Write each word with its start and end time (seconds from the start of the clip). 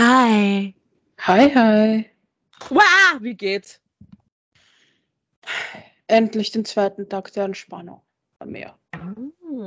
Hi. 0.00 0.76
Hi, 1.22 1.50
hi. 1.52 2.06
Wow, 2.70 3.20
wie 3.20 3.34
geht's? 3.34 3.80
Endlich 6.06 6.52
den 6.52 6.64
zweiten 6.64 7.08
Tag 7.08 7.32
der 7.32 7.46
Entspannung. 7.46 8.00
Mehr. 8.44 8.78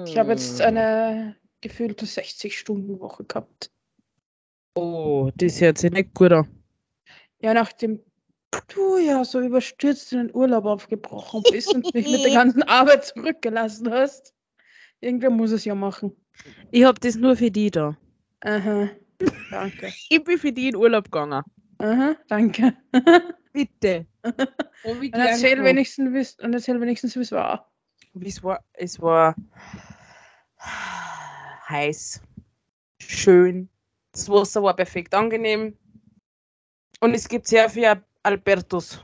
Ich 0.05 0.17
habe 0.17 0.31
jetzt 0.31 0.61
eine 0.61 1.35
gefühlte 1.59 2.05
60-Stunden-Woche 2.05 3.25
gehabt. 3.25 3.71
Oh, 4.75 5.31
das 5.35 5.59
hört 5.59 5.79
sich 5.79 5.91
nicht 5.91 6.13
gut 6.13 6.31
an. 6.31 6.47
Ja, 7.41 7.53
nachdem 7.53 7.99
du 8.73 8.99
ja 8.99 9.25
so 9.25 9.41
überstürzt 9.41 10.13
in 10.13 10.27
den 10.27 10.33
Urlaub 10.33 10.63
aufgebrochen 10.63 11.43
bist 11.51 11.75
und 11.75 11.93
mich 11.93 12.09
mit 12.09 12.23
der 12.23 12.31
ganzen 12.31 12.63
Arbeit 12.69 13.03
zurückgelassen 13.03 13.91
hast, 13.91 14.33
irgendwer 15.01 15.29
muss 15.29 15.51
es 15.51 15.65
ja 15.65 15.75
machen. 15.75 16.15
Ich 16.71 16.85
hab 16.85 17.01
das 17.01 17.17
nur 17.17 17.35
für 17.35 17.51
die 17.51 17.69
da. 17.69 17.97
Aha. 18.39 18.89
Danke. 19.49 19.93
Ich 20.09 20.23
bin 20.23 20.37
für 20.37 20.51
die 20.51 20.69
in 20.69 20.75
Urlaub 20.75 21.05
gegangen. 21.05 21.43
Aha, 21.79 22.15
danke. 22.27 22.73
Bitte. 23.53 24.05
Und 24.83 24.99
Und 24.99 25.13
erzähl 25.13 25.63
wenigstens, 25.63 26.13
wie's- 26.13 26.37
und 26.39 26.53
erzähl 26.53 26.79
wenigstens, 26.79 27.15
wie 27.15 27.21
es 27.21 27.31
war. 27.31 27.71
Es 28.19 28.43
war, 28.43 28.63
es 28.73 28.99
war 28.99 29.35
heiß, 31.69 32.21
schön. 32.99 33.69
Das 34.11 34.27
Wasser 34.27 34.63
war 34.63 34.75
perfekt 34.75 35.13
angenehm. 35.13 35.77
Und 36.99 37.13
es 37.13 37.27
gibt 37.27 37.47
sehr 37.47 37.69
viel 37.69 38.01
Albertus. 38.23 39.03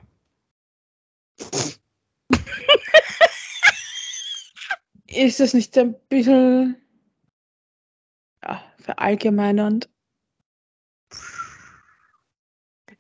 Ist 5.08 5.40
das 5.40 5.54
nicht 5.54 5.78
ein 5.78 5.96
bisschen 6.10 6.76
ja, 8.44 8.64
verallgemeinernd? 8.78 9.90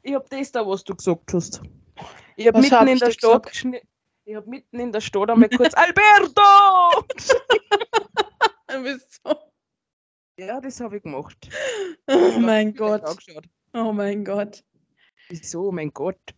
Ich 0.07 0.13
hab 0.13 0.29
das 0.29 0.53
da, 0.53 0.65
was 0.65 0.85
du 0.85 0.95
gesagt 0.95 1.33
hast. 1.33 1.61
Ich 2.37 2.47
hab 2.47 2.55
Was 2.55 2.61
mitten 2.61 2.75
hab 2.77 2.87
in 2.87 2.97
der 2.97 3.11
Stadt 3.11 3.65
Ich 4.23 4.35
hab 4.37 4.47
mitten 4.47 4.79
in 4.79 4.91
der 4.93 5.01
Stadt 5.01 5.29
einmal 5.29 5.49
kurz 5.49 5.73
Alberto! 5.75 7.03
Wieso? 8.69 9.37
ja, 10.39 10.61
das 10.61 10.79
habe 10.79 10.95
ich 10.95 11.03
gemacht. 11.03 11.49
Oh 12.07 12.39
mein 12.39 12.73
Gott. 12.73 13.03
Oh 13.73 13.91
mein 13.91 14.23
Gott. 14.23 14.63
Wieso, 15.27 15.73
mein 15.73 15.91
Gott? 15.91 16.33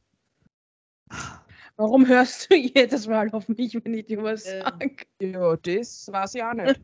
Warum 1.75 2.07
hörst 2.07 2.49
du 2.49 2.55
jedes 2.57 3.05
Mal 3.05 3.29
auf 3.29 3.47
mich, 3.49 3.75
wenn 3.75 3.93
ich 3.93 4.07
dir 4.07 4.23
was 4.23 4.47
Ähm. 4.47 4.63
sage? 4.63 4.95
Ja, 5.21 5.55
das 5.57 6.11
weiß 6.11 6.33
ich 6.33 6.43
auch 6.43 6.53
nicht. 6.53 6.81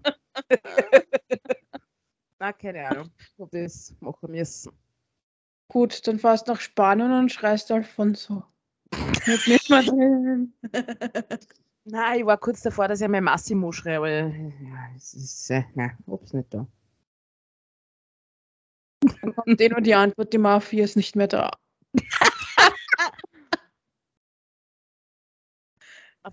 Na, 2.38 2.54
keine 2.54 2.88
Ahnung. 2.88 3.10
Ich 3.18 3.40
hab 3.40 3.50
das 3.50 3.96
machen 4.02 4.30
müssen. 4.30 4.85
Gut, 5.68 6.06
dann 6.08 6.20
fahrst 6.20 6.48
nach 6.48 6.60
Spanien 6.60 7.12
und 7.12 7.32
schreist 7.32 7.72
Alfonso. 7.72 8.44
Mit 9.26 9.48
nicht 9.48 9.70
mehr 9.70 9.84
drin. 9.84 10.54
Nein, 11.86 12.20
ich 12.20 12.26
war 12.26 12.38
kurz 12.38 12.62
davor, 12.62 12.88
dass 12.88 13.02
ich 13.02 13.08
mein 13.08 13.24
Massimo 13.24 13.72
schreibe, 13.72 13.98
aber 13.98 14.10
ja, 14.10 14.90
es 14.96 15.14
ist, 15.14 15.50
äh, 15.52 15.64
nein, 15.76 15.98
hab's 16.08 16.34
nicht 16.34 16.54
da. 16.54 16.68
Dann 19.22 19.36
kommt 19.36 19.62
eh 19.62 19.70
nur 19.70 19.82
die 19.82 19.94
Antwort, 19.94 20.34
die 20.34 20.38
Mafia 20.40 20.84
ist 20.84 20.96
nicht 20.96 21.16
mehr 21.16 21.28
da. 21.28 21.52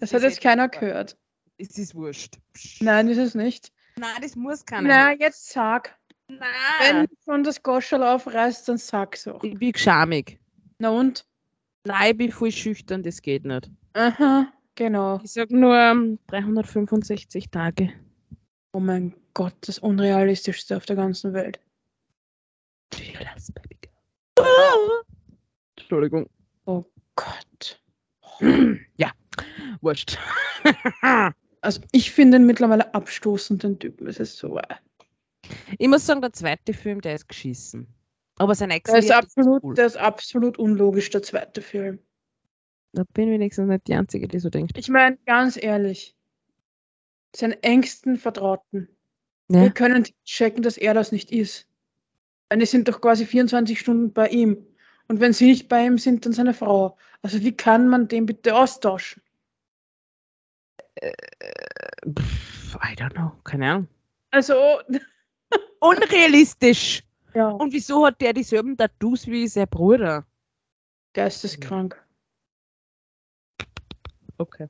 Das 0.00 0.14
hat 0.14 0.22
jetzt 0.22 0.40
keiner 0.40 0.68
gehört. 0.70 1.18
Es 1.58 1.76
ist 1.76 1.94
wurscht. 1.94 2.38
Nein, 2.80 3.08
ist 3.08 3.18
es 3.18 3.34
nicht. 3.34 3.72
Nein, 3.96 4.22
das 4.22 4.36
muss 4.36 4.64
keiner. 4.64 4.88
Na, 4.88 5.12
jetzt 5.12 5.50
sag. 5.50 5.98
Wenn 6.38 6.96
Nein. 6.96 7.06
du 7.06 7.14
schon 7.24 7.44
das 7.44 7.62
Goschel 7.62 8.02
aufreißt, 8.02 8.68
dann 8.68 8.78
sag's 8.78 9.26
auch. 9.26 9.42
Ich 9.42 9.58
bin 9.58 9.74
schamig. 9.74 10.38
Na 10.78 10.90
und? 10.90 11.26
Nein, 11.84 12.12
ich 12.12 12.16
bin 12.16 12.32
voll 12.32 12.52
schüchtern, 12.52 13.02
das 13.02 13.20
geht 13.22 13.44
nicht. 13.44 13.70
Aha, 13.94 14.52
genau. 14.74 15.20
Ich 15.22 15.32
sag 15.32 15.50
nur 15.50 15.76
ähm, 15.76 16.18
365 16.28 17.50
Tage. 17.50 17.92
Oh 18.72 18.80
mein 18.80 19.14
Gott, 19.34 19.54
das 19.62 19.78
Unrealistischste 19.78 20.76
auf 20.76 20.86
der 20.86 20.96
ganzen 20.96 21.32
Welt. 21.34 21.60
Cheers, 22.94 23.52
baby 23.52 23.78
girl. 23.82 25.02
Entschuldigung. 25.76 26.28
Gott. 27.16 27.82
ja, 28.96 29.12
wurscht. 29.80 30.18
Also 31.64 31.80
ich 31.92 32.10
finde 32.10 32.38
ihn 32.38 32.46
mittlerweile 32.46 32.92
abstoßend, 32.92 33.62
den 33.62 33.78
Typen. 33.78 34.08
Es 34.08 34.18
ist 34.18 34.36
so. 34.36 34.58
äh, 34.58 34.62
ich 35.78 35.88
muss 35.88 36.06
sagen, 36.06 36.20
der 36.20 36.32
zweite 36.32 36.72
Film, 36.72 37.00
der 37.00 37.14
ist 37.14 37.28
geschissen. 37.28 37.86
Aber 38.36 38.54
sein 38.54 38.70
ex 38.70 38.92
ist, 38.92 39.10
absolut, 39.10 39.62
cool. 39.62 39.74
der 39.74 39.86
ist 39.86 39.96
absolut 39.96 40.58
unlogisch, 40.58 41.10
der 41.10 41.22
zweite 41.22 41.60
Film. 41.60 41.98
Da 42.92 43.04
bin 43.14 43.28
ich 43.28 43.34
wenigstens 43.34 43.68
nicht 43.68 43.86
die 43.86 43.94
Einzige, 43.94 44.28
die 44.28 44.38
so 44.38 44.50
denkt. 44.50 44.76
Ich 44.76 44.88
meine, 44.88 45.16
ganz 45.26 45.62
ehrlich. 45.62 46.16
Seinen 47.34 47.62
engsten 47.62 48.16
Vertrauten. 48.16 48.88
Ja. 49.48 49.62
Wir 49.62 49.70
können 49.70 50.06
checken, 50.24 50.62
dass 50.62 50.76
er 50.76 50.92
das 50.94 51.12
nicht 51.12 51.30
ist. 51.32 51.68
Denn 52.50 52.60
die 52.60 52.66
sind 52.66 52.88
doch 52.88 53.00
quasi 53.00 53.24
24 53.24 53.78
Stunden 53.78 54.12
bei 54.12 54.28
ihm. 54.28 54.66
Und 55.08 55.20
wenn 55.20 55.32
sie 55.32 55.46
nicht 55.46 55.68
bei 55.68 55.86
ihm 55.86 55.98
sind, 55.98 56.26
dann 56.26 56.32
seine 56.32 56.54
Frau. 56.54 56.98
Also 57.22 57.40
wie 57.40 57.56
kann 57.56 57.88
man 57.88 58.08
den 58.08 58.26
bitte 58.26 58.54
austauschen? 58.54 59.22
Pff, 61.00 62.76
I 62.76 62.94
don't 62.94 63.14
know, 63.14 63.32
keine 63.44 63.70
Ahnung. 63.70 63.88
Also, 64.30 64.54
Unrealistisch. 65.82 67.02
ja, 67.34 67.48
Und 67.48 67.72
wieso 67.72 68.06
hat 68.06 68.20
der 68.20 68.32
dieselben 68.32 68.76
Tattoos 68.76 69.26
wie 69.26 69.48
sein 69.48 69.68
Bruder? 69.68 70.24
geisteskrank. 71.12 72.00
Okay. 74.38 74.68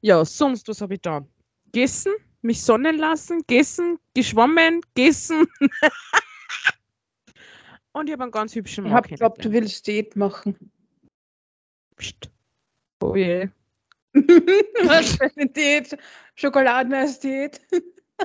Ja, 0.00 0.24
sonst, 0.24 0.66
was 0.68 0.80
habe 0.80 0.94
ich 0.94 1.02
da? 1.02 1.24
Gegessen, 1.66 2.12
mich 2.42 2.62
sonnen 2.62 2.98
lassen, 2.98 3.38
gegessen, 3.46 3.98
geschwommen, 4.14 4.80
gegessen. 4.94 5.46
Und 7.92 8.08
ich 8.08 8.12
habe 8.12 8.24
einen 8.24 8.32
ganz 8.32 8.54
hübschen 8.54 8.86
Ich 8.86 8.92
Mann 8.92 9.04
hab 9.04 9.08
glaubt, 9.08 9.44
du 9.44 9.52
willst 9.52 9.86
Diät 9.86 10.16
machen. 10.16 10.70
Psst. 11.96 12.30
Oh 13.00 13.14
je. 13.14 13.48
Was 14.14 15.16
für 15.16 15.30
eine 15.36 15.48
Diät? 15.48 15.96
Schokoladeneis-Diät? 16.34 17.60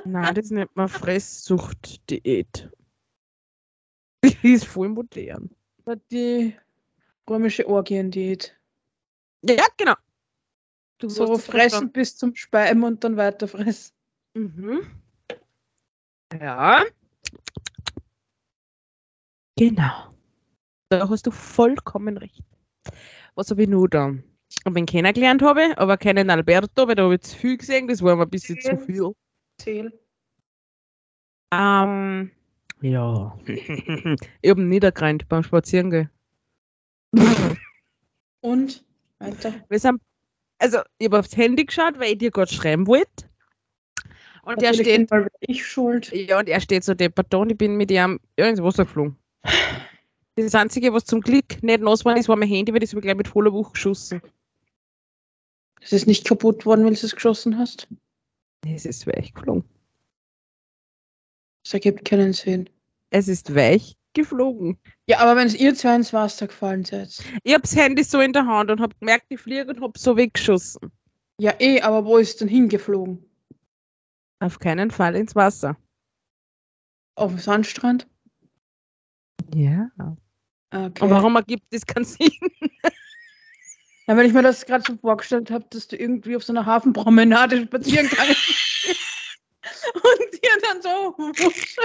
Nein, 0.04 0.34
das 0.34 0.50
nennt 0.50 0.74
man 0.74 0.88
Fresssucht-Diät. 0.88 2.70
Die 4.24 4.52
ist 4.52 4.66
voll 4.66 4.88
modern. 4.88 5.50
Oder 5.84 5.96
Die 6.10 6.56
römische 7.28 7.66
Orgiendiät. 7.68 8.58
Ja, 9.44 9.66
genau. 9.76 9.94
Du 10.98 11.08
So 11.08 11.36
fressen 11.36 11.90
bis 11.90 12.16
zum 12.16 12.34
Speiben 12.34 12.84
und 12.84 13.02
dann 13.02 13.16
weiter 13.16 13.48
fressen. 13.48 13.92
Mhm. 14.34 14.86
Ja. 16.40 16.84
Genau. 19.58 20.14
Da 20.88 21.08
hast 21.08 21.26
du 21.26 21.30
vollkommen 21.30 22.16
recht. 22.16 22.42
Was 23.34 23.50
habe 23.50 23.62
ich 23.62 23.68
nur 23.68 23.88
da? 23.88 24.06
Und 24.64 24.74
wen 24.74 24.86
kennengelernt 24.86 25.42
habe, 25.42 25.76
aber 25.76 25.96
keinen 25.96 26.30
Alberto, 26.30 26.86
weil 26.86 26.94
da 26.94 27.04
habe 27.04 27.14
ich 27.14 27.22
zu 27.22 27.36
viel 27.36 27.56
gesehen, 27.56 27.88
das 27.88 28.02
war 28.02 28.16
mir 28.16 28.22
ein 28.22 28.30
bisschen 28.30 28.60
zu 28.60 28.76
viel. 28.76 29.12
Zähl. 29.62 29.92
Ähm, 31.52 32.30
ja. 32.80 33.38
ich 33.46 34.50
habe 34.50 34.60
ihn 34.60 34.68
niedergerannt 34.68 35.28
beim 35.28 35.42
Spazierengehen. 35.42 36.10
Und? 38.40 38.84
Weiter. 39.18 39.54
Wir 39.68 39.78
sind, 39.78 40.00
also, 40.58 40.78
ich 40.98 41.06
habe 41.06 41.20
aufs 41.20 41.36
Handy 41.36 41.64
geschaut, 41.64 41.98
weil 41.98 42.12
ich 42.12 42.18
dir 42.18 42.32
gerade 42.32 42.52
schreiben 42.52 42.86
wollte. 42.88 43.28
Und 44.42 44.60
der 44.60 44.70
Natürlich 44.70 44.94
steht, 44.94 45.10
mal 45.10 45.28
ich 45.38 45.64
schuld. 45.64 46.10
ja, 46.12 46.40
und 46.40 46.48
er 46.48 46.60
steht 46.60 46.82
so 46.82 46.94
deppert 46.94 47.32
und 47.32 47.52
ich 47.52 47.58
bin 47.58 47.76
mit 47.76 47.92
ihm 47.92 48.18
ja, 48.36 48.48
ins 48.48 48.60
Wasser 48.60 48.84
geflogen. 48.84 49.16
Das 50.34 50.54
Einzige, 50.56 50.92
was 50.92 51.04
zum 51.04 51.20
Glück 51.20 51.62
nicht 51.62 51.80
nass 51.80 52.04
war, 52.04 52.16
ist, 52.16 52.28
war 52.28 52.34
mein 52.34 52.48
Handy, 52.48 52.72
weil 52.72 52.80
das 52.80 52.90
habe 52.90 52.98
ich 52.98 53.04
gleich 53.04 53.16
mit 53.16 53.28
voller 53.28 53.52
Wucht 53.52 53.74
geschossen. 53.74 54.20
Es 55.80 55.92
ist 55.92 56.08
nicht 56.08 56.26
kaputt 56.26 56.66
worden, 56.66 56.84
weil 56.84 56.94
du 56.94 57.06
es 57.06 57.14
geschossen 57.14 57.56
hast. 57.56 57.86
Es 58.66 58.86
ist 58.86 59.06
weich 59.06 59.34
geflogen. 59.34 59.64
Das 61.64 61.74
ergibt 61.74 62.04
keinen 62.04 62.32
Sinn. 62.32 62.68
Es 63.10 63.28
ist 63.28 63.54
weich 63.54 63.96
geflogen. 64.14 64.78
Ja, 65.06 65.18
aber 65.18 65.36
wenn 65.36 65.46
es 65.46 65.54
ihr 65.54 65.74
zwei 65.74 65.96
ins 65.96 66.12
Wasser 66.12 66.46
gefallen 66.46 66.84
seid. 66.84 67.22
Ich 67.42 67.52
habe 67.52 67.62
das 67.62 67.76
Handy 67.76 68.04
so 68.04 68.20
in 68.20 68.32
der 68.32 68.46
Hand 68.46 68.70
und 68.70 68.80
habe 68.80 68.94
gemerkt, 68.98 69.26
ich 69.28 69.40
fliege 69.40 69.70
und 69.70 69.80
habe 69.80 69.98
so 69.98 70.16
weggeschossen. 70.16 70.90
Ja, 71.38 71.54
eh, 71.58 71.80
aber 71.80 72.04
wo 72.04 72.18
ist 72.18 72.40
denn 72.40 72.48
hingeflogen? 72.48 73.24
Auf 74.40 74.58
keinen 74.58 74.90
Fall 74.90 75.16
ins 75.16 75.34
Wasser. 75.34 75.76
Auf 77.14 77.30
dem 77.30 77.38
Sandstrand? 77.38 78.08
Ja. 79.54 79.90
Okay. 80.70 81.04
Und 81.04 81.10
warum 81.10 81.36
ergibt 81.36 81.64
das 81.70 81.86
keinen 81.86 82.04
Sinn? 82.06 82.30
Ja, 84.06 84.16
wenn 84.16 84.26
ich 84.26 84.32
mir 84.32 84.42
das 84.42 84.66
gerade 84.66 84.84
so 84.86 84.96
vorgestellt 84.96 85.50
habe, 85.50 85.64
dass 85.70 85.86
du 85.88 85.96
irgendwie 85.96 86.36
auf 86.36 86.42
so 86.44 86.52
einer 86.52 86.66
Hafenpromenade 86.66 87.62
spazieren 87.62 88.08
kannst 88.10 88.36
und 89.94 90.32
dir 90.34 90.50
dann 90.62 90.82
so 90.82 91.16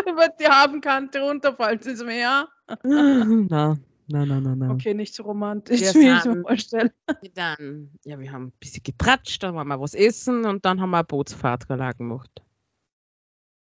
über 0.10 0.28
die 0.40 0.48
Hafenkante 0.48 1.22
runterfällt 1.22 1.86
ins 1.86 2.04
Meer. 2.04 2.48
na, 2.84 3.78
na, 4.08 4.26
na, 4.26 4.26
na, 4.26 4.56
na. 4.56 4.72
Okay, 4.72 4.94
nicht 4.94 5.14
so 5.14 5.24
romantisch, 5.24 5.82
Wir 5.82 5.94
wie 5.94 6.18
ich 6.18 6.26
mir 6.26 6.42
vorstelle. 6.42 6.94
Dann, 7.36 7.92
ja, 8.04 8.20
wir 8.20 8.32
haben 8.32 8.48
ein 8.48 8.54
bisschen 8.60 8.84
getratscht, 8.84 9.44
dann 9.44 9.54
waren 9.56 9.68
wir 9.68 9.80
was 9.80 9.94
essen 9.94 10.46
und 10.46 10.66
dann 10.66 10.82
haben 10.82 10.90
wir 10.90 10.98
eine 10.98 11.04
Bootsfahrt 11.06 11.68
gemacht. 11.68 12.42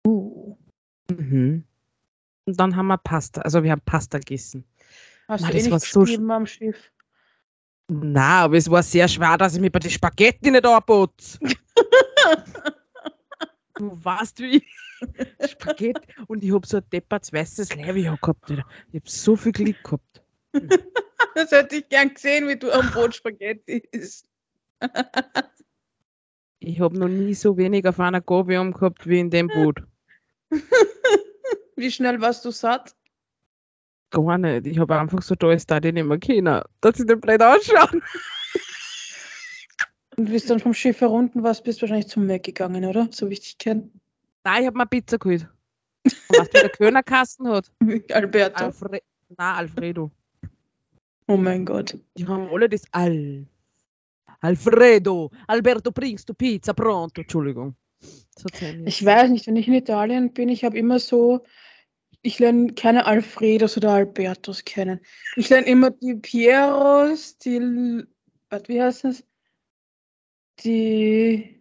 Uh. 0.06 0.56
Mhm. 1.10 1.64
Und 2.44 2.58
dann 2.58 2.74
haben 2.74 2.88
wir 2.88 2.98
Pasta, 2.98 3.42
also 3.42 3.62
wir 3.62 3.70
haben 3.70 3.82
Pasta 3.84 4.18
gegessen. 4.18 4.64
Hast 5.28 5.42
Na, 5.42 5.48
du 5.48 5.54
das 5.54 5.66
eh 5.66 5.70
war 5.70 5.78
nicht 5.78 5.92
so 5.92 6.00
sch- 6.00 6.04
geschrieben 6.04 6.30
am 6.32 6.46
Schiff? 6.46 6.91
Na, 7.88 8.44
aber 8.44 8.56
es 8.56 8.70
war 8.70 8.82
sehr 8.82 9.08
schwer, 9.08 9.36
dass 9.36 9.54
ich 9.54 9.60
mich 9.60 9.72
bei 9.72 9.78
den 9.78 9.90
Spaghetti 9.90 10.50
nicht 10.50 10.64
anbot. 10.64 11.12
du 13.76 14.04
weißt 14.04 14.40
wie. 14.40 14.64
Spaghetti. 15.48 16.00
Und 16.28 16.44
ich 16.44 16.52
habe 16.52 16.66
so 16.66 16.78
ein 16.78 16.84
depperts 16.92 17.32
weißes 17.32 17.74
Leib 17.76 17.96
gehabt. 18.20 18.50
Alter. 18.50 18.64
Ich 18.92 19.00
habe 19.00 19.10
so 19.10 19.36
viel 19.36 19.52
Glück 19.52 19.82
gehabt. 19.82 20.22
Das 21.34 21.50
hätte 21.50 21.76
ich 21.76 21.88
gern 21.88 22.12
gesehen, 22.12 22.46
wie 22.46 22.56
du 22.56 22.70
am 22.70 22.90
Boot 22.90 23.14
Spaghetti 23.14 23.82
isst. 23.92 24.28
Ich 26.58 26.78
habe 26.78 26.98
noch 26.98 27.08
nie 27.08 27.32
so 27.32 27.56
wenig 27.56 27.86
auf 27.86 27.98
einer 28.00 28.20
Gabel 28.20 28.70
gehabt 28.70 29.06
wie 29.06 29.18
in 29.20 29.30
dem 29.30 29.48
Boot. 29.48 29.82
Wie 31.76 31.90
schnell 31.90 32.20
warst 32.20 32.44
du 32.44 32.50
satt? 32.50 32.94
Gar 34.12 34.38
nicht. 34.38 34.66
Ich 34.66 34.78
habe 34.78 35.00
einfach 35.00 35.22
so 35.22 35.34
da 35.34 35.52
ist 35.52 35.70
da 35.70 35.80
nicht 35.80 35.94
mehr 35.94 36.18
können, 36.18 36.60
dass 36.80 37.00
ich 37.00 37.06
nicht 37.06 37.20
blöd 37.20 37.42
ausschauen. 37.42 38.02
Und 40.16 40.30
bist 40.30 40.50
dann 40.50 40.60
vom 40.60 40.74
Schiff 40.74 41.00
herunter 41.00 41.42
warst, 41.42 41.64
bist 41.64 41.80
wahrscheinlich 41.80 42.08
zum 42.08 42.26
Mac 42.26 42.42
gegangen, 42.42 42.84
oder? 42.84 43.08
So 43.10 43.28
wie 43.30 43.32
ich 43.32 43.40
dich 43.40 43.58
kenne. 43.58 43.90
Nein, 44.44 44.62
ich 44.62 44.66
habe 44.66 44.76
mir 44.76 44.86
Pizza 44.86 45.18
geholt. 45.18 45.48
Du, 46.04 46.10
wie 46.10 46.48
der 46.52 46.68
Kölnerkasten 46.68 47.48
hat? 47.48 47.72
Alberto. 48.12 48.64
Alfre 48.64 49.00
Nein, 49.38 49.54
Alfredo. 49.56 50.10
Oh 51.26 51.38
mein 51.38 51.64
Gott. 51.64 51.98
Die 52.18 52.26
haben 52.26 52.48
alle 52.50 52.68
das 52.68 52.82
Al. 52.92 53.46
Alfredo, 54.40 55.30
Alberto, 55.46 55.90
bringst 55.92 56.28
du 56.28 56.34
Pizza 56.34 56.74
pronto? 56.74 57.20
Entschuldigung. 57.20 57.76
Ich 58.84 59.04
weiß 59.04 59.30
nicht, 59.30 59.46
wenn 59.46 59.56
ich 59.56 59.68
in 59.68 59.74
Italien 59.74 60.32
bin, 60.32 60.48
ich 60.48 60.64
habe 60.64 60.76
immer 60.76 60.98
so, 60.98 61.44
ich 62.22 62.38
lerne 62.38 62.72
keine 62.74 63.06
Alfredos 63.06 63.76
oder 63.76 63.90
Albertos 63.92 64.64
kennen. 64.64 65.00
Ich 65.36 65.48
lerne 65.48 65.66
immer 65.66 65.90
die 65.90 66.14
Pieros, 66.14 67.36
die, 67.38 68.04
warte, 68.48 68.68
wie 68.68 68.80
heißt 68.82 69.04
das? 69.04 69.24
Die, 70.60 71.60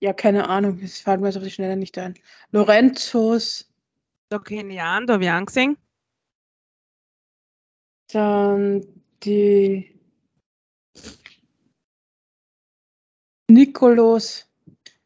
ja, 0.00 0.12
keine 0.14 0.48
Ahnung, 0.48 0.78
es 0.82 1.00
fällt 1.00 1.20
mir 1.20 1.26
jetzt 1.28 1.36
auf 1.36 1.42
die 1.44 1.50
Schnelle 1.50 1.76
nicht 1.76 1.98
ein. 1.98 2.14
Lorenzos, 2.52 3.70
Da 4.30 4.38
kenne 4.38 4.74
ich 4.74 4.80
an, 4.80 5.06
da 5.06 5.14
habe 5.14 5.24
ich 5.24 5.30
angesehen. 5.30 5.76
dann 8.12 8.84
die 9.22 10.00
Nikolos. 13.48 14.46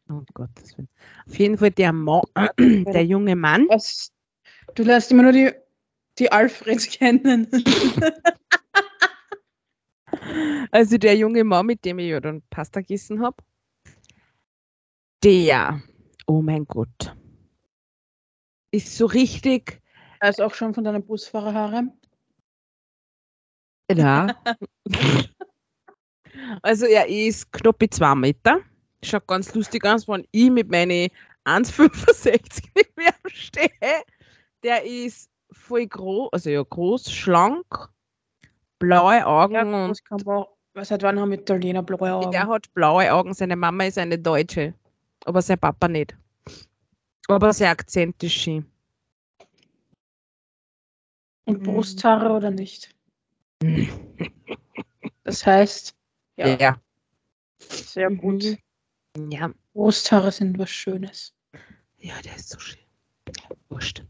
Oh 0.08 0.22
Gottes 0.34 0.76
Willen. 0.76 0.88
Auf 1.26 1.38
jeden 1.38 1.58
Fall 1.58 1.70
der, 1.70 1.92
Mo 1.92 2.22
der 2.58 3.04
junge 3.04 3.34
Mann. 3.36 3.66
Was? 3.68 4.13
Du 4.74 4.82
lernst 4.82 5.10
immer 5.12 5.22
nur 5.22 5.32
die, 5.32 5.52
die 6.18 6.30
Alfreds 6.30 6.88
kennen. 6.88 7.48
Also 10.70 10.98
der 10.98 11.16
junge 11.16 11.44
Mann, 11.44 11.66
mit 11.66 11.84
dem 11.84 12.00
ich 12.00 12.08
ja 12.08 12.18
dann 12.18 12.42
Pasta 12.50 12.80
gegessen 12.80 13.22
habe. 13.22 13.36
Der, 15.22 15.80
oh 16.26 16.42
mein 16.42 16.64
Gott, 16.64 17.14
ist 18.72 18.96
so 18.96 19.06
richtig, 19.06 19.80
Er 20.18 20.30
ist 20.30 20.40
auch 20.40 20.52
schon 20.52 20.74
von 20.74 20.82
deinem 20.82 21.04
Busfahrerhaare. 21.04 21.92
ja. 23.92 24.34
also 26.62 26.86
er 26.86 27.06
ist 27.06 27.52
knapp 27.52 27.84
zwei 27.90 28.14
Meter. 28.16 28.60
Schaut 29.04 29.28
ganz 29.28 29.54
lustig 29.54 29.84
aus, 29.84 30.08
wenn 30.08 30.26
ich 30.32 30.50
mit 30.50 30.70
meinen 30.70 31.08
1,65 31.44 32.64
nicht 32.74 32.96
mehr 32.96 33.14
stehe. 33.26 33.70
Der 34.64 34.82
ist 34.84 35.31
voll 35.52 35.87
groß, 35.87 36.31
also 36.32 36.50
ja 36.50 36.62
groß, 36.62 37.12
schlank, 37.12 37.66
blaue 38.78 39.25
Augen 39.26 39.55
Ja, 39.55 39.62
und 39.62 40.26
auch. 40.26 40.49
Seit 40.82 41.02
wann 41.05 41.20
haben 41.20 41.32
Italiener 41.32 41.82
blaue 41.84 42.12
Augen? 42.12 42.32
Er 42.32 42.49
hat 42.49 42.72
blaue 42.75 43.12
Augen, 43.12 43.32
seine 43.34 43.55
Mama 43.55 43.84
ist 43.84 43.99
eine 43.99 44.19
Deutsche, 44.19 44.75
aber 45.25 45.40
sein 45.43 45.58
Papa 45.58 45.87
nicht. 45.87 46.16
Aber 47.28 47.52
sein 47.52 47.69
Akzent 47.69 48.20
ist 48.22 48.32
schön. 48.32 48.66
Und 51.44 51.62
Brusthaare 51.62 52.31
oder 52.32 52.50
nicht? 52.50 52.94
Das 55.25 55.44
heißt, 55.46 55.94
ja, 56.37 56.49
Ja. 56.58 56.76
sehr 57.58 58.10
gut. 58.10 58.44
Mhm. 59.17 59.31
Ja, 59.31 59.50
Brusthaare 59.72 60.31
sind 60.32 60.58
was 60.58 60.69
Schönes. 60.70 61.34
ja, 61.99 62.14
der 62.22 62.37
ist 62.37 62.50
so 62.50 62.58
schön. 62.58 62.81
Wurscht. 63.70 64.05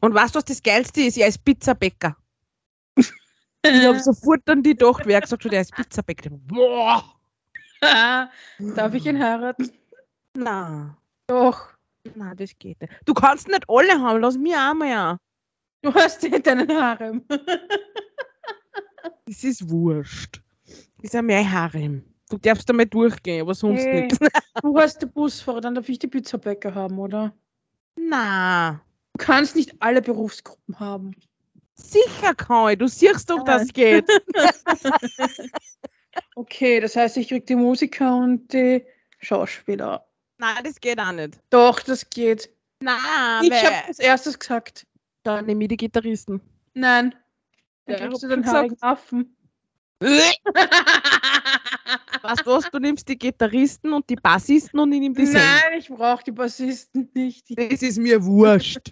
Und 0.00 0.14
weißt 0.14 0.34
du, 0.34 0.38
was 0.38 0.44
das 0.44 0.62
Geilste 0.62 1.02
ist? 1.02 1.16
Er 1.18 1.28
ist 1.28 1.44
Pizzabäcker. 1.44 2.16
Ich 3.62 3.84
habe 3.86 4.00
sofort 4.00 4.48
an 4.48 4.62
die 4.62 4.70
gedacht, 4.70 5.02
wer 5.04 5.20
gesagt 5.20 5.44
hat, 5.44 5.52
er 5.52 5.60
ist 5.60 5.74
Pizzabäcker. 5.74 6.30
Boah! 6.30 7.04
Darf 8.58 8.94
ich 8.94 9.04
ihn 9.04 9.22
heiraten? 9.22 9.70
Na, 10.34 10.96
Doch. 11.26 11.74
na, 12.14 12.34
das 12.34 12.52
geht 12.58 12.80
nicht. 12.80 12.92
Du 13.04 13.12
kannst 13.12 13.48
nicht 13.48 13.64
alle 13.68 14.00
haben, 14.00 14.22
lass 14.22 14.38
mich 14.38 14.56
einmal 14.56 14.88
ja. 14.88 15.18
Du 15.82 15.92
hast 15.92 16.24
eh 16.24 16.38
deinen 16.40 16.70
Harem. 16.74 17.22
Das 19.26 19.44
ist 19.44 19.68
wurscht. 19.70 20.42
Das 20.64 20.78
ist 21.02 21.14
ja 21.14 21.22
mein 21.22 21.50
Harem. 21.50 22.02
Du 22.28 22.36
darfst 22.38 22.68
damit 22.68 22.92
durchgehen, 22.92 23.42
aber 23.42 23.54
sonst 23.54 23.82
Hey. 23.82 24.02
nichts. 24.02 24.18
Du 24.62 24.76
hast 24.78 25.00
den 25.02 25.10
Busfahrer, 25.12 25.60
dann 25.60 25.74
darf 25.74 25.88
ich 25.88 25.98
die 25.98 26.08
Pizzabäcker 26.08 26.74
haben, 26.74 26.98
oder? 26.98 27.32
Na, 27.96 28.80
kannst 29.20 29.54
nicht 29.56 29.74
alle 29.80 30.02
Berufsgruppen 30.02 30.80
haben. 30.80 31.14
sicher 31.74 32.34
ich. 32.70 32.78
Du 32.78 32.88
siehst 32.88 33.30
doch, 33.30 33.44
das 33.44 33.68
geht. 33.72 34.06
Okay, 36.34 36.80
das 36.80 36.96
heißt, 36.96 37.16
ich 37.18 37.28
krieg 37.28 37.46
die 37.46 37.54
Musiker 37.54 38.16
und 38.16 38.52
die 38.52 38.84
Schauspieler. 39.20 40.04
Nein, 40.38 40.56
das 40.64 40.80
geht 40.80 40.98
auch 40.98 41.12
nicht. 41.12 41.38
Doch, 41.50 41.78
das 41.80 42.08
geht. 42.10 42.50
Nein, 42.80 42.96
Ich 43.42 43.52
habe 43.64 43.86
als 43.86 43.98
erstes 44.00 44.38
gesagt. 44.38 44.86
dann 45.22 45.46
nehme 45.46 45.62
ich 45.64 45.68
die 45.68 45.76
Gitarristen. 45.76 46.40
Nein. 46.74 47.14
Dann 47.86 47.98
Ja, 47.98 48.06
kriegst 48.08 48.22
du 48.24 48.28
den 48.28 48.44
haarigen 48.44 48.82
Affen. 48.82 49.36
Was? 52.22 52.70
Du 52.70 52.78
nimmst 52.78 53.08
die 53.08 53.18
Gitarristen 53.18 53.92
und 53.92 54.08
die 54.08 54.16
Bassisten 54.16 54.80
und 54.80 54.92
ich 54.92 55.00
nehme 55.00 55.14
die 55.14 55.26
Sänger. 55.26 55.44
Nein, 55.44 55.78
ich 55.78 55.88
brauche 55.88 56.24
die 56.24 56.32
Bassisten 56.32 57.10
nicht. 57.14 57.46
Das 57.56 57.82
ist 57.82 57.98
mir 57.98 58.24
wurscht. 58.24 58.90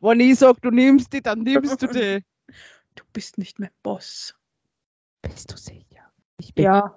Wenn 0.00 0.20
ich 0.20 0.38
sage, 0.38 0.58
du 0.60 0.70
nimmst 0.70 1.12
die, 1.12 1.22
dann 1.22 1.40
nimmst 1.40 1.82
du 1.82 1.86
die. 1.86 2.24
Du 2.94 3.04
bist 3.12 3.38
nicht 3.38 3.58
mein 3.58 3.70
Boss. 3.82 4.34
Bist 5.22 5.52
du 5.52 5.56
sicher? 5.56 6.12
Ich 6.38 6.54
bin 6.54 6.64
Ja, 6.64 6.96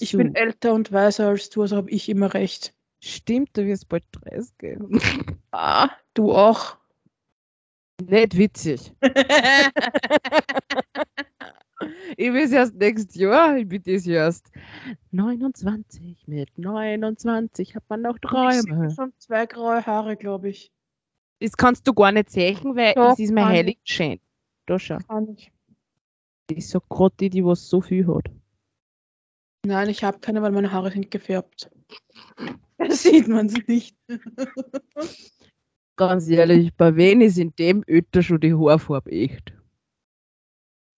ich 0.00 0.12
bin 0.12 0.34
älter 0.34 0.72
und 0.72 0.92
weiser 0.92 1.28
als 1.28 1.50
du, 1.50 1.62
also 1.62 1.76
habe 1.76 1.90
ich 1.90 2.08
immer 2.08 2.32
recht. 2.34 2.74
Stimmt, 3.00 3.56
du 3.56 3.66
wirst 3.66 3.88
bald 3.88 4.04
30 4.12 4.58
gehen. 4.58 5.00
Ah, 5.54 5.90
du 6.14 6.32
auch. 6.32 6.78
Nicht 8.00 8.38
witzig. 8.38 8.94
Ich 12.16 12.32
bin 12.32 12.52
erst 12.52 12.74
nächstes 12.74 13.14
Jahr, 13.16 13.56
ich 13.56 13.68
bin 13.68 13.82
das 13.82 14.04
Jahr 14.04 14.26
erst 14.26 14.50
29. 15.10 16.24
Mit 16.26 16.58
29 16.58 17.74
hat 17.74 17.84
man 17.88 18.02
noch 18.02 18.16
Ich 18.16 18.20
Träume. 18.22 18.90
schon 18.90 19.12
zwei 19.18 19.46
graue 19.46 19.84
Haare, 19.84 20.16
glaube 20.16 20.48
ich. 20.50 20.70
Das 21.40 21.56
kannst 21.56 21.86
du 21.88 21.92
gar 21.92 22.12
nicht 22.12 22.30
sehen, 22.30 22.76
weil 22.76 22.94
Doch, 22.94 23.10
das 23.10 23.18
ist 23.18 23.32
mein 23.32 23.44
kann 23.44 23.52
ich. 23.52 23.58
Heiligenschein. 23.58 24.20
Da 24.66 24.78
schau. 24.78 24.98
Kann 25.08 25.28
ich. 25.30 25.52
Die 26.50 26.58
ist 26.58 26.70
so 26.70 26.80
gerade 26.80 27.14
die, 27.18 27.30
die 27.30 27.44
was 27.44 27.68
so 27.68 27.80
viel 27.80 28.06
hat. 28.06 28.30
Nein, 29.64 29.88
ich 29.88 30.02
habe 30.04 30.18
keine, 30.18 30.42
weil 30.42 30.52
meine 30.52 30.72
Haare 30.72 30.90
sind 30.90 31.10
gefärbt. 31.10 31.70
Da 32.78 32.90
sieht 32.90 33.28
man 33.28 33.46
es 33.46 33.54
nicht. 33.68 33.96
Ganz 35.96 36.26
ehrlich, 36.28 36.74
bei 36.74 36.96
wen 36.96 37.20
ist 37.20 37.38
in 37.38 37.54
dem 37.54 37.84
Ötter 37.86 38.22
schon 38.22 38.40
die 38.40 38.54
Haarfarbe 38.54 39.12
echt? 39.12 39.52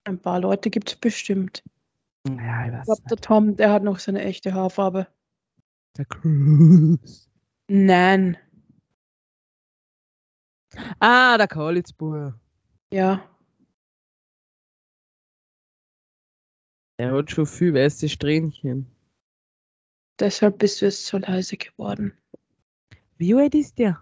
Ein 0.04 0.20
paar 0.20 0.40
Leute 0.40 0.70
gibt 0.70 0.90
es 0.90 0.96
bestimmt. 0.96 1.62
Ja, 2.26 2.66
ich 2.66 2.68
Ich 2.68 2.73
weiß 2.78 2.84
glaube, 2.84 3.02
der. 3.08 3.16
Tom, 3.18 3.56
der 3.56 3.73
hat 3.73 3.82
noch 3.82 3.99
seine 3.99 4.23
echte 4.23 4.52
Haarfarbe. 4.52 5.06
Der 5.96 6.04
Cruz. 6.06 7.30
Nein. 7.68 8.37
Ah, 11.00 11.38
der 11.38 11.49
Kalitzbauer. 11.49 12.38
Ja. 12.92 13.28
Der 16.99 17.12
hat 17.12 17.30
schon 17.30 17.46
viel 17.46 17.75
weiße 17.75 18.08
Strähnchen. 18.08 18.87
Deshalb 20.20 20.58
bist 20.58 20.80
du 20.80 20.87
jetzt 20.87 21.06
so 21.06 21.18
leise 21.18 21.56
geworden. 21.56 22.16
Wie 23.16 23.34
alt 23.34 23.54
ist 23.54 23.78
der? 23.78 24.00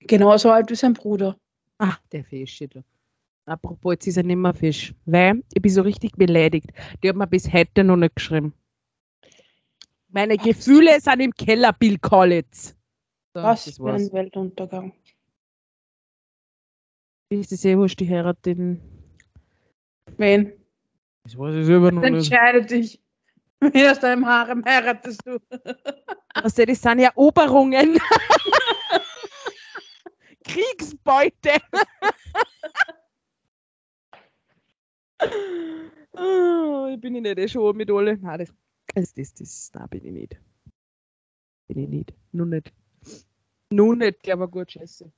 Genauso 0.00 0.50
alt 0.50 0.70
wie 0.70 0.76
sein 0.76 0.94
Bruder. 0.94 1.36
Ah, 1.78 1.96
der 2.12 2.24
Fischschädel. 2.24 2.84
Apropos, 3.46 3.92
jetzt 3.92 4.06
ist 4.06 4.16
er 4.16 4.22
nicht 4.22 4.36
mehr 4.36 4.54
Fisch. 4.54 4.94
Weil 5.04 5.42
ich 5.52 5.60
bin 5.60 5.70
so 5.70 5.82
richtig 5.82 6.12
beleidigt. 6.16 6.70
Die 7.02 7.08
hat 7.08 7.16
mir 7.16 7.26
bis 7.26 7.52
heute 7.52 7.84
noch 7.84 7.96
nicht 7.96 8.16
geschrieben. 8.16 8.54
Meine 10.08 10.36
Gefühle 10.38 11.00
sind 11.00 11.20
im 11.20 11.32
Keller, 11.32 11.72
Bill 11.72 11.98
Collins. 11.98 12.76
So, 13.34 13.42
Was 13.42 13.64
das 13.64 13.76
für 13.76 13.84
war's. 13.84 14.02
ein 14.02 14.12
Weltuntergang. 14.12 14.92
Ist 17.30 17.52
es 17.52 17.64
eh 17.64 17.76
wurscht, 17.76 17.98
die 18.00 18.08
heiratet 18.08 18.46
den. 18.46 18.80
Wen? 20.16 20.52
Das 21.24 21.36
weiß 21.36 21.54
ich 21.56 21.66
selber 21.66 21.90
noch 21.90 22.02
nicht. 22.02 22.30
Entscheide 22.30 22.64
dich. 22.64 23.00
Wen 23.60 23.90
aus 23.90 23.98
deinem 23.98 24.26
Harem 24.26 24.64
heiratest 24.64 25.20
du? 25.26 25.38
Also, 26.34 26.64
das 26.64 26.80
sind 26.82 26.98
Eroberungen. 27.00 27.98
Kriegsbeute. 30.44 31.50
Oh, 36.12 36.88
ich 36.92 37.00
bin 37.00 37.14
nicht 37.14 37.38
eh 37.38 37.48
schon 37.48 37.76
mit 37.76 37.90
alle. 37.90 38.16
Nein, 38.18 38.38
das, 38.38 38.52
das, 38.94 39.14
das, 39.14 39.34
das 39.34 39.70
nein, 39.74 39.88
bin 39.90 40.04
ich 40.04 40.12
nicht. 40.12 40.36
Bin 41.68 41.78
ich 41.78 41.88
nicht. 41.88 42.14
Nur 42.32 42.46
nicht. 42.46 42.72
Nur 43.70 43.96
nicht, 43.96 44.28
aber 44.28 44.48
gut, 44.48 44.72
scheiße. 44.72 45.10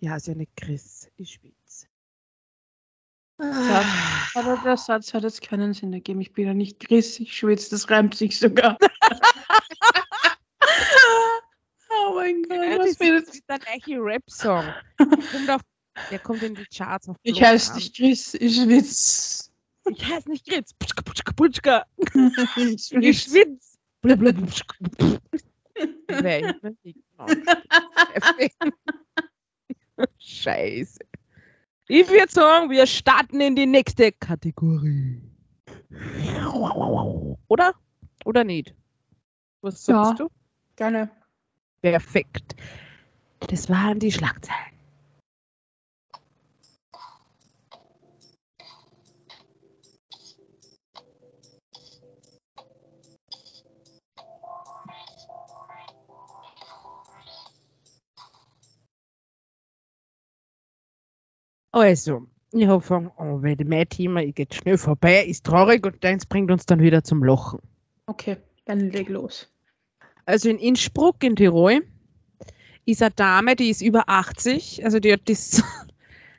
Ja, 0.00 0.16
ist 0.16 0.26
ja 0.28 0.34
nicht 0.34 0.56
Chris. 0.56 1.10
Ich 1.16 1.32
schwitze. 1.34 1.86
Ah. 3.38 3.82
Aber 4.34 4.56
der 4.58 4.76
Satz 4.76 5.14
hat 5.14 5.22
jetzt 5.22 5.40
keinen 5.42 5.72
Sinn 5.72 5.92
ergeben. 5.92 6.20
Ich 6.20 6.32
bin 6.32 6.46
ja 6.46 6.54
nicht 6.54 6.80
Chris, 6.80 7.18
ich 7.20 7.36
schwitze, 7.36 7.70
das 7.70 7.88
reimt 7.88 8.14
sich 8.14 8.38
sogar. 8.38 8.76
oh 11.90 12.14
mein 12.14 12.42
Gott, 12.42 12.58
Ja, 12.58 12.78
was 12.78 12.96
das 12.98 13.34
ist 13.34 13.48
der 13.48 13.58
gleiche 13.58 13.98
Rap-Song. 13.98 14.64
Kommt 14.98 15.50
auf- 15.50 15.62
Der 16.10 16.18
kommt 16.18 16.42
in 16.42 16.54
die 16.54 16.66
Charts 16.66 17.08
auf 17.08 17.16
Ich 17.22 17.42
heiße 17.42 17.74
nicht 17.74 17.96
Chris, 17.96 18.34
ich 18.34 18.56
schwitze. 18.56 19.50
Ich 19.90 20.04
heiße 20.04 20.28
nicht 20.30 20.46
Chris. 20.46 20.72
Putschka, 20.74 21.02
putschka, 21.02 21.32
putschka. 21.32 21.86
ich 22.56 22.92
Ich 22.92 23.22
schwitze. 23.22 23.30
schwitze. 23.30 23.78
Blablabla, 24.02 24.40
putschka, 24.46 24.74
putschka. 24.98 25.20
Genau. 26.06 27.26
Scheiße. 30.18 30.98
Ich 31.88 32.08
würde 32.08 32.30
sagen, 32.32 32.70
wir 32.70 32.86
starten 32.86 33.40
in 33.40 33.56
die 33.56 33.66
nächste 33.66 34.12
Kategorie. 34.12 35.20
Oder? 37.48 37.74
Oder 38.24 38.44
nicht? 38.44 38.74
Was 39.62 39.84
sagst 39.84 40.18
Ja. 40.18 40.26
du? 40.26 40.30
Gerne. 40.76 41.10
Perfekt. 41.82 42.54
Das 43.40 43.68
waren 43.68 43.98
die 43.98 44.12
Schlagzeilen. 44.12 44.69
Also, 61.72 62.26
ich 62.52 62.66
habe 62.66 62.80
von, 62.80 63.10
oh, 63.16 63.42
weil 63.42 63.56
mein 63.64 63.88
Thema 63.88 64.22
ich 64.22 64.34
geht 64.34 64.54
schnell 64.54 64.76
vorbei, 64.76 65.24
ist 65.24 65.46
traurig 65.46 65.86
und 65.86 66.02
deins 66.02 66.26
bringt 66.26 66.50
uns 66.50 66.66
dann 66.66 66.80
wieder 66.80 67.04
zum 67.04 67.22
Lachen. 67.22 67.60
Okay, 68.06 68.36
dann 68.64 68.90
leg 68.90 69.08
los. 69.08 69.48
Also 70.26 70.48
in 70.48 70.58
Innsbruck 70.58 71.22
in 71.22 71.36
Tirol 71.36 71.82
ist 72.86 73.02
eine 73.02 73.12
Dame, 73.12 73.56
die 73.56 73.70
ist 73.70 73.82
über 73.82 74.04
80, 74.08 74.84
also 74.84 74.98
die 74.98 75.12
hat 75.12 75.22
das, 75.26 75.62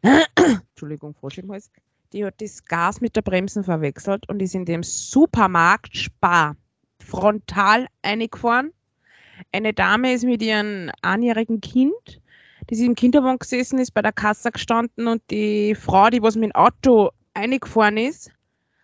Entschuldigung, 0.36 1.14
Frosch 1.14 1.38
im 1.38 1.52
Hals, 1.52 1.72
die 2.12 2.26
hat 2.26 2.42
das 2.42 2.66
Gas 2.66 3.00
mit 3.00 3.16
der 3.16 3.22
Bremsen 3.22 3.64
verwechselt 3.64 4.28
und 4.28 4.42
ist 4.42 4.56
in 4.56 4.66
dem 4.66 4.84
Supermarkt 4.84 5.96
Spar 5.96 6.56
frontal 7.00 7.88
eingefahren. 8.02 8.72
Eine 9.52 9.74
Dame 9.74 10.14
ist 10.14 10.24
mit 10.24 10.42
ihrem 10.42 10.92
einjährigen 11.02 11.62
Kind, 11.62 12.21
die 12.70 12.76
sie 12.76 12.86
im 12.86 12.96
Kinderwagen 12.96 13.40
gesessen 13.40 13.80
ist, 13.80 13.94
bei 13.94 14.02
der 14.02 14.12
Kasse 14.12 14.52
gestanden 14.52 15.08
und 15.08 15.22
die 15.30 15.76
Frau, 15.76 16.10
die 16.10 16.22
was 16.22 16.36
mit 16.36 16.52
dem 16.52 16.56
Auto 16.56 17.10
eingefahren 17.34 17.98
ist, 17.98 18.32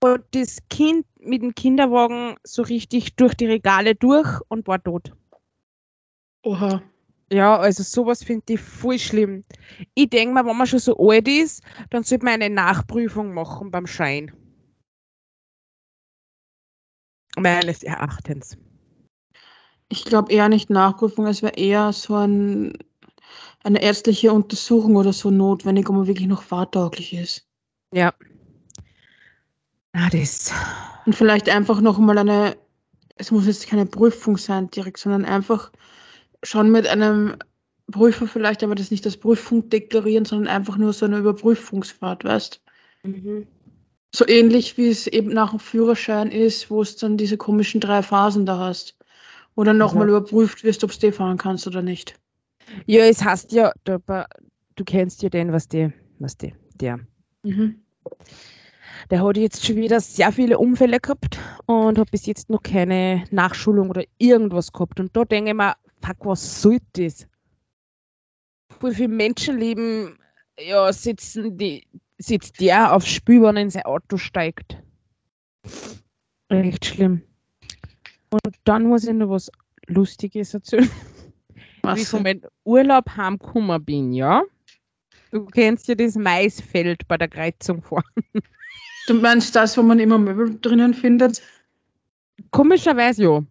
hat 0.03 0.23
das 0.31 0.57
Kind 0.69 1.05
mit 1.19 1.41
dem 1.41 1.55
Kinderwagen 1.55 2.35
so 2.43 2.61
richtig 2.61 3.15
durch 3.15 3.33
die 3.35 3.47
Regale 3.47 3.95
durch 3.95 4.39
und 4.49 4.67
war 4.67 4.81
tot. 4.81 5.11
Oha. 6.43 6.81
Ja, 7.29 7.57
also 7.57 7.83
sowas 7.83 8.23
finde 8.23 8.53
ich 8.53 8.61
voll 8.61 8.97
schlimm. 8.97 9.43
Ich 9.95 10.09
denke 10.09 10.33
mal, 10.33 10.45
wenn 10.45 10.55
man 10.55 10.67
schon 10.67 10.79
so 10.79 10.95
alt 10.97 11.27
ist, 11.27 11.61
dann 11.89 12.03
sollte 12.03 12.23
man 12.23 12.35
eine 12.35 12.49
Nachprüfung 12.49 13.33
machen 13.33 13.69
beim 13.69 13.85
Schein. 13.85 14.31
Meines 17.35 17.83
Erachtens. 17.83 18.57
Ich 19.89 20.05
glaube 20.05 20.31
eher 20.31 20.47
nicht 20.49 20.69
Nachprüfung, 20.69 21.27
es 21.27 21.41
wäre 21.41 21.55
eher 21.55 21.91
so 21.93 22.15
ein, 22.15 22.73
eine 23.67 23.81
ärztliche 23.81 24.31
Untersuchung 24.31 24.95
oder 24.95 25.11
so 25.11 25.29
notwendig, 25.29 25.89
ob 25.89 25.95
man 25.97 26.07
wirklich 26.07 26.27
noch 26.27 26.41
fahrtauglich 26.41 27.13
ist. 27.13 27.45
Ja. 27.93 28.13
Ah, 29.91 30.09
das. 30.09 30.51
Und 31.05 31.15
vielleicht 31.15 31.49
einfach 31.49 31.81
noch 31.81 31.97
mal 31.99 32.17
eine, 32.17 32.55
es 33.15 33.31
muss 33.31 33.45
jetzt 33.45 33.67
keine 33.67 33.85
Prüfung 33.85 34.37
sein 34.37 34.69
direkt, 34.71 34.99
sondern 34.99 35.25
einfach 35.25 35.71
schon 36.43 36.71
mit 36.71 36.87
einem 36.87 37.35
Prüfer 37.91 38.27
vielleicht, 38.27 38.63
aber 38.63 38.75
das 38.75 38.91
nicht 38.91 39.05
als 39.05 39.17
Prüfung 39.17 39.69
deklarieren, 39.69 40.25
sondern 40.25 40.47
einfach 40.53 40.77
nur 40.77 40.93
so 40.93 41.05
eine 41.05 41.17
Überprüfungsfahrt, 41.17 42.23
weißt 42.23 42.61
Mhm. 43.03 43.47
So 44.13 44.27
ähnlich 44.27 44.77
wie 44.77 44.89
es 44.89 45.07
eben 45.07 45.29
nach 45.29 45.51
dem 45.51 45.59
Führerschein 45.59 46.31
ist, 46.31 46.69
wo 46.71 46.81
es 46.81 46.95
dann 46.95 47.15
diese 47.17 47.37
komischen 47.37 47.79
drei 47.79 48.01
Phasen 48.01 48.45
da 48.45 48.57
hast. 48.57 48.97
Wo 49.55 49.63
dann 49.63 49.77
nochmal 49.77 50.03
Also- 50.09 50.17
überprüft 50.17 50.63
wirst, 50.63 50.83
ob 50.83 50.97
du 50.97 51.11
fahren 51.11 51.37
kannst 51.37 51.67
oder 51.67 51.81
nicht. 51.81 52.15
Ja, 52.85 53.05
es 53.05 53.23
heißt 53.23 53.51
ja, 53.51 53.71
du, 53.83 53.99
du 54.75 54.83
kennst 54.83 55.23
ja 55.23 55.29
den, 55.29 55.51
was 55.51 55.67
die, 55.67 55.91
was 56.19 56.37
die, 56.37 56.53
der. 56.75 56.99
Mhm. 57.43 57.81
Der 59.09 59.23
hat 59.23 59.37
jetzt 59.37 59.65
schon 59.65 59.77
wieder 59.77 59.99
sehr 60.01 60.31
viele 60.31 60.57
Unfälle 60.57 60.99
gehabt 60.99 61.39
und 61.65 61.97
hat 61.97 62.11
bis 62.11 62.25
jetzt 62.25 62.49
noch 62.49 62.63
keine 62.63 63.23
Nachschulung 63.31 63.89
oder 63.89 64.03
irgendwas 64.17 64.71
gehabt. 64.71 64.99
Und 64.99 65.15
da 65.15 65.23
denke 65.23 65.51
ich 65.51 65.55
mir, 65.55 65.75
fuck, 66.01 66.25
was 66.25 66.61
soll 66.61 66.79
das? 66.93 67.27
Wie 68.81 68.93
viele 68.93 69.07
Menschenleben 69.07 70.17
ja, 70.59 70.91
sitzen 70.91 71.57
die, 71.57 71.87
sitzt 72.17 72.59
der 72.59 72.93
aufs 72.93 73.07
Spiel, 73.07 73.41
wenn 73.43 73.55
er 73.55 73.63
in 73.63 73.69
sein 73.69 73.85
Auto 73.85 74.17
steigt. 74.17 74.77
Echt 76.49 76.85
schlimm. 76.85 77.21
Und 78.29 78.55
dann 78.63 78.87
muss 78.87 79.05
ich 79.05 79.13
noch 79.13 79.29
was 79.29 79.51
Lustiges 79.87 80.53
erzählen. 80.53 80.89
Wie 81.95 81.99
ich 82.01 82.05
Was? 82.05 82.09
von 82.09 82.23
meinem 82.23 82.41
Urlaub 82.63 83.09
heimgekommen 83.15 83.83
bin, 83.83 84.13
ja? 84.13 84.43
Du 85.31 85.45
kennst 85.45 85.87
ja 85.87 85.95
das 85.95 86.15
Maisfeld 86.15 87.07
bei 87.07 87.17
der 87.17 87.27
Kreuzung 87.27 87.81
vor. 87.81 88.03
Du 89.07 89.13
meinst 89.13 89.55
das, 89.55 89.77
wo 89.77 89.83
man 89.83 89.99
immer 89.99 90.17
Möbel 90.17 90.59
drinnen 90.59 90.93
findet? 90.93 91.41
Komischerweise 92.51 93.23
ja. 93.23 93.43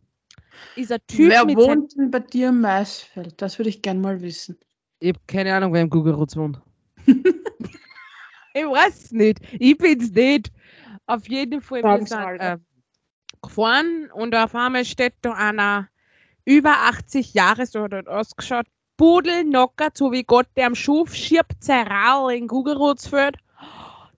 Ist 0.76 0.92
ein 0.92 1.00
Typ 1.06 1.30
Wer 1.30 1.46
wohnt 1.56 1.96
denn 1.96 2.10
bei 2.10 2.20
dir 2.20 2.50
im 2.50 2.60
Maisfeld? 2.60 3.40
Das 3.40 3.58
würde 3.58 3.70
ich 3.70 3.80
gern 3.80 4.02
mal 4.02 4.20
wissen. 4.20 4.58
Ich 5.00 5.08
habe 5.08 5.20
keine 5.26 5.54
Ahnung, 5.54 5.72
wer 5.72 5.80
im 5.80 5.88
Gugelrutz 5.88 6.36
wohnt. 6.36 6.60
ich 7.06 8.64
weiß 8.64 9.12
nicht. 9.12 9.40
Ich 9.58 9.78
bin's 9.78 10.10
nicht. 10.12 10.52
Auf 11.06 11.26
jeden 11.26 11.62
Fall, 11.62 11.82
wir 11.82 12.06
sind 12.06 12.40
äh, 12.40 12.58
gefahren 13.40 14.10
und 14.12 14.34
auf 14.34 14.54
einmal 14.54 14.84
steht 14.84 15.14
da 15.22 15.32
einer 15.32 15.88
über 16.46 16.70
80 16.70 17.34
Jahre, 17.34 17.66
so 17.66 17.82
hat 17.82 17.92
er 17.92 18.08
ausgeschaut, 18.08 18.66
pudelnockert, 18.96 19.96
so 19.96 20.10
wie 20.12 20.22
Gott 20.22 20.46
der 20.56 20.68
am 20.68 20.74
Schuf, 20.74 21.14
schiebt 21.14 21.62
sein 21.62 21.86
Rau 21.86 22.30
in 22.30 22.48
Gugelrutzfeld, 22.48 23.36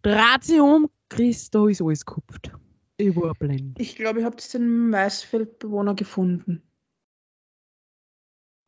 dreht 0.03 0.45
sich 0.45 0.61
um, 0.61 0.89
Christ, 1.09 1.55
da 1.55 1.67
ist 1.67 1.83
alles 1.83 2.05
gekupft. 2.05 2.53
Ich 2.99 3.17
war 3.17 3.33
blind. 3.35 3.81
Ich 3.81 3.97
glaube, 3.97 4.21
ich 4.21 4.25
habe 4.25 4.37
den 4.53 4.91
Maisfeldbewohner 4.91 5.95
gefunden. 5.95 6.63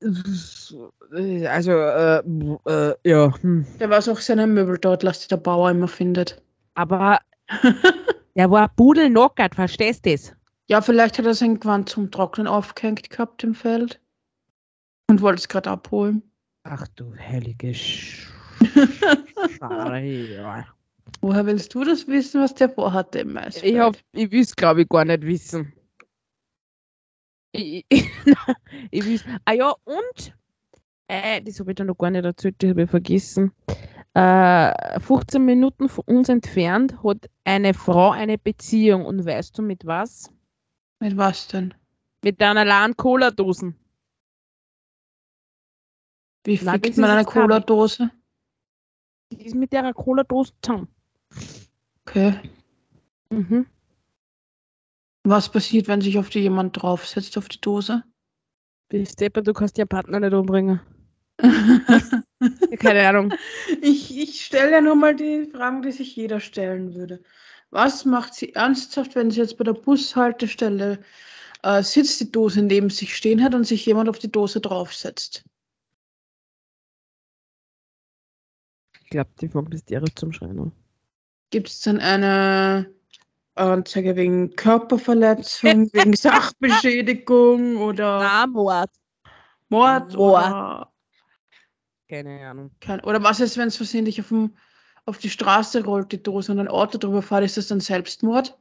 Also, 0.03 0.93
äh, 1.13 1.45
äh, 1.45 2.95
ja. 3.05 3.35
Hm. 3.43 3.67
Der 3.79 3.91
weiß 3.91 4.09
auch 4.09 4.21
seine 4.21 4.47
Möbel 4.47 4.79
dort, 4.79 5.03
die 5.03 5.29
der 5.29 5.37
Bauer 5.37 5.71
immer 5.71 5.89
findet. 5.89 6.41
Aber 6.75 7.19
der 8.35 8.51
war 8.51 8.69
pudelnockert, 8.69 9.55
verstehst 9.55 10.07
du 10.07 10.13
das? 10.13 10.33
Ja, 10.71 10.81
vielleicht 10.81 11.19
hat 11.19 11.27
er 11.27 11.35
sein 11.35 11.59
Gewand 11.59 11.89
zum 11.89 12.13
Trocknen 12.13 12.47
aufgehängt 12.47 13.11
gehabt 13.11 13.43
im 13.43 13.57
Feld 13.57 14.01
und 15.09 15.21
wollte 15.21 15.41
es 15.41 15.49
gerade 15.49 15.69
abholen. 15.71 16.23
Ach 16.63 16.87
du 16.89 17.13
heilige 17.17 17.75
Sch. 17.75 18.31
Woher 21.23 21.47
willst 21.47 21.75
du 21.75 21.83
das 21.83 22.07
wissen, 22.07 22.41
was 22.41 22.55
der 22.55 22.71
vorhatte 22.71 23.19
im 23.21 23.33
Maisfeld? 23.33 23.73
Ich, 23.75 23.79
hab, 23.81 23.97
ich 24.13 24.31
will 24.31 24.43
es, 24.43 24.55
glaube 24.55 24.83
ich, 24.83 24.89
gar 24.89 25.05
nicht 25.05 25.23
wissen. 25.23 25.73
Ich, 27.53 27.85
ich, 27.89 28.09
ich 28.93 29.05
will, 29.05 29.21
ah 29.47 29.53
ja, 29.53 29.75
und 29.85 30.35
Äh, 31.09 31.43
das 31.43 31.59
habe 31.59 31.73
ich 31.73 31.75
dann 31.75 31.89
noch 31.89 31.99
gar 31.99 32.11
nicht 32.11 32.25
erzählt, 32.25 32.63
das 32.63 32.71
habe 32.71 32.83
ich 32.85 32.91
vergessen. 32.91 33.53
Äh, 34.15 35.01
15 35.01 35.45
Minuten 35.45 35.89
von 35.89 36.05
uns 36.07 36.29
entfernt 36.29 37.03
hat 37.03 37.29
eine 37.45 37.75
Frau 37.75 38.11
eine 38.13 38.39
Beziehung 38.39 39.05
und 39.05 39.25
weißt 39.27 39.59
du 39.59 39.63
mit 39.63 39.85
was? 39.87 40.31
Mit 41.01 41.17
was 41.17 41.49
denn? 41.49 41.75
Mit 42.23 42.41
einer 42.43 42.65
leeren 42.65 42.97
Cola-Dosen. 42.97 43.75
Wie 46.45 46.61
Nein, 46.63 46.81
fickt 46.83 46.99
man 46.99 47.11
eine. 47.11 47.25
Cola-Dose? 47.25 48.11
Die 49.33 49.47
ist 49.47 49.55
mit 49.55 49.73
der 49.73 49.93
Cola-Dose 49.95 50.53
zusammen. 50.63 50.89
Okay. 52.07 52.39
Mhm. 53.31 53.67
Was 55.25 55.51
passiert, 55.51 55.89
wenn 55.89 56.01
sich 56.01 56.19
auf 56.19 56.31
die 56.31 56.41
jemand 56.41 56.81
draufsetzt 56.81 57.37
auf 57.39 57.49
die 57.49 57.61
Dose? 57.61 58.03
Bist 58.89 59.21
Depper, 59.21 59.43
du 59.43 59.53
kannst 59.53 59.79
ja 59.79 59.87
Partner 59.87 60.21
nicht 60.21 60.33
umbringen. 60.33 60.81
Keine 62.79 63.09
Ahnung. 63.09 63.33
ich 63.81 64.19
ich 64.19 64.45
stelle 64.45 64.73
ja 64.73 64.81
nur 64.81 64.97
mal 64.97 65.15
die 65.15 65.47
Fragen, 65.47 65.83
die 65.83 65.93
sich 65.93 66.17
jeder 66.17 66.41
stellen 66.41 66.95
würde. 66.95 67.23
Was 67.71 68.05
macht 68.05 68.35
sie 68.35 68.55
ernsthaft, 68.55 69.15
wenn 69.15 69.31
sie 69.31 69.41
jetzt 69.41 69.57
bei 69.57 69.65
der 69.65 69.75
Bushaltestelle 69.75 71.03
äh, 71.63 71.83
sitzt, 71.83 72.21
die 72.21 72.33
Dose 72.33 72.63
neben 72.63 72.91
sich 72.91 73.17
stehen 73.17 73.43
hat 73.43 73.55
und 73.55 73.65
sich 73.65 73.87
jemand 73.87 74.09
auf 74.09 74.19
die 74.19 74.31
Dose 74.31 74.61
draufsetzt? 74.61 75.45
Ich 79.05 79.11
glaube, 79.11 79.31
die 79.41 79.49
fangen 79.49 79.71
das 79.71 79.85
direkt 79.85 80.19
zum 80.19 80.33
Schreien 80.33 80.59
an. 80.59 80.73
Gibt 81.51 81.69
es 81.69 81.81
dann 81.81 81.99
eine 81.99 82.93
Anzeige 83.57 84.17
wegen 84.17 84.55
Körperverletzung, 84.57 85.91
wegen 85.93 86.15
Sachbeschädigung 86.15 87.77
oder 87.77 88.21
Na, 88.21 88.47
Mord. 88.47 88.91
Mord? 89.69 90.15
Mord. 90.15 90.17
Oder, 90.17 90.93
Keine 92.09 92.49
Ahnung. 92.49 92.71
kein, 92.81 93.01
oder 93.05 93.23
was 93.23 93.41
ist, 93.41 93.57
wenn 93.57 93.69
es 93.69 93.77
versehentlich 93.77 94.21
auf, 94.21 94.29
dem, 94.29 94.55
auf 95.07 95.19
die 95.19 95.31
Straße 95.31 95.85
rollt, 95.85 96.13
die 96.13 96.23
Dose, 96.23 96.53
und 96.53 96.61
ein 96.61 96.69
Auto 96.69 96.99
drüber 96.99 97.23
fährt, 97.23 97.45
ist 97.45 97.57
das 97.57 97.69
dann 97.69 97.81
Selbstmord? 97.81 98.57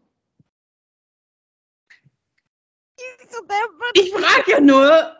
Ich 3.94 4.12
frage 4.12 4.52
ja 4.52 4.60
nur. 4.60 5.16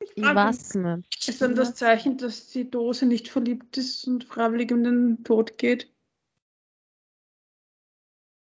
Ich 0.00 0.22
frag 0.22 0.36
weiß 0.36 0.74
nicht. 0.74 1.28
Ist 1.28 1.40
dann 1.40 1.54
das 1.54 1.74
Zeichen, 1.74 2.18
dass 2.18 2.48
die 2.48 2.70
Dose 2.70 3.06
nicht 3.06 3.28
verliebt 3.28 3.76
ist 3.76 4.06
und 4.06 4.24
freiwillig 4.24 4.70
in 4.70 4.84
den 4.84 5.24
Tod 5.24 5.56
geht? 5.58 5.90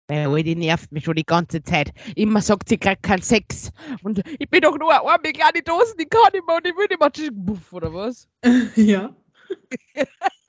Äh, 0.09 0.43
die 0.43 0.57
nervt 0.57 0.93
mich 0.93 1.05
schon 1.05 1.15
die 1.15 1.25
ganze 1.25 1.63
Zeit. 1.63 1.93
Immer 2.17 2.43
sagt 2.43 2.69
sie 2.69 2.79
gerade 2.79 3.01
keinen 3.01 3.23
Sex. 3.23 3.71
Und 4.03 4.23
ich 4.39 4.51
bin 4.51 4.61
doch 4.61 4.77
nur 4.77 4.91
eine 4.91 5.09
arme 5.09 5.33
kleine 5.33 5.63
Dose, 5.63 5.95
die 5.99 6.07
kann 6.07 6.33
nicht 6.33 6.47
mehr 6.47 6.57
und 6.57 6.67
ich 6.67 6.77
will 6.77 6.87
nicht 6.89 7.01
mehr. 7.01 7.31
Buff, 7.33 7.73
oder 7.73 7.95
was? 7.95 8.29
ja. 8.77 9.15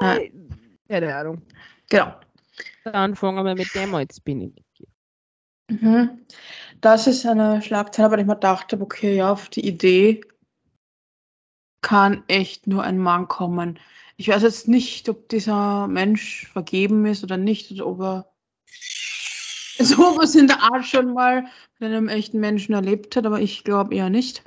Ja. 0.00 0.18
Keine 0.88 1.14
Ahnung. 1.14 1.42
Genau. 1.88 2.14
Dann 2.84 3.14
fangen 3.14 3.44
wir 3.44 3.54
mit 3.54 3.74
dem 3.74 3.94
an. 3.94 4.00
Jetzt 4.02 4.24
bin 4.24 4.40
ich. 4.40 4.88
Mhm. 5.68 6.26
Das 6.80 7.06
ist 7.06 7.24
eine 7.24 7.62
Schlagzeile, 7.62 8.10
weil 8.10 8.20
ich 8.20 8.26
mir 8.26 8.36
dachte, 8.36 8.80
okay, 8.80 9.16
ja, 9.16 9.32
auf 9.32 9.48
die 9.48 9.66
Idee 9.66 10.20
kann 11.80 12.24
echt 12.28 12.66
nur 12.66 12.82
ein 12.82 12.98
Mann 12.98 13.28
kommen. 13.28 13.78
Ich 14.16 14.28
weiß 14.28 14.42
jetzt 14.42 14.68
nicht, 14.68 15.08
ob 15.08 15.28
dieser 15.28 15.88
Mensch 15.88 16.48
vergeben 16.52 17.06
ist 17.06 17.24
oder 17.24 17.36
nicht, 17.36 17.72
oder 17.72 17.86
ob 17.86 18.00
er 18.00 18.32
sowas 19.78 20.34
in 20.34 20.46
der 20.46 20.62
Art 20.62 20.84
schon 20.84 21.12
mal 21.14 21.44
mit 21.78 21.90
einem 21.90 22.08
echten 22.08 22.38
Menschen 22.40 22.74
erlebt 22.74 23.16
hat, 23.16 23.26
aber 23.26 23.40
ich 23.40 23.64
glaube 23.64 23.94
eher 23.94 24.10
nicht. 24.10 24.44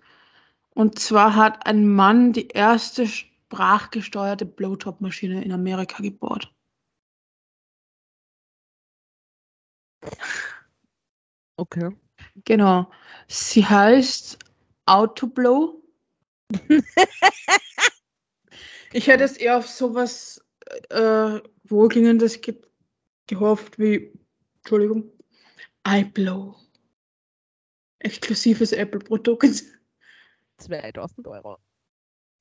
Und 0.76 1.00
zwar 1.00 1.36
hat 1.36 1.66
ein 1.66 1.88
Mann 1.88 2.34
die 2.34 2.50
erste 2.50 3.08
sprachgesteuerte 3.08 4.46
Blowjob-Maschine 4.46 5.42
in 5.44 5.54
Amerika 5.54 6.04
gebaut. 6.04 6.54
Okay. 11.56 11.96
Genau. 12.44 12.92
Sie 13.30 13.66
heißt 13.66 14.38
Autoblow. 14.86 15.82
ich 18.92 19.08
hätte 19.08 19.24
es 19.24 19.38
eher 19.38 19.58
auf 19.58 19.70
sowas 19.70 20.44
äh, 20.90 21.40
Wohlklingendes 21.64 22.42
ge 22.42 22.62
gehofft 23.28 23.80
wie, 23.80 24.14
Entschuldigung, 24.58 25.10
iBlow. 25.88 26.58
Exklusives 28.00 28.74
Apple-Produkt 28.74 29.64
2000 30.58 31.28
Euro. 31.28 31.58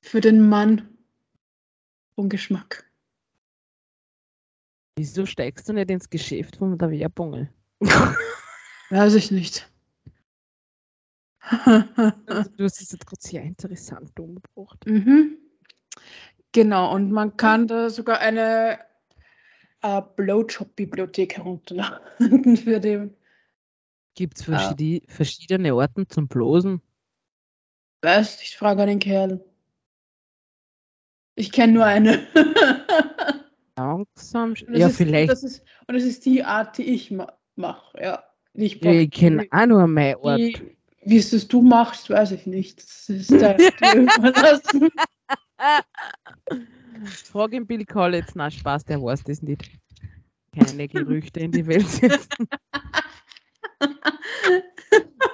für 0.03 0.21
den 0.21 0.49
Mann 0.49 0.89
von 2.15 2.29
Geschmack. 2.29 2.85
Wieso 4.97 5.27
steigst 5.27 5.69
du 5.69 5.73
nicht 5.73 5.91
ins 5.91 6.09
Geschäft 6.11 6.57
von 6.57 6.79
der 6.79 6.91
Werbung? 6.91 7.49
Weiß 8.91 9.15
ich 9.15 9.31
nicht. 9.31 9.69
Du 11.51 12.65
hast 12.65 12.81
es 12.81 12.93
jetzt 12.93 13.07
gerade 13.07 13.21
sehr 13.21 13.43
interessant 13.43 14.19
umgebracht. 14.19 14.85
Mhm. 14.87 15.39
Genau, 16.53 16.95
und 16.95 17.11
man 17.11 17.37
kann 17.37 17.67
da 17.67 17.91
sogar 17.91 18.21
eine 18.21 18.79
äh, 19.83 20.01
Blowjob-Bibliothek 20.17 21.37
herunterladen 21.37 22.57
für 22.57 22.79
den. 22.81 23.17
Gibt 24.15 24.39
es 24.39 24.49
Ah. 24.49 24.57
verschiedene, 24.59 25.01
verschiedene 25.09 25.75
Orten 25.75 26.09
zum 26.09 26.29
Blosen? 26.29 26.81
Weiß, 28.05 28.43
ich 28.43 28.55
frage 28.59 28.85
den 28.85 28.99
Kerl. 28.99 29.43
Ich 31.37 31.51
kenne 31.51 31.73
nur 31.73 31.87
eine. 31.87 32.27
Langsam. 33.79 34.55
Ja, 34.71 34.89
ist, 34.89 34.99
vielleicht. 34.99 35.33
Ist, 35.33 35.65
und 35.87 35.95
das 35.95 36.05
ist 36.05 36.27
die 36.27 36.45
Art, 36.45 36.77
die 36.77 36.83
ich 36.83 37.11
ma 37.11 37.33
mache. 37.57 37.99
Ja. 37.99 38.23
Ich 38.53 38.83
ich 38.83 39.11
kenne 39.11 39.47
auch 39.51 39.67
nur 39.67 39.87
meinen 39.87 40.17
Ort. 40.17 40.39
Wie, 40.39 40.77
wie 41.03 41.17
es 41.17 41.31
das 41.31 41.49
du 41.49 41.63
machst, 41.63 42.11
weiß 42.11 42.33
ich 42.33 42.45
nicht. 42.45 42.83
Das 42.83 43.09
ist 43.09 43.31
der, 43.31 43.55
dir 43.55 43.71
überlassen. 43.95 44.91
Frag 47.07 47.55
ihn 47.55 47.67
Bill 47.67 47.87
Collins. 47.87 48.35
Na, 48.35 48.51
Spaß, 48.51 48.85
der 48.85 49.03
weiß 49.03 49.25
das 49.25 49.41
nicht. 49.41 49.71
Keine 50.55 50.89
Gerüchte 50.89 51.41
in 51.41 51.53
die 51.53 51.67
Welt 51.67 51.89
setzen. 51.89 52.49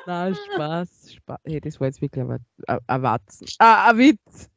Na, 0.06 0.34
Spaß. 0.34 1.14
Spaß. 1.14 1.38
Hey, 1.44 1.60
das 1.60 1.80
war 1.80 1.86
jetzt 1.88 2.00
wirklich 2.00 2.24
ein, 2.24 2.44
ein, 2.66 2.78
ein 2.86 3.02
Watzen. 3.02 3.46
Ah, 3.58 3.90
ein 3.90 3.98
Witz. 3.98 4.50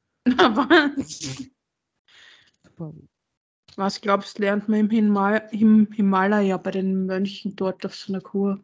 Was 3.75 4.01
glaubst 4.01 4.37
du, 4.37 4.43
lernt 4.43 4.69
man 4.69 4.81
im, 4.81 4.89
Himal 4.89 5.47
im 5.51 5.91
Himalaya 5.91 6.57
bei 6.57 6.71
den 6.71 7.05
Mönchen 7.05 7.55
dort 7.55 7.85
auf 7.85 7.95
so 7.95 8.13
einer 8.13 8.21
Kur? 8.21 8.63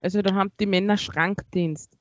Also, 0.00 0.22
da 0.22 0.34
haben 0.34 0.52
die 0.58 0.66
Männer 0.66 0.96
Schrankdienst. 0.96 1.98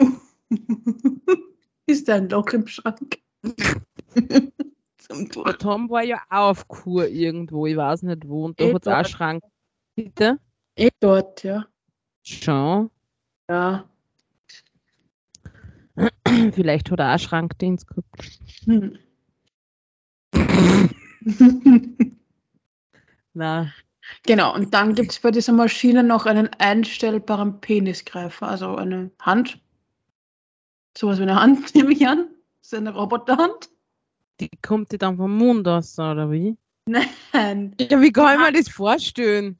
ist 1.86 2.08
da 2.08 2.16
ein 2.16 2.28
Loch 2.28 2.48
im 2.52 2.66
Schrank? 2.66 3.18
Zum 4.98 5.28
Tor. 5.30 5.56
Tom 5.56 5.88
war 5.88 6.02
ja 6.02 6.22
auch 6.28 6.50
auf 6.50 6.68
Kur 6.68 7.06
irgendwo, 7.06 7.66
ich 7.66 7.76
weiß 7.76 8.02
nicht 8.02 8.28
wo, 8.28 8.44
und 8.44 8.60
da 8.60 8.64
Eh 8.64 8.74
hat 8.74 8.86
es 8.86 8.88
auch. 8.88 9.04
Schrank. 9.06 9.42
Bitte? 9.94 10.38
Eh 10.76 10.90
dort, 11.00 11.44
ja. 11.44 11.66
Schon. 12.28 12.90
Ja. 13.48 13.88
Vielleicht 16.52 16.90
hat 16.90 17.00
er 17.00 17.14
auch 17.14 17.18
Schrankdienst 17.18 17.86
gehabt. 17.88 18.40
Hm. 18.64 18.98
Na, 23.34 23.72
genau, 24.24 24.54
und 24.54 24.74
dann 24.74 24.94
gibt 24.94 25.12
es 25.12 25.20
bei 25.20 25.30
dieser 25.30 25.52
Maschine 25.52 26.02
noch 26.02 26.26
einen 26.26 26.48
einstellbaren 26.58 27.60
Penisgreifer, 27.60 28.48
also 28.48 28.76
eine 28.76 29.10
Hand. 29.20 29.60
Sowas 30.96 31.18
wie 31.18 31.22
eine 31.22 31.40
Hand, 31.40 31.74
nehme 31.74 31.92
ich 31.92 32.06
an. 32.06 32.28
Das 32.60 32.72
ist 32.72 32.78
eine 32.78 32.92
Roboterhand. 32.94 33.70
die 34.40 34.50
kommt 34.62 34.92
die 34.92 34.98
dann 34.98 35.16
vom 35.16 35.36
Mund 35.36 35.66
aus, 35.68 35.98
oder 35.98 36.30
wie? 36.30 36.56
Nein, 36.86 37.74
Ja, 37.80 38.00
wie 38.00 38.12
kann 38.12 38.34
ich 38.34 38.46
mir 38.46 38.52
das 38.52 38.68
vorstellen? 38.68 39.58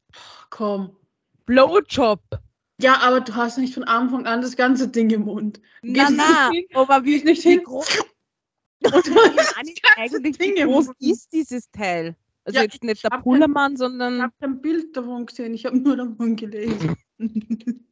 komm. 0.51 0.97
Blowjob. 1.47 2.21
Ja, 2.81 3.01
aber 3.01 3.21
du 3.21 3.35
hast 3.35 3.59
nicht 3.59 3.75
von 3.75 3.85
Anfang 3.85 4.27
an 4.27 4.41
das 4.41 4.57
ganze 4.57 4.89
Ding 4.89 5.11
im 5.11 5.23
Mund. 5.23 5.59
Du 5.83 5.93
Na, 5.93 6.09
na, 6.11 6.51
nicht 6.51 6.75
aber 6.77 7.05
wie, 7.05 7.23
nicht 7.25 7.45
wie 7.45 7.57
groß, 7.59 8.05
du 8.81 8.91
ich 8.91 9.83
eigentlich, 9.97 10.39
Ding 10.39 10.55
wie 10.55 10.63
groß 10.63 10.91
ist 11.01 11.33
dieses 11.33 11.71
Teil? 11.71 12.17
Also 12.45 12.59
Ja, 12.59 12.65
jetzt 12.65 12.83
nicht 12.83 13.05
der 13.05 13.11
Pullermann, 13.11 13.73
Ich 13.73 13.79
sondern 13.79 14.23
habe 14.23 14.33
kein 14.41 14.61
Bild 14.63 14.97
davon 14.97 15.27
gesehen, 15.27 15.55
ich 15.55 15.67
habe 15.67 15.77
nur 15.77 15.97
davon 15.97 16.37
gelesen. 16.37 16.97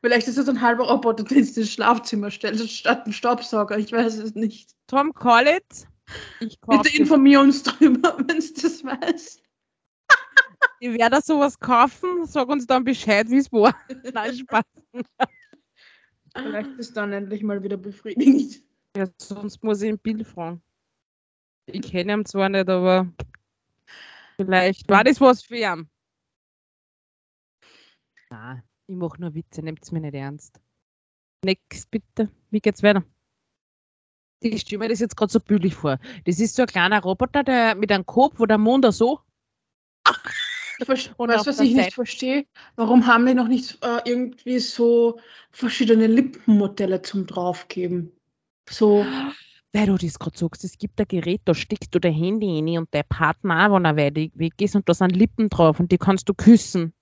Vielleicht 0.00 0.26
ist 0.26 0.38
das 0.38 0.48
ein 0.48 0.60
halber 0.60 0.88
Roboter, 0.88 1.24
den 1.24 1.44
du 1.44 1.60
ins 1.60 1.70
Schlafzimmer 1.70 2.30
stellst, 2.30 2.68
statt 2.70 3.06
ein 3.06 3.12
Staubsauger. 3.12 3.78
Ich 3.78 3.92
weiß 3.92 4.18
es 4.18 4.34
nicht. 4.34 4.70
Tom. 4.86 5.12
Ich 6.40 6.60
kaufe 6.60 6.82
Bitte 6.82 6.96
informier 6.96 7.40
uns 7.40 7.62
drüber, 7.62 8.16
wenn 8.26 8.38
es 8.38 8.54
das 8.54 8.84
weiß. 8.84 9.41
Ich 10.82 10.98
werde 10.98 11.20
sowas 11.22 11.60
kaufen, 11.60 12.26
sag 12.26 12.48
uns 12.48 12.66
dann 12.66 12.82
Bescheid, 12.82 13.30
wie 13.30 13.36
es 13.36 13.52
war. 13.52 13.72
Nein, 14.12 14.34
Spaß. 14.34 14.64
Vielleicht 16.34 16.70
ist 16.70 16.96
dann 16.96 17.12
endlich 17.12 17.44
mal 17.44 17.62
wieder 17.62 17.76
befriedigend. 17.76 18.64
Ja, 18.96 19.06
sonst 19.16 19.62
muss 19.62 19.80
ich 19.80 19.90
ein 19.90 19.98
Bild 20.00 20.26
fragen. 20.26 20.60
Ich 21.66 21.82
kenne 21.82 22.14
ihn 22.14 22.24
zwar 22.24 22.48
nicht, 22.48 22.68
aber 22.68 23.06
vielleicht 24.36 24.88
war 24.88 25.04
das 25.04 25.20
was 25.20 25.44
für 25.44 25.54
ihn. 25.54 25.88
Nein, 28.30 28.64
ich 28.88 28.96
mache 28.96 29.20
nur 29.20 29.32
Witze, 29.36 29.62
nehmt 29.62 29.84
es 29.84 29.92
mir 29.92 30.00
nicht 30.00 30.14
ernst. 30.14 30.60
Next, 31.44 31.92
bitte. 31.92 32.28
Wie 32.50 32.58
geht's 32.58 32.82
weiter? 32.82 33.04
Ich 34.40 34.62
stelle 34.62 34.80
mir 34.80 34.88
das 34.88 34.98
jetzt 34.98 35.16
gerade 35.16 35.32
so 35.32 35.38
bildlich 35.38 35.76
vor. 35.76 36.00
Das 36.24 36.40
ist 36.40 36.56
so 36.56 36.62
ein 36.62 36.68
kleiner 36.68 37.00
Roboter 37.00 37.44
der, 37.44 37.76
mit 37.76 37.92
einem 37.92 38.04
Kopf, 38.04 38.40
wo 38.40 38.46
der 38.46 38.58
Mond 38.58 38.84
da 38.84 38.90
so. 38.90 39.20
Weißt 40.78 41.46
was 41.46 41.60
ich 41.60 41.74
nicht 41.74 41.94
verstehe? 41.94 42.46
Warum 42.76 43.06
haben 43.06 43.26
die 43.26 43.34
noch 43.34 43.48
nicht 43.48 43.78
äh, 43.84 44.00
irgendwie 44.04 44.58
so 44.58 45.18
verschiedene 45.50 46.06
Lippenmodelle 46.06 47.02
zum 47.02 47.26
draufgeben? 47.26 48.12
So, 48.68 49.04
Weil 49.72 49.86
du 49.86 49.96
das 49.96 50.18
gerade 50.18 50.38
sagst, 50.38 50.64
es 50.64 50.78
gibt 50.78 51.00
ein 51.00 51.08
Gerät, 51.08 51.40
da 51.44 51.54
steckst 51.54 51.94
du 51.94 51.98
dein 51.98 52.14
Handy 52.14 52.60
rein 52.60 52.78
und 52.78 52.94
der 52.94 53.02
Partner 53.02 53.66
auch, 53.66 53.74
wenn 53.74 53.84
er 53.84 53.96
weit 53.96 54.16
weg 54.16 54.54
ist 54.60 54.76
und 54.76 54.88
da 54.88 54.94
sind 54.94 55.16
Lippen 55.16 55.48
drauf 55.48 55.80
und 55.80 55.90
die 55.92 55.98
kannst 55.98 56.28
du 56.28 56.34
küssen. 56.34 56.92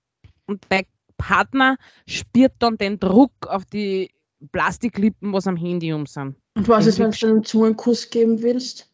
Und 0.47 0.65
dein 0.69 0.85
Partner 1.17 1.77
spürt 2.07 2.53
dann 2.59 2.77
den 2.77 2.99
Druck 2.99 3.31
auf 3.47 3.65
die 3.65 4.09
Plastiklippen, 4.51 5.31
was 5.33 5.47
am 5.47 5.55
Handy 5.55 5.93
um 5.93 6.05
sind. 6.05 6.35
und 6.55 6.67
was 6.67 6.87
ist, 6.87 6.99
wenn 6.99 7.11
du 7.11 7.27
einen 7.27 7.43
Zungenkuss 7.43 8.09
geben 8.09 8.41
willst? 8.41 8.91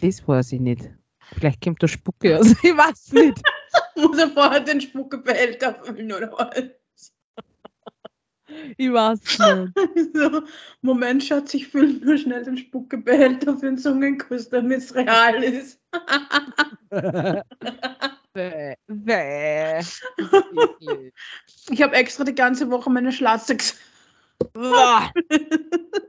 Das 0.00 0.26
weiß 0.26 0.52
ich 0.52 0.60
nicht. 0.60 0.90
Vielleicht 1.36 1.62
kommt 1.62 1.82
da 1.82 1.88
Spucke 1.88 2.38
aus. 2.38 2.46
Ich 2.62 2.76
weiß 2.76 3.12
nicht. 3.12 3.40
Muss 3.96 4.18
er 4.18 4.28
vorher 4.30 4.60
den 4.60 4.80
Spuckebehälter 4.80 5.74
füllen 5.74 6.12
oder 6.12 6.32
was? 6.32 6.70
Ich 8.76 8.92
weiß 8.92 9.20
nicht. 9.38 10.14
So, 10.14 10.42
Moment, 10.82 11.24
Schatz, 11.24 11.54
ich 11.54 11.68
fülle 11.68 11.94
nur 11.94 12.16
schnell 12.16 12.44
den 12.44 12.56
Spuckebehälter 12.56 13.56
für 13.56 13.66
den 13.66 13.78
Zungenkuss, 13.78 14.48
damit 14.48 14.78
es 14.78 14.94
real 14.94 15.42
ist. 15.42 15.80
Bäh, 18.32 18.74
bäh. 18.86 19.80
Ich 21.70 21.82
habe 21.82 21.94
extra 21.96 22.24
die 22.24 22.34
ganze 22.34 22.70
Woche 22.70 22.90
meine 22.90 23.12
Schlatze 23.12 23.56
Boah. 24.52 25.10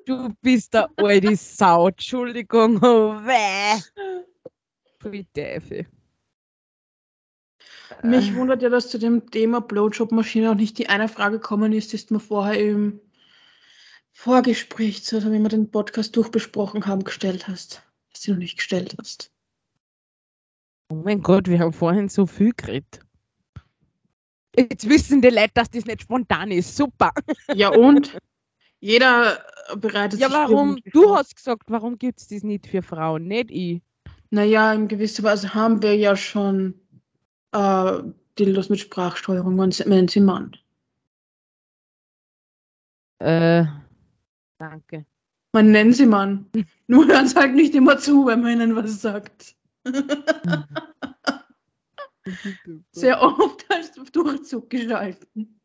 Du 0.05 0.29
bist 0.41 0.73
der 0.73 0.89
alte 0.97 1.35
Sau. 1.35 1.87
Entschuldigung. 1.87 2.77
Oh, 2.83 3.19
bäh. 3.25 3.81
Teufel. 5.33 5.87
Mich 8.03 8.35
wundert 8.35 8.61
ja, 8.61 8.69
dass 8.69 8.89
zu 8.89 8.97
dem 8.99 9.29
Thema 9.29 9.61
Blowjob-Maschine 9.61 10.51
auch 10.51 10.55
nicht 10.55 10.77
die 10.77 10.89
eine 10.89 11.07
Frage 11.07 11.39
gekommen 11.39 11.71
ist, 11.71 11.93
die 11.93 12.05
du 12.05 12.15
mir 12.15 12.19
vorher 12.19 12.59
im 12.59 12.99
Vorgespräch, 14.11 15.01
also 15.13 15.31
wie 15.31 15.39
wir 15.39 15.49
den 15.49 15.69
Podcast 15.71 16.15
durchbesprochen 16.15 16.85
haben, 16.85 17.03
gestellt 17.03 17.47
hast. 17.47 17.83
Dass 18.11 18.21
du 18.21 18.31
noch 18.31 18.39
nicht 18.39 18.57
gestellt 18.57 18.95
hast. 18.99 19.31
Oh 20.89 20.95
mein 20.95 21.21
Gott, 21.21 21.47
wir 21.47 21.59
haben 21.59 21.73
vorhin 21.73 22.09
so 22.09 22.25
viel 22.25 22.53
geredet. 22.55 22.99
Jetzt 24.57 24.87
wissen 24.87 25.21
die 25.21 25.29
Leute, 25.29 25.51
dass 25.53 25.69
das 25.69 25.85
nicht 25.85 26.03
spontan 26.03 26.51
ist. 26.51 26.75
Super. 26.75 27.11
Ja 27.55 27.69
und? 27.69 28.17
Jeder 28.79 29.43
bereitet 29.77 30.19
Ja, 30.19 30.27
sich 30.27 30.37
warum? 30.37 30.69
irgendwie 30.77 30.89
Du 30.91 31.15
hast 31.15 31.35
gesagt, 31.35 31.63
warum 31.67 31.97
gibt 31.97 32.19
es 32.19 32.27
das 32.27 32.43
nicht 32.43 32.67
für 32.67 32.81
Frauen? 32.81 33.27
Nicht 33.27 33.49
ich. 33.51 33.81
Naja, 34.35 34.73
in 34.73 34.89
gewisser 34.89 35.23
Weise 35.23 35.53
haben 35.53 35.81
wir 35.81 35.95
ja 35.95 36.17
schon 36.17 36.73
äh, 37.53 38.03
Dildos 38.37 38.67
mit 38.67 38.81
Sprachsteuerung 38.81 39.57
und 39.59 39.73
sie 39.75 40.19
Mann. 40.19 40.57
Äh, 43.19 43.63
danke. 44.57 45.05
Man 45.53 45.71
nennt 45.71 45.95
sie 45.95 46.05
Mann. 46.05 46.47
Nur 46.87 47.07
hören 47.07 47.29
sie 47.29 47.37
halt 47.37 47.55
nicht 47.55 47.75
immer 47.75 47.97
zu, 47.97 48.25
wenn 48.25 48.41
man 48.41 48.51
ihnen 48.51 48.75
was 48.75 49.01
sagt. 49.01 49.55
Sehr 52.91 53.21
oft 53.21 53.65
als 53.71 53.93
Durchzug 54.11 54.69
geschalten. 54.69 55.61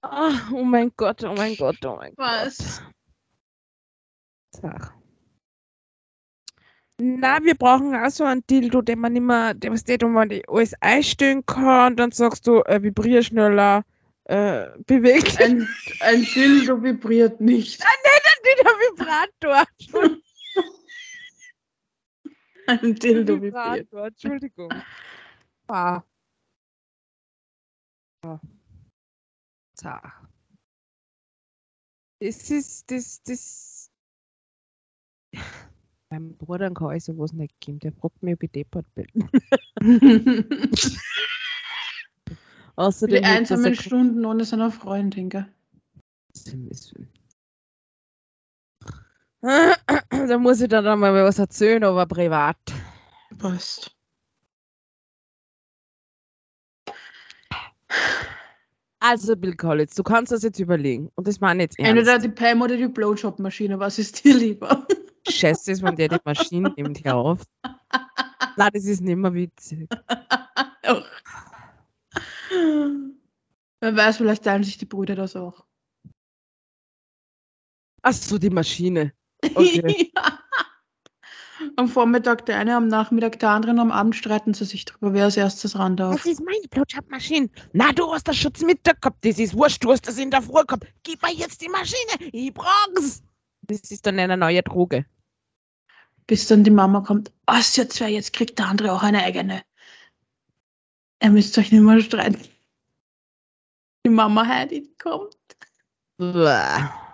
Ah, 0.00 0.48
oh 0.50 0.64
mein 0.64 0.90
Gott, 0.96 1.22
oh 1.24 1.34
mein 1.34 1.56
Gott, 1.56 1.84
oh 1.84 1.96
mein 1.96 2.14
Was? 2.16 2.80
Gott. 2.80 4.62
Sag. 4.62 4.99
Na, 7.00 7.42
wir 7.42 7.54
brauchen 7.54 7.94
auch 7.94 8.10
so 8.10 8.24
einen 8.24 8.46
Dildo, 8.46 8.82
den 8.82 9.00
man 9.00 9.16
immer, 9.16 9.54
der 9.54 9.72
was 9.72 9.80
steht, 9.80 10.02
wo 10.02 10.08
man 10.08 10.28
die 10.28 10.46
alles 10.48 10.74
einstellen 10.80 11.44
kann. 11.46 11.96
Dann 11.96 12.12
sagst 12.12 12.46
du, 12.46 12.60
äh, 12.62 12.82
vibrier 12.82 13.22
schneller, 13.22 13.84
äh, 14.24 14.66
bewegt 14.86 15.28
dich. 15.28 15.40
Ein, 15.40 15.68
ein 16.00 16.22
Dildo 16.22 16.82
vibriert 16.82 17.40
nicht. 17.40 17.82
Vibrator. 18.98 19.64
Entschuldigung. 19.78 20.22
Ein 22.66 22.94
Dildo 22.94 23.34
vibriert. 23.40 23.90
Vibrator, 23.90 24.06
Entschuldigung. 24.06 24.72
Ah. 25.68 26.02
Sag. 29.74 30.28
Das 32.20 32.50
ist, 32.50 32.90
das, 32.90 33.22
das. 33.22 33.90
Meinem 36.10 36.36
Bruder 36.36 36.70
kann 36.72 36.96
ich 36.96 37.04
sowas 37.04 37.32
nicht 37.32 37.54
geben. 37.60 37.78
Der 37.78 37.92
fragt 37.92 38.20
mich, 38.22 38.34
ob 38.34 38.42
ich 38.42 38.50
deppert 38.50 38.86
bin. 38.94 39.06
Außerdem 42.76 43.22
Die 43.22 43.24
einsamen 43.24 43.74
Stunden 43.76 44.24
ohne 44.24 44.44
seiner 44.44 44.72
Freundin, 44.72 45.28
gell? 45.28 45.46
Da 50.10 50.38
muss 50.38 50.60
ich 50.60 50.68
dann 50.68 50.86
einmal 50.86 51.14
was 51.24 51.38
erzählen, 51.38 51.82
aber 51.84 52.06
privat. 52.06 52.58
Passt. 53.38 53.96
Also, 59.00 59.34
Bill 59.34 59.56
Collins, 59.56 59.94
du 59.94 60.02
kannst 60.02 60.30
das 60.30 60.42
jetzt 60.42 60.58
überlegen. 60.58 61.10
Und 61.14 61.26
das 61.26 61.40
meine 61.40 61.62
ich 61.62 61.70
jetzt 61.70 61.78
Entweder 61.78 62.12
ernst. 62.12 62.26
die 62.26 62.30
Pam 62.30 62.60
oder 62.62 62.76
die 62.76 62.86
Blowjob-Maschine, 62.86 63.78
was 63.78 63.98
ist 63.98 64.22
dir 64.24 64.36
lieber? 64.36 64.86
Scheiße 65.28 65.72
ist, 65.72 65.82
wenn 65.82 65.96
der 65.96 66.08
die 66.08 66.18
Maschine 66.24 66.72
nimmt, 66.76 67.02
hör 67.04 67.16
auf. 67.16 67.42
Nein, 68.56 68.70
das 68.74 68.84
ist 68.84 69.00
nicht 69.00 69.16
mehr 69.16 69.32
witzig. 69.32 69.88
Wer 73.80 73.96
weiß, 73.96 74.18
vielleicht 74.18 74.44
teilen 74.44 74.64
sich 74.64 74.76
die 74.78 74.84
Brüder 74.86 75.14
das 75.14 75.36
auch. 75.36 75.64
Ach 78.02 78.12
so, 78.12 78.38
die 78.38 78.50
Maschine. 78.50 79.12
Okay. 79.54 80.12
Ja. 80.16 80.39
Am 81.76 81.88
Vormittag 81.88 82.46
der 82.46 82.58
eine, 82.58 82.76
am 82.76 82.88
Nachmittag 82.88 83.38
der 83.38 83.50
andere 83.50 83.72
und 83.72 83.80
am 83.80 83.90
Abend 83.90 84.16
streiten 84.16 84.54
sie 84.54 84.64
sich 84.64 84.84
darüber, 84.84 85.12
wer 85.12 85.24
als 85.24 85.36
erstes 85.36 85.78
ran 85.78 85.96
darf. 85.96 86.16
Das 86.16 86.26
ist 86.26 86.42
meine 86.44 86.66
Blowjob-Maschine. 86.70 87.50
Na, 87.72 87.92
du 87.92 88.12
hast 88.12 88.28
das 88.28 88.36
schon 88.36 88.54
zum 88.54 88.66
Mittag 88.66 89.00
gehabt. 89.02 89.24
Das 89.24 89.38
ist 89.38 89.54
wurscht, 89.54 89.84
du 89.84 89.90
hast 89.90 90.06
das 90.08 90.18
in 90.18 90.30
der 90.30 90.42
Früh 90.42 90.64
gehabt. 90.64 90.86
Gib 91.02 91.22
mir 91.22 91.32
jetzt 91.32 91.60
die 91.60 91.68
Maschine. 91.68 92.30
Ich 92.32 92.52
brauch's. 92.54 93.22
Das 93.62 93.90
ist 93.90 94.06
dann 94.06 94.18
eine 94.18 94.36
neue 94.36 94.62
Droge. 94.62 95.04
Bis 96.26 96.46
dann 96.46 96.64
die 96.64 96.70
Mama 96.70 97.00
kommt, 97.00 97.32
was 97.46 97.76
ihr 97.76 97.88
zwei, 97.88 98.10
jetzt 98.10 98.32
kriegt 98.32 98.58
der 98.58 98.68
andere 98.68 98.92
auch 98.92 99.02
eine 99.02 99.22
eigene. 99.22 99.62
Ihr 101.22 101.30
müsst 101.30 101.58
euch 101.58 101.72
nicht 101.72 101.82
mehr 101.82 102.00
streiten. 102.00 102.40
Die 104.06 104.10
Mama 104.10 104.46
Heidi 104.46 104.94
kommt. 104.98 105.36
Bäh. 106.16 107.09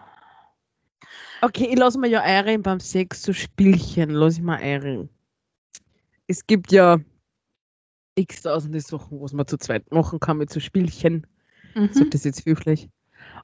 Okay, 1.43 1.69
ich 1.71 1.79
lasse 1.79 1.99
mir 1.99 2.09
ja 2.09 2.23
einreden 2.23 2.63
beim 2.63 2.81
Sex 2.81 3.23
so 3.23 3.33
Spielchen. 3.33 4.11
Lass 4.11 4.37
ich 4.37 4.43
mal 4.43 4.57
einreden. 4.57 5.09
Es 6.27 6.47
gibt 6.47 6.73
ja 6.73 6.99
x 8.17 8.43
tausende 8.43 8.81
Sachen, 8.81 9.21
was 9.21 9.33
man 9.33 9.47
zu 9.47 9.59
zweit 9.59 9.91
machen 9.93 10.19
kann 10.19 10.39
mit 10.39 10.51
so 10.51 10.61
Spielchen. 10.61 11.27
Mhm. 11.75 12.11
das 12.11 12.25
jetzt 12.25 12.47
höflich. 12.47 12.89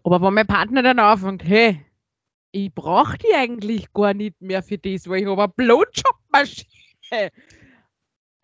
Aber 0.05 0.23
wenn 0.23 0.35
mein 0.35 0.47
Partner 0.47 0.83
dann 0.83 0.99
anfängt, 0.99 1.45
hey, 1.45 1.85
ich 2.53 2.75
brauche 2.75 3.19
die 3.19 3.35
eigentlich 3.35 3.93
gar 3.93 4.15
nicht 4.15 4.41
mehr 4.41 4.63
für 4.63 4.79
das, 4.79 5.07
weil 5.09 5.23
ich 5.23 5.27
habe 5.27 5.43
eine 5.43 5.53
Blowjob-Maschine. 5.55 7.31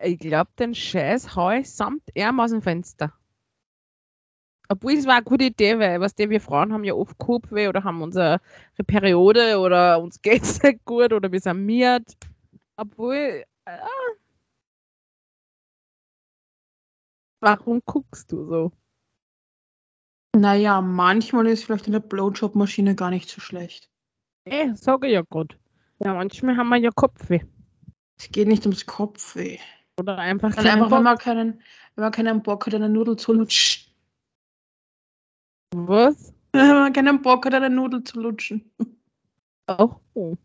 Ich 0.01 0.19
glaube, 0.19 0.51
den 0.57 0.73
Scheiß 0.73 1.35
hau 1.35 1.51
ich 1.51 1.69
samt 1.69 2.03
Arm 2.17 2.39
aus 2.39 2.51
dem 2.51 2.61
Fenster. 2.61 3.13
Obwohl, 4.71 4.93
es 4.93 5.07
war 5.07 5.15
eine 5.15 5.23
gute 5.23 5.45
Idee, 5.45 5.79
weil, 5.79 5.99
was 5.99 6.15
wir 6.15 6.39
Frauen 6.39 6.71
haben 6.71 6.83
ja 6.83 6.93
oft 6.93 7.17
Kopfweh 7.17 7.67
oder 7.67 7.83
haben 7.83 8.03
unsere 8.03 8.39
Periode 8.85 9.57
oder 9.57 9.99
uns 9.99 10.21
geht's 10.21 10.61
nicht 10.61 10.85
gut 10.85 11.11
oder 11.11 11.31
wir 11.31 11.39
sind 11.39 11.65
miert. 11.65 12.15
Obwohl, 12.77 13.43
äh, 13.65 13.77
warum 17.41 17.81
guckst 17.83 18.31
du 18.31 18.45
so? 18.45 18.71
Naja, 20.35 20.81
manchmal 20.81 21.47
ist 21.47 21.63
vielleicht 21.63 21.87
eine 21.87 21.99
Blowjob-Maschine 21.99 22.95
gar 22.95 23.09
nicht 23.09 23.27
so 23.27 23.41
schlecht. 23.41 23.89
Eh, 24.45 24.73
sage 24.75 25.07
ich 25.07 25.13
ja 25.13 25.23
gerade. 25.27 25.55
Ja, 25.97 26.13
manchmal 26.13 26.55
haben 26.55 26.69
wir 26.69 26.77
ja 26.77 26.91
Kopfweh. 26.91 27.41
Es 28.19 28.29
geht 28.29 28.47
nicht 28.47 28.65
ums 28.65 28.85
Kopfweh. 28.85 29.57
Oder 29.99 30.19
einfach 30.19 30.55
einfach, 30.55 30.91
wenn 30.91 31.03
man, 31.03 31.17
keinen, 31.17 31.61
wenn 31.95 32.03
man 32.03 32.11
keinen 32.11 32.43
Bock 32.43 32.67
hat, 32.67 32.75
eine 32.75 32.87
Nudel 32.87 33.17
zu 33.17 33.33
lutschen. 33.33 33.88
Was? 35.75 36.33
Wenn 36.51 36.67
man 36.67 36.93
keinen 36.93 37.21
Bock 37.21 37.45
hat, 37.45 37.53
eine 37.53 37.69
Nudel 37.69 38.03
zu 38.03 38.19
lutschen. 38.19 38.63
Oh. 39.67 40.35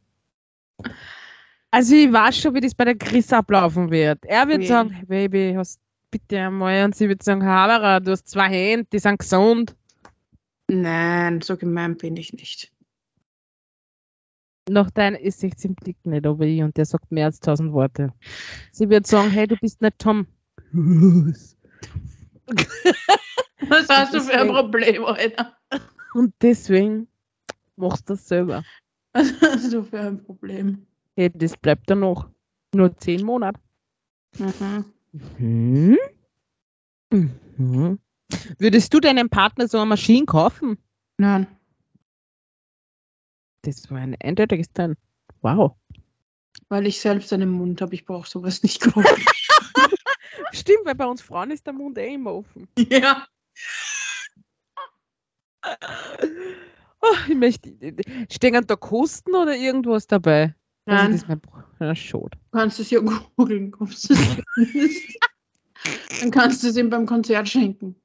Also 1.70 1.94
ich 1.94 2.12
weiß 2.12 2.36
schon, 2.36 2.54
wie 2.54 2.60
das 2.60 2.74
bei 2.74 2.84
der 2.84 2.96
Chris 2.96 3.32
ablaufen 3.32 3.90
wird. 3.90 4.24
Er 4.26 4.46
wird 4.48 4.60
Wie? 4.60 4.66
sagen, 4.66 4.90
hey 4.90 5.06
Baby, 5.06 5.54
hast 5.56 5.80
bitte 6.10 6.38
einmal. 6.38 6.84
Und 6.84 6.94
sie 6.94 7.08
wird 7.08 7.22
sagen, 7.22 7.44
Habera, 7.44 8.00
du 8.00 8.12
hast 8.12 8.28
zwei 8.28 8.48
Hände, 8.48 8.86
die 8.92 8.98
sind 8.98 9.18
gesund. 9.18 9.74
Nein, 10.68 11.40
so 11.40 11.56
gemein 11.56 11.96
bin 11.96 12.16
ich 12.16 12.32
nicht. 12.32 12.70
Nach 14.68 14.90
deinem 14.90 15.16
ist 15.16 15.40
sich 15.40 15.52
im 15.64 15.74
Blick 15.74 15.96
nicht, 16.04 16.26
aber 16.26 16.44
ich 16.44 16.62
und 16.62 16.76
der 16.76 16.86
sagt 16.86 17.10
mehr 17.10 17.26
als 17.26 17.40
tausend 17.40 17.72
Worte. 17.72 18.12
Sie 18.72 18.88
wird 18.88 19.06
sagen, 19.06 19.30
hey, 19.30 19.46
du 19.46 19.56
bist 19.56 19.82
nicht 19.82 19.98
Tom. 19.98 20.26
Was 23.68 23.88
hast 23.88 24.14
du 24.14 24.20
für 24.20 24.34
ein 24.34 24.48
Problem, 24.48 25.04
Alter? 25.04 25.56
Und 26.14 26.34
deswegen 26.42 27.08
machst 27.76 28.08
du 28.08 28.14
das 28.14 28.28
selber. 28.28 28.64
Was 29.12 29.32
hast 29.40 29.72
du 29.72 29.82
für 29.82 30.00
ein 30.00 30.22
Problem? 30.22 30.86
Hey, 31.16 31.30
das 31.32 31.56
bleibt 31.56 31.88
dann 31.90 32.00
noch. 32.00 32.28
Nur 32.74 32.96
zehn 32.98 33.24
Monate. 33.24 33.60
Mhm. 34.38 34.84
Mhm. 35.38 37.30
Mhm. 37.56 37.98
Würdest 38.58 38.92
du 38.92 39.00
deinem 39.00 39.28
Partner 39.30 39.68
so 39.68 39.78
eine 39.78 39.86
Maschine 39.86 40.26
kaufen? 40.26 40.76
Nein. 41.18 41.46
Das 43.62 43.90
war 43.90 43.98
ein 43.98 44.16
eindeutiges 44.20 44.72
Teil. 44.72 44.96
Wow. 45.40 45.76
Weil 46.68 46.86
ich 46.86 47.00
selbst 47.00 47.32
einen 47.32 47.50
Mund 47.50 47.80
habe, 47.80 47.94
ich 47.94 48.04
brauche 48.04 48.28
sowas 48.28 48.62
nicht 48.62 48.80
kaufen. 48.92 49.24
Stimmt, 50.54 50.84
weil 50.84 50.94
bei 50.94 51.06
uns 51.06 51.20
Frauen 51.20 51.50
ist 51.50 51.66
der 51.66 51.72
Mund 51.72 51.98
eh 51.98 52.14
immer 52.14 52.34
offen. 52.34 52.68
ja. 52.88 53.26
Oh, 57.00 57.16
ich 57.28 57.34
möchte. 57.34 57.74
Stehen 58.30 58.66
da 58.66 58.76
Kosten 58.76 59.34
oder 59.34 59.56
irgendwas 59.56 60.06
dabei? 60.06 60.54
Also 60.86 61.02
Nein, 61.02 61.12
das 61.12 61.22
ist 61.22 61.28
mein 61.28 61.40
ja, 61.80 61.94
schade. 61.94 62.30
du 62.30 62.58
kannst 62.58 62.78
es 62.78 62.90
ja 62.90 63.00
googeln. 63.00 63.70
kommst 63.70 64.10
du. 64.10 64.14
Dann 66.20 66.30
kannst 66.30 66.62
du 66.62 66.68
es 66.68 66.76
ihm 66.76 66.88
beim 66.88 67.06
Konzert 67.06 67.48
schenken. 67.48 67.96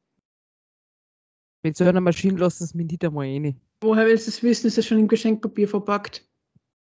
Mit 1.64 1.78
so 1.78 1.84
einer 1.84 2.02
Maschine 2.02 2.40
lassen 2.40 2.66
sie 2.66 2.78
mich 2.78 2.88
nicht 2.88 3.06
einmal 3.06 3.28
rein. 3.28 3.60
Woher 3.82 4.06
willst 4.06 4.28
du 4.28 4.32
es 4.32 4.44
wissen? 4.44 4.68
Ist 4.68 4.78
es 4.78 4.88
schon 4.88 5.00
im 5.00 5.08
Geschenkpapier 5.08 5.68
verpackt? 5.68 6.28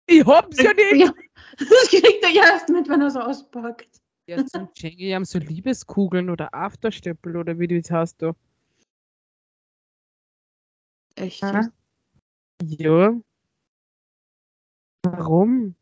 Ich 0.07 0.25
hab's 0.25 0.61
ja 0.61 0.73
nicht! 0.73 0.95
Ja, 0.95 1.13
das 1.57 1.89
kriegt 1.89 2.23
er 2.23 2.33
erst 2.33 2.69
mit, 2.69 2.87
wenn 2.87 3.01
er 3.01 3.07
es 3.07 3.15
auspackt. 3.15 4.00
Ja, 4.31 4.45
zum 4.45 4.69
ich 4.73 5.13
haben 5.13 5.25
so 5.25 5.39
Liebeskugeln 5.39 6.29
oder 6.29 6.53
Afterstöppel 6.53 7.35
oder 7.35 7.59
wie 7.59 7.67
du 7.67 7.81
das 7.81 7.91
hast 7.91 8.21
du. 8.21 8.31
Echt? 11.15 11.43
Ah. 11.43 11.67
Ja. 12.63 13.13
Warum? 15.03 15.75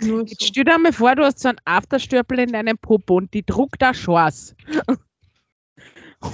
Nur 0.00 0.24
Jetzt 0.24 0.42
so. 0.42 0.46
stell 0.46 0.62
dir 0.62 0.78
mal 0.78 0.92
vor, 0.92 1.16
du 1.16 1.24
hast 1.24 1.40
so 1.40 1.48
einen 1.48 1.58
Afterstöppel 1.64 2.38
in 2.38 2.52
deinem 2.52 2.78
Popo 2.78 3.16
und 3.16 3.34
die 3.34 3.44
druckt 3.44 3.82
da 3.82 3.92
Schwarz. 3.92 4.54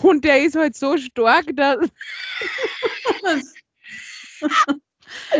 Und 0.02 0.26
der 0.26 0.44
ist 0.44 0.54
halt 0.54 0.76
so 0.76 0.98
stark, 0.98 1.46
dass. 1.56 1.78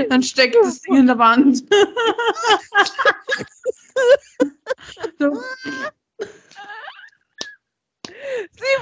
Dann 0.09 0.23
steckt 0.23 0.57
es 0.57 0.83
in 0.87 1.07
der 1.07 1.19
Wand. 1.19 1.59
so, 5.19 5.43
Sie 6.19 6.27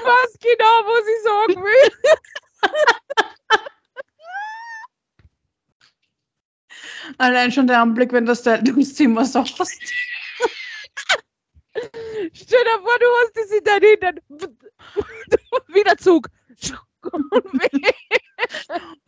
weiß 0.05 0.38
genau, 0.40 0.85
was 0.87 1.07
ich 1.07 1.22
sagen 1.22 1.62
will. 1.62 1.90
allein 7.18 7.53
schon 7.53 7.66
der 7.66 7.81
Anblick, 7.81 8.12
wenn 8.12 8.27
das 8.27 8.42
Zimmer 8.42 9.25
saust. 9.25 9.57
Stell 12.33 12.64
dir 12.64 12.81
vor, 12.81 12.99
du 12.99 13.07
hast 13.20 13.37
es 13.37 13.51
in 13.51 13.64
deinen 13.64 13.83
Hintern. 13.83 14.20
Wieder 15.68 15.96
Zug. 15.99 16.29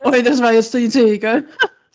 Oh, 0.01 0.11
das 0.11 0.41
war 0.41 0.53
jetzt 0.53 0.75
die 0.75 0.85
Idee, 0.85 1.19
gell? 1.19 1.49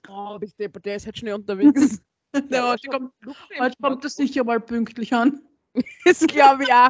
Oh, 0.10 0.38
bist 0.40 0.60
du, 0.60 0.68
der 0.70 0.96
ist 0.96 1.06
halt 1.06 1.18
schnell 1.18 1.36
unterwegs. 1.36 2.02
Der 2.50 2.68
heute 2.68 2.88
kommt, 2.88 3.14
heute 3.60 3.76
kommt 3.80 4.04
das 4.04 4.16
sicher 4.16 4.44
mal 4.44 4.60
pünktlich 4.60 5.14
an. 5.14 5.40
Das 6.06 6.20
glaube 6.20 6.64
ich 6.64 6.74
auch. 6.74 6.90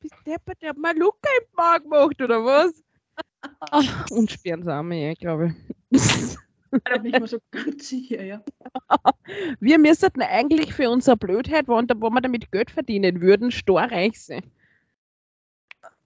Bist 0.00 0.14
du 0.24 0.30
deppert, 0.30 0.60
der 0.62 0.70
hat 0.70 0.78
mal 0.78 0.96
Luca 0.96 1.28
im 1.40 1.46
Bauch 1.56 1.82
gemacht, 1.82 2.20
oder 2.20 2.44
was? 2.44 2.82
Und 4.10 4.30
Spernsame, 4.30 5.14
glaube 5.16 5.54
ich. 5.90 6.36
Da 6.84 6.98
bin 6.98 7.14
ich 7.14 7.20
mir 7.20 7.26
so 7.26 7.38
ganz 7.50 7.88
sicher, 7.88 8.22
ja. 8.22 8.44
Wir 9.60 9.78
müssten 9.78 10.22
eigentlich 10.22 10.74
für 10.74 10.90
unsere 10.90 11.16
Blödheit, 11.16 11.68
wo, 11.68 11.74
wo 11.74 12.10
wir 12.10 12.20
damit 12.20 12.50
Geld 12.50 12.70
verdienen 12.70 13.20
würden, 13.20 13.50
storreich 13.50 14.20
sein. 14.20 14.42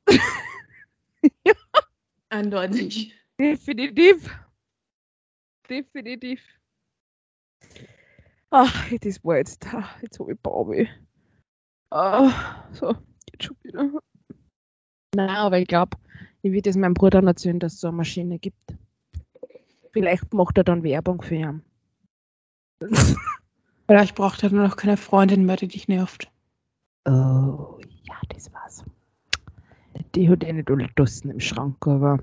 Eindeutig. 2.29 3.15
Definitiv. 3.39 4.29
Definitiv. 5.69 6.43
Ach, 8.51 8.91
das 9.01 9.25
war 9.25 9.37
jetzt, 9.37 9.67
jetzt 10.03 10.19
habe 10.19 10.33
ich 10.33 10.41
Bauweh. 10.41 10.87
Ah, 11.91 12.65
so, 12.73 12.95
geht 13.27 13.45
schon 13.45 13.57
wieder. 13.63 13.91
Nein, 15.15 15.31
aber 15.31 15.59
ich 15.59 15.67
glaube, 15.67 15.97
ich 16.43 16.53
will 16.53 16.61
das 16.61 16.77
meinem 16.77 16.95
Bruder 16.95 17.23
erzählen, 17.23 17.59
dass 17.59 17.75
es 17.75 17.81
so 17.81 17.89
eine 17.89 17.97
Maschine 17.97 18.39
gibt. 18.39 18.75
Vielleicht 19.93 20.33
macht 20.35 20.59
er 20.59 20.65
dann 20.65 20.83
Werbung 20.83 21.23
für 21.23 21.37
ihn. 21.37 21.63
Vielleicht 23.87 24.15
braucht 24.15 24.43
er 24.43 24.51
nur 24.51 24.69
noch 24.69 24.77
keine 24.77 24.99
Freundin 24.99 25.47
mehr, 25.47 25.57
die 25.57 25.69
dich 25.69 25.89
nervt. 25.89 26.31
Oh, 27.07 27.79
ja, 28.05 28.17
das 28.29 28.53
war's. 28.53 28.85
Die 30.15 30.29
hat 30.29 30.45
eh 30.45 30.53
nicht 30.53 30.71
alle 30.71 30.89
Dossen 30.95 31.31
im 31.31 31.41
Schrank, 31.41 31.87
aber. 31.87 32.19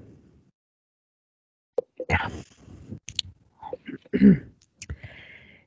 Ja. 2.10 2.30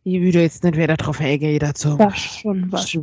Ich 0.04 0.20
würde 0.20 0.40
jetzt 0.40 0.62
nicht 0.62 0.76
wieder 0.76 0.96
drauf 0.96 1.20
eingehen 1.20 1.58
dazu. 1.58 1.96
Das 1.96 2.16
schon 2.16 2.70
was. 2.70 2.96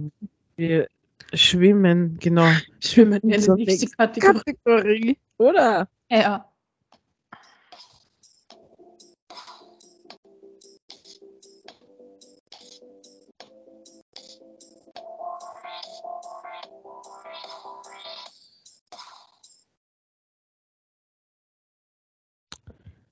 Wir 0.57 0.87
schwimmen, 1.33 2.17
genau. 2.19 2.49
Schwimmen 2.79 3.19
in 3.21 3.41
So 3.41 3.55
nächste 3.55 3.85
nächste 3.85 3.97
Kategorie. 3.97 4.39
Kategorie, 4.63 5.17
oder? 5.37 5.89
Ja. 6.09 6.49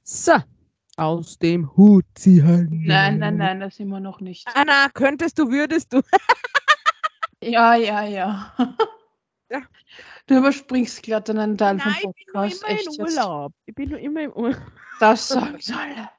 So. 0.05 0.33
Aus 0.95 1.39
dem 1.39 1.75
Hut 1.75 2.05
ziehen. 2.13 2.83
Nein, 2.85 3.17
nein, 3.17 3.37
nein, 3.37 3.59
das 3.59 3.77
sind 3.77 3.89
wir 3.89 3.99
noch 3.99 4.21
nicht. 4.21 4.47
Anna, 4.53 4.87
könntest 4.93 5.39
du, 5.39 5.49
würdest 5.49 5.91
du. 5.91 6.01
Ja, 7.49 7.75
ja, 7.75 8.03
ja. 8.03 8.53
Ja. 9.49 9.61
Du 10.27 10.37
überspringst 10.37 11.03
glatt 11.03 11.29
einen 11.29 11.57
Teil 11.57 11.79
vom 11.79 11.91
Nein, 11.91 12.13
ich 12.17 12.25
bin 12.25 12.33
nur 12.33 12.43
Podcast. 12.43 12.63
immer 12.63 12.71
Echt 12.71 12.85
jetzt. 12.85 12.99
Urlaub. 12.99 13.53
Ich 13.65 13.75
bin 13.75 13.89
nur 13.89 13.99
immer 13.99 14.21
im 14.21 14.31
Urlaub. 14.33 14.61
Das 14.99 15.27
sie 15.27 15.73
alle. 15.73 16.09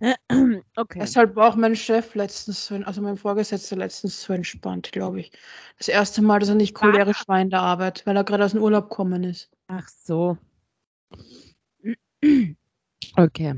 Okay. 0.76 0.98
Deshalb 0.98 1.36
war 1.36 1.50
auch 1.50 1.56
mein 1.56 1.76
Chef 1.76 2.14
letztens, 2.14 2.66
so, 2.66 2.74
also 2.74 3.02
mein 3.02 3.16
Vorgesetzter 3.16 3.76
letztens 3.76 4.22
so 4.22 4.32
entspannt, 4.32 4.92
glaube 4.92 5.20
ich. 5.20 5.32
Das 5.78 5.88
erste 5.88 6.22
Mal, 6.22 6.40
dass 6.40 6.48
er 6.48 6.54
nicht 6.54 6.74
cholerisch 6.74 7.26
war 7.26 7.40
in 7.40 7.50
der 7.50 7.60
Arbeit, 7.60 8.06
weil 8.06 8.16
er 8.16 8.24
gerade 8.24 8.44
aus 8.44 8.52
dem 8.52 8.62
Urlaub 8.62 8.88
gekommen 8.88 9.24
ist. 9.24 9.50
Ach 9.68 9.88
so. 9.88 10.36
Okay. 13.16 13.54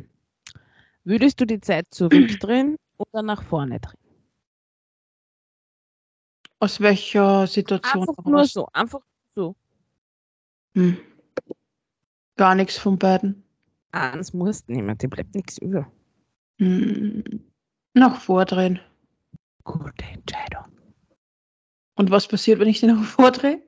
Würdest 1.04 1.40
du 1.40 1.46
die 1.46 1.60
Zeit 1.60 1.86
zurückdrehen 1.90 2.76
oder 2.96 3.22
nach 3.22 3.42
vorne 3.42 3.80
drehen? 3.80 4.01
Aus 6.62 6.78
welcher 6.78 7.48
Situation? 7.48 8.08
Einfach 8.08 8.24
nur 8.24 8.44
so, 8.44 8.68
einfach 8.72 9.00
so. 9.34 9.56
Hm. 10.76 10.96
Gar 12.36 12.54
nichts 12.54 12.78
von 12.78 12.96
beiden. 12.96 13.42
Eins 13.90 14.32
musst 14.32 14.68
du 14.68 14.74
nehmen, 14.74 14.96
dir 14.96 15.10
bleibt 15.10 15.34
nichts 15.34 15.58
über. 15.58 15.90
Hm. 16.60 17.24
Nach 17.94 18.14
vordrehen. 18.14 18.78
Gute 19.64 20.04
Entscheidung. 20.04 20.66
Und 21.96 22.12
was 22.12 22.28
passiert, 22.28 22.60
wenn 22.60 22.68
ich 22.68 22.78
den 22.78 22.94
nach 22.94 23.04
vordrehe? 23.06 23.60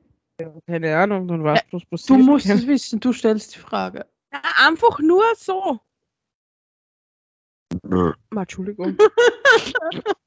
Keine 0.68 0.96
Ahnung, 0.96 1.26
dann 1.26 1.42
weißt 1.42 1.64
du, 1.72 1.78
was 1.78 1.87
passiert. 1.87 2.20
Du 2.20 2.24
musst 2.24 2.46
es 2.46 2.64
wissen, 2.68 3.00
du 3.00 3.12
stellst 3.12 3.57
die 3.57 3.59
Frage. 3.59 4.07
Ja, 4.33 4.40
einfach 4.68 5.00
nur 5.00 5.24
so. 5.37 5.80
Entschuldigung. 8.30 8.96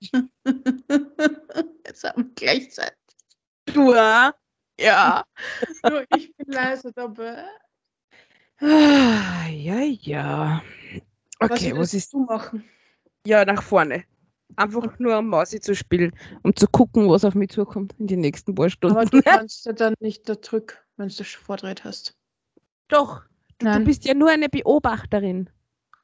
Jetzt 1.86 2.04
haben 2.04 2.24
wir 2.24 2.34
gleichzeitig. 2.34 2.98
Du, 3.66 3.92
ah? 3.92 4.34
Ja. 4.78 5.24
Nur 5.88 6.04
ich 6.16 6.34
bin 6.36 6.52
leise 6.52 6.92
dabei. 6.92 7.44
Ah, 8.60 9.48
ja, 9.50 9.80
ja. 9.80 10.62
Was 11.38 11.50
Okay, 11.50 11.76
was 11.76 11.94
ist 11.94 12.12
du 12.12 12.24
machen? 12.24 12.64
Ja, 13.24 13.44
nach 13.44 13.62
vorne. 13.62 14.04
Einfach 14.56 14.98
nur 14.98 15.18
um 15.18 15.28
Mausi 15.28 15.60
zu 15.60 15.74
spielen, 15.76 16.12
um 16.42 16.56
zu 16.56 16.66
gucken, 16.66 17.08
was 17.08 17.24
auf 17.24 17.34
mich 17.34 17.50
zukommt 17.50 17.94
in 17.98 18.06
den 18.06 18.20
nächsten 18.20 18.54
paar 18.54 18.70
Stunden. 18.70 18.96
Aber 18.96 19.06
du 19.06 19.22
kannst 19.22 19.66
ja 19.66 19.72
dann 19.72 19.94
nicht 20.00 20.28
da 20.28 20.40
zurück, 20.40 20.84
wenn 20.96 21.08
du 21.08 21.14
das 21.14 21.28
vordreht 21.28 21.84
hast. 21.84 22.16
Doch, 22.88 23.22
du, 23.58 23.70
du 23.70 23.84
bist 23.84 24.04
ja 24.06 24.14
nur 24.14 24.30
eine 24.30 24.48
Beobachterin. 24.48 25.50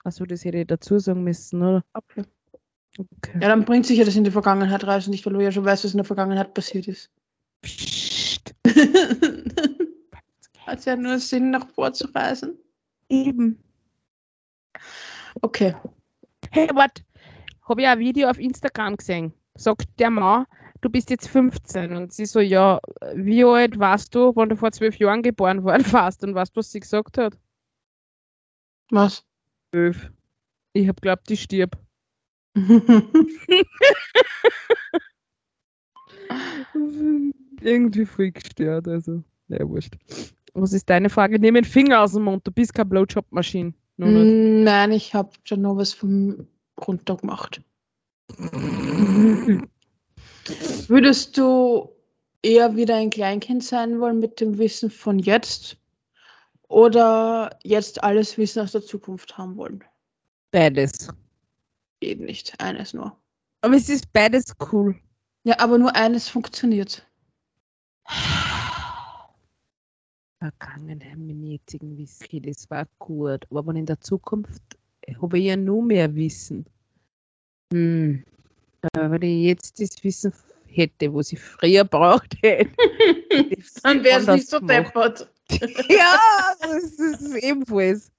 Achso, 0.04 0.26
das 0.26 0.44
hätte 0.44 0.59
ich 0.59 0.66
dazu 0.66 0.98
sagen 0.98 1.24
müssen, 1.24 1.62
oder? 1.62 1.85
Okay. 1.94 2.24
Okay. 2.98 3.38
Ja, 3.40 3.48
dann 3.48 3.64
bringt 3.64 3.87
sich 3.87 3.98
ja 3.98 4.04
das 4.04 4.16
in 4.16 4.24
die 4.24 4.30
Vergangenheit 4.30 4.87
raus, 4.87 5.09
nicht 5.09 5.26
weil 5.26 5.33
du 5.33 5.40
ja 5.40 5.50
schon 5.50 5.64
weißt, 5.64 5.85
was 5.85 5.92
in 5.92 5.98
der 5.98 6.04
Vergangenheit 6.04 6.54
passiert 6.54 6.87
ist. 6.87 7.11
Psst. 7.62 8.54
Hat 10.66 10.85
ja 10.85 10.96
nur 10.96 11.18
Sinn, 11.18 11.50
nach 11.50 11.68
vorzureisen. 11.68 12.59
Eben. 13.09 13.62
Okay. 15.42 15.74
Hey, 16.50 16.68
warte. 16.72 17.02
Habe 17.68 17.83
ich 17.83 17.88
ein 17.88 17.98
Video 17.98 18.28
auf 18.28 18.38
Instagram 18.38 18.96
gesehen. 18.96 19.33
Sagt 19.57 19.88
der 19.98 20.11
Mann, 20.11 20.46
du 20.80 20.90
bist 20.90 21.11
jetzt 21.11 21.28
15. 21.28 21.96
Und 21.96 22.12
sie 22.12 22.26
so, 22.26 22.40
ja, 22.40 22.80
wie 23.14 23.44
alt 23.44 23.78
warst 23.78 24.14
du, 24.14 24.35
wenn 24.37 24.48
du 24.48 24.57
vor 24.57 24.72
zwölf 24.72 24.96
Jahren 24.98 25.22
geboren 25.22 25.64
worden 25.64 25.90
warst? 25.92 26.24
Und 26.24 26.35
weißt 26.35 26.54
du, 26.54 26.59
was 26.59 26.70
sie 26.70 26.80
gesagt 26.80 27.18
hat? 27.18 27.38
Was? 28.90 29.24
Zwölf. 29.70 30.11
Ich 30.72 30.88
hab 30.88 31.00
glaubt, 31.00 31.30
ich 31.30 31.42
stirb. 31.42 31.78
Irgendwie 37.61 38.33
gestört, 38.33 38.87
also. 38.88 39.23
Naja, 39.49 39.69
wurscht. 39.69 39.97
Was 40.55 40.73
ist 40.73 40.88
deine 40.88 41.11
Frage? 41.11 41.38
Nimm 41.38 41.55
den 41.55 41.64
Finger 41.64 42.03
aus 42.03 42.12
dem 42.12 42.23
Mund, 42.25 42.47
du 42.47 42.53
bist 42.53 42.75
keine 42.75 42.88
Blowjob-Maschine. 42.90 43.75
Nein, 43.97 44.93
ich 44.93 45.14
habe 45.14 45.31
schon 45.45 45.62
noch 45.62 45.77
was 45.77 45.93
vom 45.93 46.47
runter 46.87 47.17
gemacht. 47.17 47.61
Würdest 50.88 51.37
du 51.37 51.90
eher 52.43 52.77
wieder 52.77 52.97
ein 52.97 53.11
Kleinkind 53.11 53.64
sein 53.64 54.01
wollen 54.01 54.19
mit 54.21 54.40
dem 54.40 54.59
Wissen 54.59 54.90
von 54.90 55.19
jetzt 55.19 55.77
oder 56.69 57.51
jetzt 57.62 58.03
alles 58.03 58.37
Wissen 58.38 58.62
aus 58.62 58.73
der 58.73 58.83
Zukunft 58.83 59.37
haben 59.38 59.57
wollen? 59.57 59.85
Beides. 60.51 61.09
Geht 62.05 62.21
nicht, 62.21 62.61
eines 62.61 62.93
nur. 62.93 63.17
Aber 63.62 63.77
es 63.77 63.88
ist 63.88 64.12
beides 64.12 64.53
cool. 64.71 64.95
Ja, 65.45 65.59
aber 65.59 65.79
nur 65.79 65.97
eines 65.97 66.29
funktioniert. 66.29 67.07
Vergangenheit, 70.38 71.17
mein 71.17 71.43
jetzigen 71.43 71.97
Wissen, 71.97 72.43
das 72.43 72.69
war 72.69 72.87
gut. 72.99 73.47
Aber 73.51 73.67
wenn 73.67 73.77
in 73.77 73.87
der 73.87 73.99
Zukunft 74.03 74.61
habe 75.19 75.38
ich 75.38 75.47
ja 75.47 75.57
nur 75.57 75.83
mehr 75.83 76.14
Wissen. 76.14 76.67
Hm. 77.73 78.23
Aber 78.93 79.12
wenn 79.12 79.23
ich 79.23 79.47
jetzt 79.47 79.81
das 79.81 80.05
Wissen 80.05 80.35
hätte, 80.67 81.14
was 81.14 81.33
ich 81.33 81.40
früher 81.40 81.85
braucht 81.85 82.37
hätte. 82.43 82.71
Dann 83.83 84.05
wäre 84.05 84.21
es 84.21 84.27
nicht 84.27 84.49
so 84.51 84.61
deppert. 84.61 85.27
Ja, 85.88 86.21
das 86.61 86.85
ist 86.99 87.35
ebenfalls. 87.37 88.12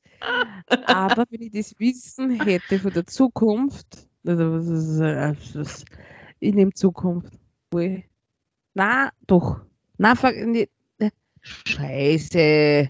Aber 0.86 1.26
wenn 1.30 1.42
ich 1.42 1.52
das 1.52 1.80
Wissen 1.80 2.32
hätte 2.32 2.80
von 2.80 2.94
der 2.94 3.06
Zukunft, 3.06 4.08
was 4.24 5.00
äh, 5.00 5.34
was- 5.54 5.86
ich 6.40 6.54
nehme 6.54 6.74
Zukunft. 6.74 7.34
Na, 8.74 9.12
doch. 9.28 9.62
Na, 9.98 10.14
nee, 10.46 10.70
äh, 11.00 11.10
Scheiße. 11.42 12.90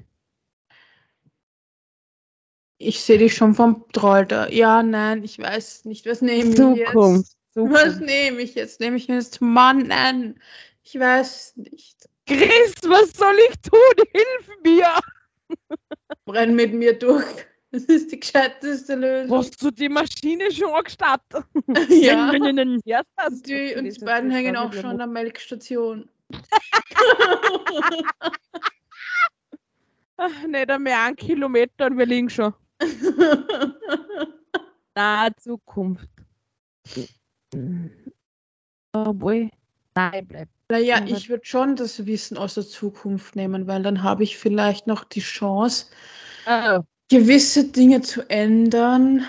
Ich 2.78 3.00
sehe 3.02 3.18
dich 3.18 3.36
schon 3.36 3.54
vom 3.56 3.86
Troll 3.94 4.26
da. 4.26 4.50
Ja, 4.50 4.84
nein, 4.84 5.24
ich 5.24 5.40
weiß 5.40 5.86
nicht. 5.86 6.06
Was 6.06 6.22
nehme 6.22 6.50
ich 6.50 6.56
Zukunft. 6.56 6.80
jetzt? 6.80 7.38
Was 7.56 7.94
Zukunft. 7.94 8.02
nehme 8.02 8.42
ich 8.42 8.56
jetzt? 8.56 8.80
Nehme 8.80 8.98
ich 8.98 9.08
jetzt 9.08 9.42
Mann? 9.42 9.88
Nein, 9.88 10.40
ich 10.84 11.00
weiß 11.00 11.58
nicht. 11.58 12.10
Chris, 12.28 12.74
was 12.84 13.14
soll 13.14 13.36
ich 13.50 13.56
tun? 13.62 14.06
Hilf 14.12 14.50
mir! 14.64 15.00
Brenn 16.26 16.56
mit 16.56 16.74
mir 16.74 16.98
durch. 16.98 17.46
Das 17.72 17.84
ist 17.84 18.12
die 18.12 18.20
gescheiteste 18.20 18.96
Lösung. 18.96 19.38
Hast 19.38 19.62
du 19.62 19.70
die 19.70 19.90
Maschine 19.90 20.50
schon 20.52 20.72
angestartet? 20.72 21.44
Ja. 21.90 22.32
Ja, 22.86 23.02
Die, 23.46 23.76
und 23.76 23.84
die 23.84 24.06
beiden 24.06 24.32
hängen 24.32 24.56
auch 24.56 24.72
schon 24.72 24.86
an 24.86 24.98
der 24.98 25.08
Melkstation. 25.08 26.10
Ach, 30.18 30.48
Nicht 30.48 30.72
einmal 30.72 30.94
einen 30.94 31.16
Kilometer 31.18 31.88
und 31.88 31.98
wir 31.98 32.06
liegen 32.06 32.30
schon. 32.30 32.54
Na, 34.96 35.28
Zukunft. 35.38 36.08
Obwohl, 38.94 39.50
nein, 39.96 40.28
bleib. 40.28 40.48
Naja, 40.70 40.98
Aber- 40.98 41.08
ich 41.08 41.30
würde 41.30 41.46
schon 41.46 41.76
das 41.76 42.06
Wissen 42.06 42.38
aus 42.38 42.56
der 42.56 42.66
Zukunft 42.68 43.36
nehmen, 43.36 43.68
weil 43.68 43.84
dann 43.84 44.04
habe 44.04 44.24
ich 44.24 44.38
vielleicht 44.38 44.88
noch 44.88 45.04
die 45.04 45.20
Chance, 45.22 45.88
Oh, 46.48 46.80
gewisse 47.10 47.72
Dinge 47.72 48.02
zu 48.02 48.28
ändern, 48.30 49.26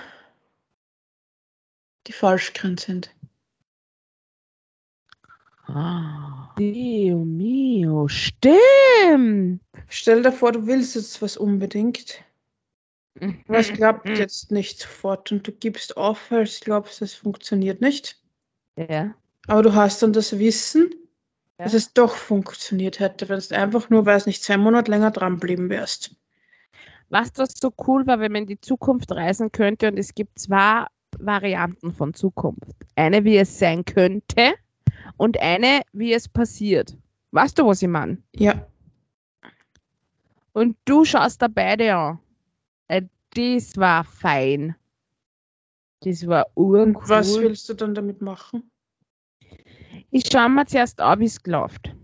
die 2.06 2.12
falsch 2.12 2.52
drin 2.52 2.76
sind. 2.76 3.10
Dio 6.58 7.18
mio, 7.24 8.06
stimmt. 8.08 9.60
Stell 9.88 10.22
dir 10.22 10.32
vor, 10.32 10.52
du 10.52 10.66
willst 10.66 10.94
jetzt 10.94 11.20
was 11.22 11.36
unbedingt. 11.36 12.22
Aber 13.48 13.58
es 13.58 13.72
klappt 13.72 14.06
Mhm. 14.08 14.14
jetzt 14.16 14.50
nicht 14.52 14.78
sofort 14.78 15.32
und 15.32 15.46
du 15.46 15.52
gibst 15.52 15.96
auf, 15.96 16.30
weil 16.30 16.44
du 16.44 16.50
glaubst, 16.60 17.00
es 17.02 17.14
funktioniert 17.14 17.80
nicht. 17.80 18.22
Ja. 18.76 19.14
Aber 19.48 19.62
du 19.62 19.74
hast 19.74 20.02
dann 20.02 20.12
das 20.12 20.38
Wissen, 20.38 20.94
Ja. 21.58 21.64
dass 21.64 21.74
es 21.74 21.92
doch 21.94 22.14
funktioniert 22.14 23.00
hätte, 23.00 23.28
wenn 23.28 23.40
du 23.40 23.56
einfach 23.56 23.88
nur, 23.88 24.04
weil 24.04 24.16
es 24.16 24.26
nicht 24.26 24.42
zwei 24.42 24.56
Monate 24.58 24.90
länger 24.90 25.10
dranbleiben 25.10 25.70
wärst. 25.70 26.14
Was 27.08 27.32
das 27.32 27.54
so 27.60 27.72
cool 27.86 28.06
war, 28.06 28.20
wenn 28.20 28.32
man 28.32 28.42
in 28.42 28.48
die 28.48 28.60
Zukunft 28.60 29.12
reisen 29.12 29.52
könnte 29.52 29.88
und 29.88 29.96
es 29.98 30.14
gibt 30.14 30.38
zwei 30.38 30.86
Varianten 31.18 31.92
von 31.92 32.12
Zukunft. 32.14 32.74
Eine, 32.96 33.24
wie 33.24 33.38
es 33.38 33.58
sein 33.58 33.84
könnte 33.84 34.54
und 35.16 35.40
eine, 35.40 35.82
wie 35.92 36.12
es 36.12 36.28
passiert. 36.28 36.96
Weißt 37.30 37.58
du, 37.58 37.66
was 37.66 37.80
ich 37.80 37.88
meine? 37.88 38.18
Ja, 38.34 38.66
Und 40.52 40.76
du 40.84 41.04
schaust 41.04 41.40
da 41.42 41.48
beide 41.48 41.94
an. 41.94 42.18
Äh, 42.88 43.02
Das 43.34 43.76
war 43.76 44.04
fein. 44.04 44.74
Das 46.00 46.26
war 46.26 46.46
und 46.54 46.94
urcool. 46.94 47.08
was 47.08 47.38
willst 47.38 47.68
du 47.68 47.74
dann 47.74 47.94
damit 47.94 48.20
machen? 48.20 48.70
Ich 50.10 50.24
schaue 50.30 50.48
mir 50.48 50.66
zuerst 50.66 51.00
an, 51.00 51.20
wie 51.20 51.26
es 51.26 51.38
läuft. 51.46 51.94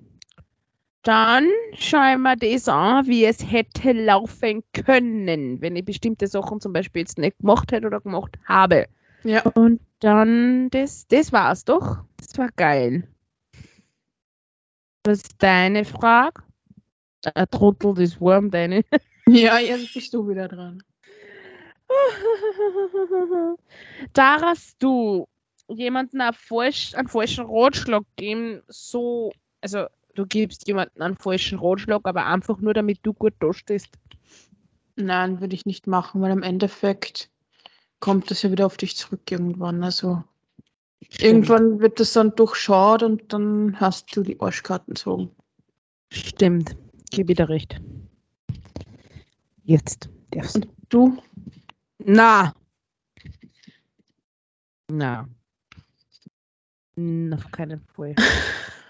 Dann 1.03 1.49
schaue 1.75 2.13
ich 2.13 2.19
mir 2.19 2.37
das 2.37 2.69
an, 2.69 3.07
wie 3.07 3.25
es 3.25 3.51
hätte 3.51 3.93
laufen 3.93 4.63
können, 4.73 5.61
wenn 5.61 5.75
ich 5.75 5.85
bestimmte 5.85 6.29
Sachen 6.29 6.61
zum 6.61 6.73
Beispiel 6.73 7.01
jetzt 7.03 7.19
nicht 7.19 7.39
gemacht 7.39 7.73
hätte 7.73 7.87
oder 7.87 8.01
gemacht 8.01 8.39
habe. 8.47 8.87
Ja, 9.25 9.43
Und 9.55 9.81
dann, 10.01 10.71
das, 10.71 11.07
das 11.09 11.33
war's 11.33 11.65
doch. 11.65 11.99
Das 12.19 12.39
war 12.39 12.49
geil. 12.57 13.09
Was 15.05 15.19
ist 15.19 15.35
deine 15.39 15.85
Frage? 15.85 16.43
Ein 17.35 17.51
Trottel, 17.51 17.95
das 17.95 18.21
Wurm, 18.21 18.51
deine. 18.51 18.85
ja, 19.27 19.59
jetzt 19.59 19.95
bist 19.95 20.15
du 20.15 20.29
wieder 20.29 20.49
dran. 20.49 20.83
Darfst 24.13 24.83
du 24.83 25.27
jemanden 25.69 26.21
einen, 26.21 26.35
falsch, 26.35 26.95
einen 26.95 27.09
falschen 27.09 27.47
Ratschlag 27.47 28.05
geben, 28.17 28.63
so, 28.69 29.33
also 29.61 29.87
du 30.15 30.27
gibst 30.27 30.67
jemanden 30.67 31.03
einen 31.03 31.17
falschen 31.17 31.59
Ratschlag, 31.59 32.03
aber 32.05 32.27
einfach 32.27 32.59
nur, 32.59 32.75
damit 32.75 33.01
du 33.03 33.13
gut 33.13 33.35
dastehst. 33.41 33.89
Nein, 34.97 35.41
würde 35.41 35.55
ich 35.55 35.67
nicht 35.67 35.87
machen, 35.87 36.21
weil 36.21 36.33
im 36.33 36.43
Endeffekt 36.43 37.31
kommt 38.01 38.31
das 38.31 38.43
ja 38.43 38.51
wieder 38.51 38.67
auf 38.67 38.77
dich 38.77 38.97
zurück 38.97 39.31
irgendwann. 39.31 39.83
Also 39.83 40.23
irgendwann 41.19 41.81
wird 41.81 41.99
das 42.01 42.13
dann 42.13 42.35
durchschaut 42.35 43.03
und 43.03 43.33
dann 43.33 43.81
hast 43.81 44.15
du 44.15 44.23
die 44.23 44.39
Arschkarten 44.41 44.95
gezogen. 44.95 45.31
Stimmt, 46.11 46.77
gebe 47.11 47.35
dir 47.35 47.49
recht. 47.49 47.81
Jetzt 49.65 50.11
darfst 50.31 50.57
du. 50.57 50.69
Du? 50.89 51.23
Na. 51.99 52.53
Na. 54.89 55.27
Auf 56.97 57.51
keinen 57.51 57.81
Fall. 57.95 58.15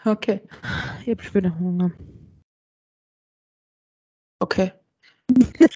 Okay. 0.04 0.40
Ich 1.02 1.10
habe 1.10 1.22
schon 1.22 1.34
wieder 1.34 1.56
Hunger. 1.58 1.92
Okay. 4.40 4.72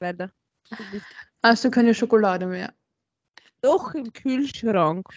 Weiter. 0.00 0.30
Hast 1.42 1.64
du 1.64 1.70
keine 1.70 1.94
Schokolade 1.94 2.46
mehr? 2.46 2.72
Doch 3.60 3.92
im 3.94 4.12
Kühlschrank. 4.12 5.08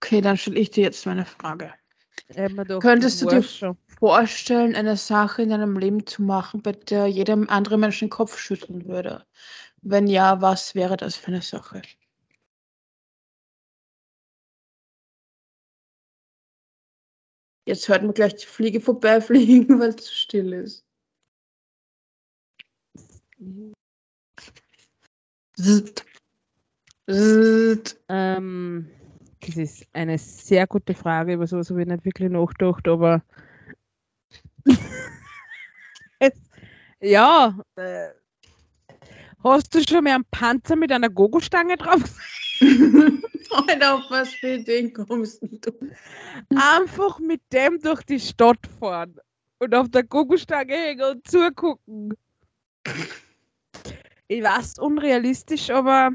Okay, 0.00 0.22
dann 0.22 0.38
stelle 0.38 0.58
ich 0.58 0.70
dir 0.70 0.84
jetzt 0.84 1.04
meine 1.04 1.26
Frage. 1.26 1.74
Könntest 2.80 3.20
du 3.20 3.26
dir 3.26 3.42
schon. 3.42 3.76
vorstellen, 3.98 4.74
eine 4.74 4.96
Sache 4.96 5.42
in 5.42 5.50
deinem 5.50 5.76
Leben 5.78 6.06
zu 6.06 6.22
machen, 6.22 6.62
bei 6.62 6.72
der 6.72 7.06
jedem 7.06 7.50
anderen 7.50 7.80
Menschen 7.80 8.06
den 8.06 8.10
Kopf 8.10 8.38
schütteln 8.38 8.86
würde? 8.86 9.26
Wenn 9.82 10.06
ja, 10.06 10.40
was 10.40 10.74
wäre 10.74 10.96
das 10.96 11.16
für 11.16 11.28
eine 11.28 11.42
Sache? 11.42 11.82
Jetzt 17.66 17.88
hört 17.88 18.02
man 18.02 18.12
gleich 18.12 18.34
die 18.36 18.46
Fliege 18.46 18.80
vorbeifliegen, 18.80 19.68
weil 19.80 19.90
es 19.90 19.96
zu 19.96 20.14
still 20.14 20.52
ist. 20.52 20.84
Zzt. 25.56 26.04
Zzt. 27.06 28.00
Ähm, 28.08 28.90
das 29.40 29.56
ist 29.56 29.86
eine 29.92 30.18
sehr 30.18 30.66
gute 30.66 30.94
Frage. 30.94 31.34
Über 31.34 31.46
sowas 31.46 31.70
habe 31.70 31.82
ich 31.82 31.88
nicht 31.88 32.04
wirklich 32.04 32.30
nachgedacht, 32.30 32.88
aber 32.88 33.22
ja, 37.00 37.58
äh, 37.76 38.08
hast 39.42 39.74
du 39.74 39.82
schon 39.82 40.04
mal 40.04 40.14
einen 40.14 40.24
Panzer 40.30 40.76
mit 40.76 40.90
einer 40.92 41.10
Gogostange 41.10 41.76
drauf? 41.76 42.02
Alter, 43.50 43.94
auf 43.94 44.10
was 44.10 44.34
für 44.34 44.54
Ideen 44.54 44.92
kommst 44.92 45.42
du? 45.42 45.72
Einfach 46.54 47.18
mit 47.18 47.40
dem 47.52 47.80
durch 47.80 48.02
die 48.02 48.20
Stadt 48.20 48.66
fahren 48.78 49.16
und 49.58 49.74
auf 49.74 49.88
der 49.90 50.04
Gogostange 50.04 50.74
hängen 50.74 51.16
und 51.16 51.28
zugucken. 51.28 52.14
Ich 54.28 54.42
weiß, 54.42 54.78
unrealistisch, 54.78 55.70
aber 55.70 56.12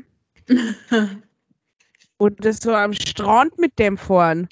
oder 2.19 2.53
so 2.53 2.73
am 2.73 2.93
Strand 2.93 3.57
mit 3.57 3.77
dem 3.79 3.97
fahren. 3.97 4.47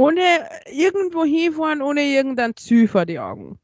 Ohne 0.00 0.48
irgendwo 0.70 1.24
hinfahren, 1.24 1.82
ohne 1.82 2.02
irgendein 2.02 2.54
Ziel 2.56 2.86
vor 2.86 3.04
die 3.04 3.18
Augen. 3.18 3.58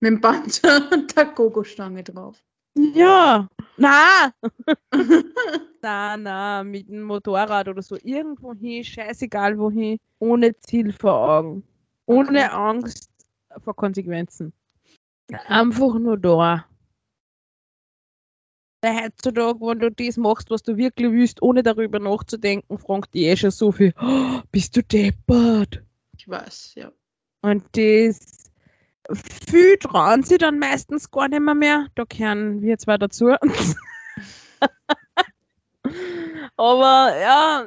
Mit 0.00 0.12
dem 0.12 0.20
Panzer 0.20 0.90
und 0.92 1.16
der 1.16 1.26
Gogostange 1.26 2.02
drauf. 2.02 2.42
Ja, 2.94 3.48
na, 3.76 4.32
na, 5.82 6.16
na, 6.16 6.62
mit 6.64 6.88
dem 6.88 7.02
Motorrad 7.02 7.66
oder 7.68 7.82
so 7.82 7.96
irgendwo 8.02 8.54
hin, 8.54 8.84
scheißegal 8.84 9.58
wohin, 9.58 9.98
ohne 10.20 10.56
Ziel 10.60 10.92
vor 10.92 11.12
Augen, 11.12 11.64
ohne. 12.06 12.52
Angst 12.52 13.10
vor 13.64 13.74
Konsequenzen. 13.74 14.52
Einfach 15.48 15.98
nur 15.98 16.16
da. 16.16 16.64
Weil 18.80 19.02
Heutzutage, 19.04 19.60
wenn 19.60 19.80
du 19.80 19.90
das 19.90 20.16
machst, 20.16 20.50
was 20.50 20.62
du 20.62 20.76
wirklich 20.76 21.10
willst, 21.10 21.42
ohne 21.42 21.64
darüber 21.64 21.98
nachzudenken, 21.98 22.78
fragt 22.78 23.12
die 23.12 23.24
eh 23.24 23.36
schon 23.36 23.50
so 23.50 23.72
viel, 23.72 23.92
"Oh, 24.00 24.40
bist 24.52 24.76
du 24.76 24.82
deppert? 24.84 25.82
Ich 26.16 26.28
weiß, 26.28 26.74
ja. 26.76 26.92
Und 27.42 27.64
das 27.72 28.37
viel 29.12 29.76
trauen 29.78 30.22
sie 30.22 30.38
dann 30.38 30.58
meistens 30.58 31.10
gar 31.10 31.28
nicht 31.28 31.40
mehr, 31.40 31.54
mehr. 31.54 31.86
Da 31.94 32.04
gehören 32.04 32.62
wir 32.62 32.78
zwar 32.78 32.98
dazu. 32.98 33.34
Aber 36.56 37.16
ja, 37.20 37.66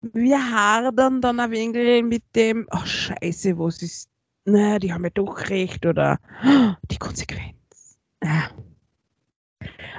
wir 0.00 0.50
hadern 0.50 1.20
dann 1.20 1.40
ein 1.40 1.50
wenig 1.50 2.04
mit 2.04 2.22
dem, 2.34 2.66
ach 2.70 2.86
scheiße, 2.86 3.58
was 3.58 3.82
ist, 3.82 4.08
na, 4.44 4.78
die 4.78 4.92
haben 4.92 5.04
ja 5.04 5.10
doch 5.10 5.48
recht 5.48 5.84
oder 5.86 6.18
"Oh, 6.44 6.72
die 6.90 6.98
Konsequenz. 6.98 7.98
Ja. 8.22 8.50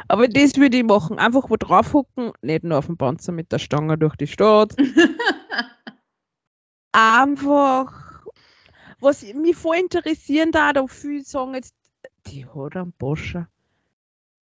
Aber 0.08 0.28
das 0.28 0.56
würde 0.56 0.78
ich 0.78 0.84
machen, 0.84 1.20
einfach 1.20 1.50
wo 1.50 1.58
drauf 1.58 1.94
hocken, 1.94 2.32
nicht 2.42 2.64
nur 2.64 2.78
auf 2.78 2.86
dem 2.86 2.98
Panzer 2.98 3.34
mit 3.34 3.52
der 3.52 3.60
Stange 3.60 3.98
durch 3.98 4.16
die 4.16 4.28
Stadt, 4.28 4.76
einfach, 6.94 8.07
was 9.00 9.22
mich 9.34 9.56
voll 9.56 9.78
interessieren 9.78 10.52
da, 10.52 10.74
da 10.74 10.88
viele 10.88 11.24
sagen 11.24 11.54
jetzt, 11.54 11.76
die 12.28 12.46
hat 12.46 12.76
einen 12.76 12.92
Boscher. 12.94 13.48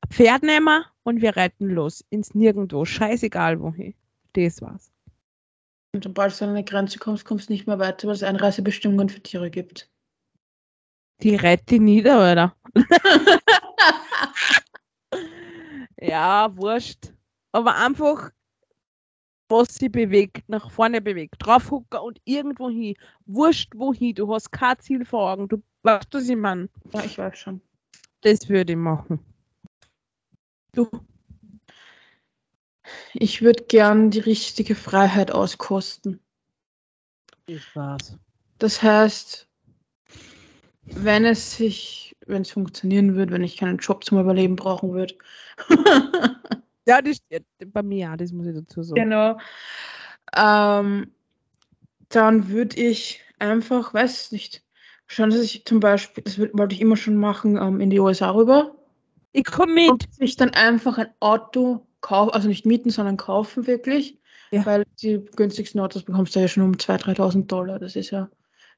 Ein 0.01 0.09
Pferd 0.09 0.43
nehmen 0.43 0.83
und 1.03 1.21
wir 1.21 1.35
reiten 1.35 1.69
los 1.69 2.03
ins 2.09 2.33
Nirgendwo, 2.33 2.85
scheißegal 2.85 3.59
wohin. 3.59 3.95
Das 4.33 4.61
war's. 4.61 4.91
Und 5.93 6.03
sobald 6.03 6.39
du 6.39 6.43
an 6.43 6.51
eine 6.51 6.63
Grenze 6.63 6.99
kommst, 6.99 7.25
kommst 7.25 7.49
du 7.49 7.53
nicht 7.53 7.67
mehr 7.67 7.79
weiter, 7.79 8.07
weil 8.07 8.15
es 8.15 8.23
Einreisebestimmungen 8.23 9.09
für 9.09 9.21
Tiere 9.21 9.49
gibt. 9.49 9.89
Die 11.21 11.35
reite 11.35 11.75
ich 11.75 11.81
nieder, 11.81 12.31
oder? 12.31 12.55
ja, 16.01 16.55
wurscht. 16.57 17.13
Aber 17.53 17.77
einfach, 17.77 18.31
was 19.55 19.75
sie 19.75 19.89
bewegt, 19.89 20.47
nach 20.49 20.69
vorne 20.69 21.01
bewegt, 21.01 21.35
draufhucken 21.39 21.99
und 21.99 22.19
irgendwo 22.25 22.69
hin. 22.69 22.95
Wurscht 23.25 23.73
wohin, 23.75 24.15
du 24.15 24.33
hast 24.33 24.51
kein 24.51 24.77
Ziel 24.79 25.05
vor 25.05 25.31
Augen. 25.31 25.47
Du 25.47 25.61
weißt, 25.83 26.07
was 26.11 26.29
ich 26.29 26.35
meine. 26.35 26.69
Ja, 26.93 27.03
ich 27.03 27.17
weiß 27.17 27.37
schon. 27.37 27.61
Das 28.21 28.49
würde 28.49 28.73
ich 28.73 28.77
machen. 28.77 29.19
Du. 30.73 30.89
Ich 33.13 33.41
würde 33.41 33.63
gern 33.63 34.11
die 34.11 34.19
richtige 34.19 34.75
Freiheit 34.75 35.31
auskosten. 35.31 36.19
Ich 37.47 37.75
war's. 37.75 38.17
Das 38.59 38.81
heißt, 38.83 39.47
wenn 40.85 41.25
es 41.25 41.55
sich, 41.55 42.15
wenn 42.25 42.41
es 42.41 42.51
funktionieren 42.51 43.15
würde, 43.15 43.33
wenn 43.33 43.43
ich 43.43 43.57
keinen 43.57 43.77
Job 43.77 44.03
zum 44.03 44.19
Überleben 44.19 44.55
brauchen 44.55 44.93
würde. 44.93 45.15
Ja, 46.85 47.01
das 47.01 47.17
bei 47.65 47.83
mir, 47.83 47.97
ja, 47.97 48.17
das 48.17 48.31
muss 48.31 48.47
ich 48.47 48.55
dazu 48.55 48.83
sagen. 48.83 49.01
genau. 49.01 49.37
Ähm, 50.35 51.11
dann 52.09 52.49
würde 52.49 52.77
ich 52.77 53.21
einfach, 53.39 53.93
weiß 53.93 54.31
nicht, 54.31 54.63
schauen, 55.07 55.29
dass 55.29 55.41
ich 55.41 55.65
zum 55.65 55.79
Beispiel, 55.79 56.23
das 56.23 56.39
wollte 56.39 56.75
ich 56.75 56.81
immer 56.81 56.97
schon 56.97 57.17
machen, 57.17 57.57
ähm, 57.57 57.81
in 57.81 57.89
die 57.89 57.99
USA 57.99 58.31
rüber. 58.31 58.75
Ich 59.31 59.45
komme 59.45 59.73
mit. 59.73 59.91
Und 59.91 60.13
sich 60.13 60.35
dann 60.35 60.51
einfach 60.51 60.97
ein 60.97 61.09
Auto 61.19 61.85
kaufen, 62.01 62.33
also 62.33 62.47
nicht 62.47 62.65
mieten, 62.65 62.89
sondern 62.89 63.17
kaufen 63.17 63.67
wirklich. 63.67 64.19
Ja. 64.51 64.65
Weil 64.65 64.85
die 65.01 65.25
günstigsten 65.35 65.81
Autos 65.81 66.03
bekommst 66.03 66.35
du 66.35 66.39
ja 66.39 66.47
schon 66.47 66.63
um 66.63 66.73
2.000, 66.73 67.17
3.000 67.17 67.47
Dollar. 67.47 67.79
Das 67.79 67.95
ist 67.95 68.11
ja 68.11 68.29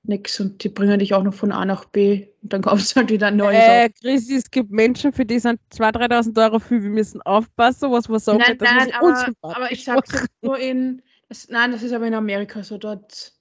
nix. 0.07 0.39
Und 0.39 0.63
die 0.63 0.69
bringen 0.69 0.99
dich 0.99 1.13
auch 1.13 1.23
noch 1.23 1.33
von 1.33 1.51
A 1.51 1.65
nach 1.65 1.85
B. 1.85 2.27
Und 2.41 2.53
dann 2.53 2.61
kaufst 2.63 2.91
du 2.91 2.95
halt 2.97 3.09
wieder 3.09 3.27
ein 3.27 3.37
neues 3.37 3.59
Äh, 3.59 3.89
Chris, 3.89 4.29
es 4.29 4.49
gibt 4.49 4.71
Menschen, 4.71 5.11
für 5.13 5.25
die 5.25 5.39
sind 5.39 5.59
2.000, 5.73 6.09
3.000 6.09 6.43
Euro 6.43 6.59
viel. 6.59 6.83
Wir 6.83 6.89
müssen 6.89 7.21
aufpassen, 7.23 7.91
was 7.91 8.09
wir 8.09 8.19
sagen. 8.19 8.39
Nein, 8.39 8.57
nein, 8.59 8.93
aber, 8.93 9.33
aber 9.41 9.71
ich 9.71 9.83
sag's 9.83 10.25
nur 10.41 10.57
in. 10.57 11.01
Das, 11.29 11.49
nein, 11.49 11.71
das 11.71 11.83
ist 11.83 11.91
aber 11.91 12.07
in 12.07 12.13
Amerika 12.13 12.63
so. 12.63 12.77
Dort 12.77 13.33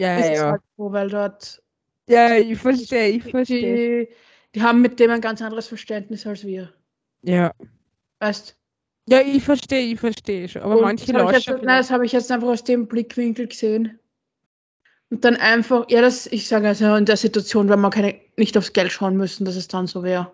Ja, 0.00 0.18
ist 0.18 0.30
es 0.30 0.38
ja. 0.38 0.50
halt 0.52 0.62
so, 0.76 0.92
weil 0.92 1.08
dort. 1.08 1.62
Ja, 2.08 2.36
ich 2.36 2.58
verstehe, 2.58 3.08
ich 3.08 3.24
verstehe. 3.24 4.06
Die, 4.06 4.14
die 4.54 4.62
haben 4.62 4.80
mit 4.80 5.00
dem 5.00 5.10
ein 5.10 5.20
ganz 5.20 5.42
anderes 5.42 5.66
Verständnis 5.66 6.26
als 6.26 6.44
wir. 6.44 6.72
Ja. 7.22 7.52
Weißt 8.20 8.56
Ja, 9.08 9.20
ich 9.20 9.42
verstehe, 9.42 9.92
ich 9.92 10.00
verstehe 10.00 10.48
schon. 10.48 10.62
Aber 10.62 10.76
Und 10.76 10.82
manche 10.82 11.12
jetzt, 11.12 11.48
Nein, 11.48 11.64
das 11.64 11.90
habe 11.90 12.06
ich 12.06 12.12
jetzt 12.12 12.30
einfach 12.30 12.48
aus 12.48 12.64
dem 12.64 12.86
Blickwinkel 12.86 13.48
gesehen. 13.48 13.98
Und 15.10 15.24
dann 15.24 15.36
einfach, 15.36 15.86
ja, 15.88 16.00
das, 16.00 16.26
ich 16.26 16.48
sage 16.48 16.68
also 16.68 16.94
in 16.96 17.04
der 17.04 17.16
Situation, 17.16 17.68
wenn 17.68 17.80
man 17.80 17.90
keine, 17.92 18.16
nicht 18.36 18.56
aufs 18.58 18.72
Geld 18.72 18.90
schauen 18.90 19.16
müssen, 19.16 19.44
dass 19.44 19.56
es 19.56 19.68
dann 19.68 19.86
so 19.86 20.02
wäre. 20.02 20.32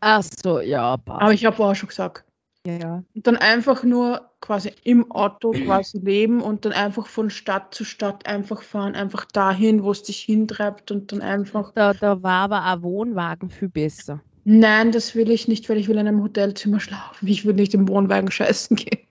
Ach 0.00 0.22
so, 0.42 0.60
ja, 0.60 0.96
passt. 0.96 1.22
Aber 1.22 1.32
ich 1.32 1.44
habe 1.44 1.62
auch 1.62 1.74
schon 1.74 1.88
gesagt. 1.88 2.24
ja. 2.66 3.02
Und 3.14 3.26
dann 3.26 3.36
einfach 3.36 3.84
nur 3.84 4.30
quasi 4.40 4.72
im 4.82 5.10
Auto 5.12 5.52
quasi 5.52 5.98
leben 5.98 6.40
und 6.40 6.64
dann 6.64 6.72
einfach 6.72 7.06
von 7.06 7.30
Stadt 7.30 7.74
zu 7.74 7.84
Stadt 7.84 8.26
einfach 8.26 8.62
fahren, 8.62 8.94
einfach 8.94 9.24
dahin, 9.26 9.82
wo 9.82 9.90
es 9.92 10.02
dich 10.02 10.20
hintreibt 10.20 10.90
und 10.90 11.12
dann 11.12 11.22
einfach. 11.22 11.72
Da, 11.74 11.92
da 11.94 12.22
war 12.22 12.44
aber 12.44 12.62
ein 12.62 12.82
Wohnwagen 12.82 13.50
viel 13.50 13.68
besser. 13.68 14.20
Nein, 14.44 14.92
das 14.92 15.14
will 15.14 15.30
ich 15.30 15.48
nicht, 15.48 15.68
weil 15.68 15.78
ich 15.78 15.88
will 15.88 15.96
in 15.96 16.06
einem 16.06 16.22
Hotelzimmer 16.22 16.80
schlafen. 16.80 17.26
Ich 17.26 17.46
will 17.46 17.54
nicht 17.54 17.72
im 17.72 17.88
Wohnwagen 17.88 18.30
scheißen 18.30 18.76
gehen. 18.76 19.06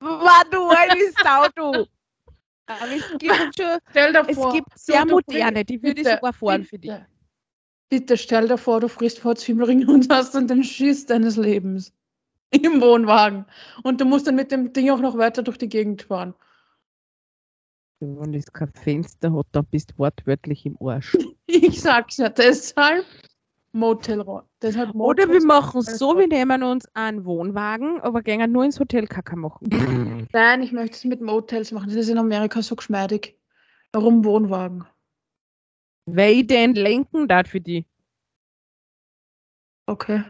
War 0.00 0.44
du 0.50 0.68
eine 0.68 1.12
Sau, 1.22 1.46
du! 1.54 1.86
Aber 2.66 2.90
es 2.94 3.08
gibt 3.18 3.56
schon, 3.56 3.78
Stell 3.90 4.12
dir 4.12 4.26
es 4.28 4.52
gibt 4.52 4.78
sehr 4.78 5.06
moderne, 5.06 5.64
die 5.64 5.82
würde 5.82 6.00
ich 6.00 6.04
bitte, 6.04 6.16
sogar 6.16 6.32
fahren 6.32 6.64
für 6.64 6.78
dich. 6.78 6.90
Bitte. 6.90 7.06
Bitte 7.88 8.16
stell 8.16 8.48
dir 8.48 8.58
vor, 8.58 8.80
du 8.80 8.88
frisst 8.88 9.20
vor 9.20 9.36
Zwiebelring 9.36 9.88
und 9.88 10.12
hast 10.12 10.34
dann 10.34 10.48
den 10.48 10.64
Schiss 10.64 11.06
deines 11.06 11.36
Lebens 11.36 11.92
im 12.50 12.80
Wohnwagen. 12.80 13.46
Und 13.82 14.00
du 14.00 14.04
musst 14.04 14.26
dann 14.26 14.36
mit 14.36 14.50
dem 14.50 14.72
Ding 14.72 14.90
auch 14.90 15.00
noch 15.00 15.16
weiter 15.16 15.42
durch 15.42 15.58
die 15.58 15.68
Gegend 15.68 16.02
fahren. 16.02 16.34
Wenn 18.00 18.32
das 18.32 18.52
kein 18.52 18.72
Fenster 18.72 19.32
hat, 19.32 19.46
dann 19.52 19.64
bist 19.66 19.92
du 19.92 19.98
wortwörtlich 19.98 20.66
im 20.66 20.76
Arsch. 20.80 21.16
Ich 21.48 21.80
sag's 21.80 22.16
ja, 22.16 22.28
deshalb 22.28 23.06
Motelraum. 23.76 24.42
Deshalb 24.62 24.94
Oder 24.94 25.28
wir 25.28 25.44
machen 25.44 25.80
es 25.80 25.98
so, 25.98 26.18
wir 26.18 26.26
nehmen 26.26 26.62
uns 26.62 26.86
einen 26.94 27.24
Wohnwagen, 27.24 28.00
aber 28.00 28.22
gehen 28.22 28.50
nur 28.50 28.64
ins 28.64 28.80
Hotel 28.80 29.06
Kaka 29.06 29.36
machen. 29.36 29.68
Nein, 30.32 30.62
ich 30.62 30.72
möchte 30.72 30.96
es 30.96 31.04
mit 31.04 31.20
Motels 31.20 31.70
machen. 31.72 31.88
Das 31.88 31.96
ist 31.96 32.08
in 32.08 32.18
Amerika 32.18 32.62
so 32.62 32.74
geschmeidig. 32.74 33.38
Warum 33.92 34.24
Wohnwagen? 34.24 34.84
Ich 36.06 36.46
den 36.46 36.74
lenken 36.74 37.28
darf 37.28 37.48
für 37.48 37.60
die. 37.60 37.86
Okay. 39.86 40.24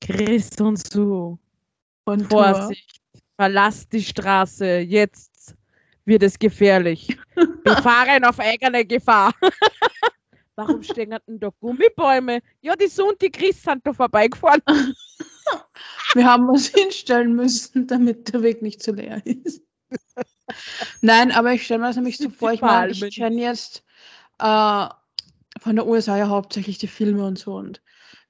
Chris 0.00 0.50
und 0.60 0.76
Sue. 0.76 1.38
Und 2.04 2.22
Vorsicht, 2.26 3.00
verlass 3.36 3.88
die 3.88 4.02
Straße, 4.02 4.78
jetzt 4.78 5.37
wird 6.08 6.24
es 6.24 6.38
gefährlich. 6.38 7.16
Befahren 7.64 8.24
auf 8.24 8.40
eigene 8.40 8.84
Gefahr. 8.84 9.32
Warum 10.56 10.82
stehen 10.82 11.10
denn 11.10 11.38
da 11.38 11.50
Gummibäume? 11.60 12.40
Ja, 12.62 12.74
die 12.74 12.88
Sue 12.88 13.04
und 13.04 13.22
die 13.22 13.30
Chris 13.30 13.62
sind 13.62 13.86
da 13.86 13.92
vorbeigefahren. 13.92 14.60
Wir 16.14 16.24
haben 16.24 16.48
was 16.48 16.66
hinstellen 16.68 17.36
müssen, 17.36 17.86
damit 17.86 18.32
der 18.32 18.42
Weg 18.42 18.60
nicht 18.60 18.82
zu 18.82 18.92
leer 18.92 19.22
ist. 19.24 19.62
Nein, 21.00 21.30
aber 21.30 21.52
ich 21.52 21.64
stelle 21.64 21.80
mir 21.80 21.86
das 21.86 21.96
nämlich 21.96 22.18
so 22.18 22.28
vor, 22.30 22.52
ich 22.52 22.60
meine, 22.60 22.90
ich 22.90 23.14
kenne 23.14 23.40
jetzt 23.40 23.84
äh, 24.40 24.88
von 25.60 25.76
der 25.76 25.86
USA 25.86 26.16
ja 26.16 26.28
hauptsächlich 26.28 26.78
die 26.78 26.88
Filme 26.88 27.24
und 27.24 27.38
so. 27.38 27.54
Und 27.54 27.80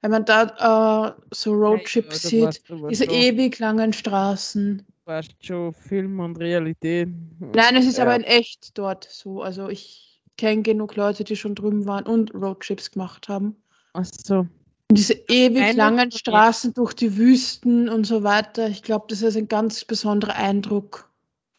wenn 0.01 0.11
man 0.11 0.25
da 0.25 1.15
äh, 1.17 1.21
so 1.33 1.53
Roadtrips 1.53 2.21
du 2.21 2.27
sieht, 2.27 2.61
diese 2.91 3.05
ewig 3.05 3.57
langen 3.57 3.91
Straßen. 3.91 4.85
Weißt 5.09 5.43
schon 5.43 5.73
Film 5.73 6.19
und 6.19 6.37
Realität. 6.39 7.09
Nein, 7.39 7.75
es 7.75 7.85
ist 7.87 7.97
Ja. 7.97 8.03
aber 8.05 8.15
in 8.15 8.23
echt 8.23 8.77
dort 8.77 9.05
so. 9.05 9.41
Also 9.41 9.67
ich 9.67 10.21
kenne 10.37 10.61
genug 10.61 10.95
Leute, 10.95 11.23
die 11.23 11.35
schon 11.35 11.55
drüben 11.55 11.85
waren 11.85 12.05
und 12.05 12.33
Roadtrips 12.33 12.91
gemacht 12.91 13.27
haben. 13.27 13.55
Ach 13.93 14.05
so. 14.05 14.39
Und 14.39 14.97
diese 14.97 15.13
ewig 15.27 15.61
Eine 15.63 15.73
langen 15.77 16.11
Straßen 16.11 16.73
durch 16.73 16.93
die 16.93 17.17
Wüsten 17.17 17.89
und 17.89 18.05
so 18.05 18.23
weiter, 18.23 18.67
ich 18.69 18.81
glaube, 18.83 19.05
das 19.09 19.21
ist 19.21 19.35
ein 19.35 19.47
ganz 19.47 19.83
besonderer 19.83 20.35
Eindruck 20.35 21.09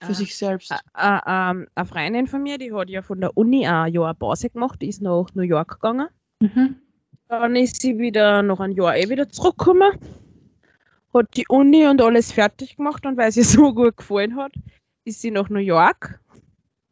für 0.03 0.13
Ah. 0.13 0.15
sich 0.15 0.37
selbst. 0.37 0.73
Ä- 0.73 0.79
äh, 0.97 1.21
ähm, 1.51 1.67
eine 1.75 1.87
Freundin 1.87 2.27
von 2.29 2.43
mir, 2.43 2.57
die 2.57 2.73
hat 2.73 2.89
ja 2.89 3.03
von 3.03 3.21
der 3.21 3.37
Uni 3.37 3.67
ein 3.67 3.93
Jahr 3.93 4.15
Pause 4.15 4.49
gemacht, 4.49 4.81
die 4.81 4.89
ist 4.89 5.03
nach 5.03 5.27
New 5.35 5.43
York 5.43 5.73
gegangen. 5.81 6.09
Mhm. 6.41 6.77
Dann 7.29 7.55
ist 7.57 7.83
sie 7.83 7.99
wieder 7.99 8.43
nach 8.43 8.59
einem 8.61 8.75
Jahr 8.77 8.97
eh 8.97 9.09
wieder 9.09 9.29
zurückgekommen. 9.29 9.93
Hat 11.13 11.37
die 11.37 11.47
Uni 11.49 11.87
und 11.87 12.01
alles 12.01 12.33
fertig 12.33 12.77
gemacht 12.77 13.05
und 13.07 13.17
weil 13.17 13.33
sie 13.33 13.43
so 13.43 13.75
gut 13.75 13.97
gefallen 13.97 14.37
hat, 14.37 14.53
ist 15.05 15.21
sie 15.21 15.31
nach 15.31 15.49
New 15.49 15.61
York 15.61 16.21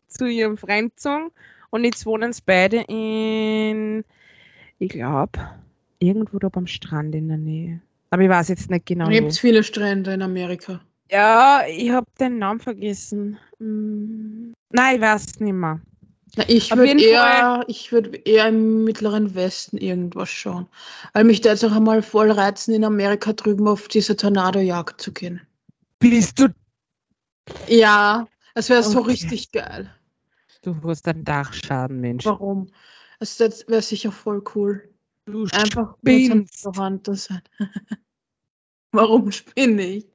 zu 0.08 0.26
ihrem 0.26 0.56
Freund 0.56 0.96
gezogen 0.96 1.30
und 1.70 1.84
jetzt 1.84 2.06
wohnen 2.06 2.32
sie 2.32 2.42
beide 2.44 2.84
in, 2.88 4.04
ich 4.78 4.88
glaube, 4.88 5.38
irgendwo 5.98 6.38
da 6.38 6.48
beim 6.48 6.66
Strand 6.66 7.14
in 7.14 7.28
der 7.28 7.36
Nähe. 7.36 7.80
Aber 8.10 8.22
ich 8.22 8.28
weiß 8.28 8.48
jetzt 8.48 8.70
nicht 8.70 8.86
genau. 8.86 9.08
Gibt 9.08 9.32
es 9.32 9.38
viele 9.38 9.62
Strände 9.62 10.14
in 10.14 10.22
Amerika. 10.22 10.80
Ja, 11.10 11.62
ich 11.68 11.90
habe 11.90 12.06
den 12.18 12.38
Namen 12.38 12.60
vergessen. 12.60 13.38
Hm, 13.58 14.54
Nein, 14.70 14.96
ich 14.96 15.00
weiß 15.00 15.40
nicht 15.40 15.52
mehr. 15.52 15.80
Na, 16.38 16.44
ich 16.46 16.70
würde 16.76 17.02
eher, 17.02 17.64
ich 17.66 17.90
würd 17.90 18.24
eher 18.24 18.46
im 18.46 18.84
Mittleren 18.84 19.34
Westen 19.34 19.76
irgendwas 19.76 20.30
schauen. 20.30 20.68
Weil 21.12 21.24
mich 21.24 21.40
da 21.40 21.50
jetzt 21.50 21.64
auch 21.64 21.72
einmal 21.72 22.00
voll 22.00 22.30
reizen, 22.30 22.72
in 22.74 22.84
Amerika 22.84 23.32
drüben 23.32 23.66
auf 23.66 23.88
diese 23.88 24.14
Tornadojagd 24.14 25.00
zu 25.00 25.12
gehen. 25.12 25.40
Bist 25.98 26.38
du? 26.38 26.46
Ja, 27.68 28.28
das 28.54 28.70
wäre 28.70 28.84
so 28.84 29.00
Okay. 29.00 29.10
richtig 29.10 29.50
geil. 29.50 29.92
Du 30.62 30.76
hast 30.84 31.08
einen 31.08 31.24
Dachschaden, 31.24 32.00
Mensch. 32.00 32.24
Warum? 32.24 32.68
Das 33.18 33.40
wäre 33.40 33.82
sicher 33.82 34.12
voll 34.12 34.40
cool. 34.54 34.88
Du 35.26 35.44
Einfach 35.50 35.96
so. 36.06 36.44
Verwandter 36.54 37.16
sein. 37.16 37.42
Warum 38.92 39.32
spinne 39.32 39.82
ich? 39.82 40.06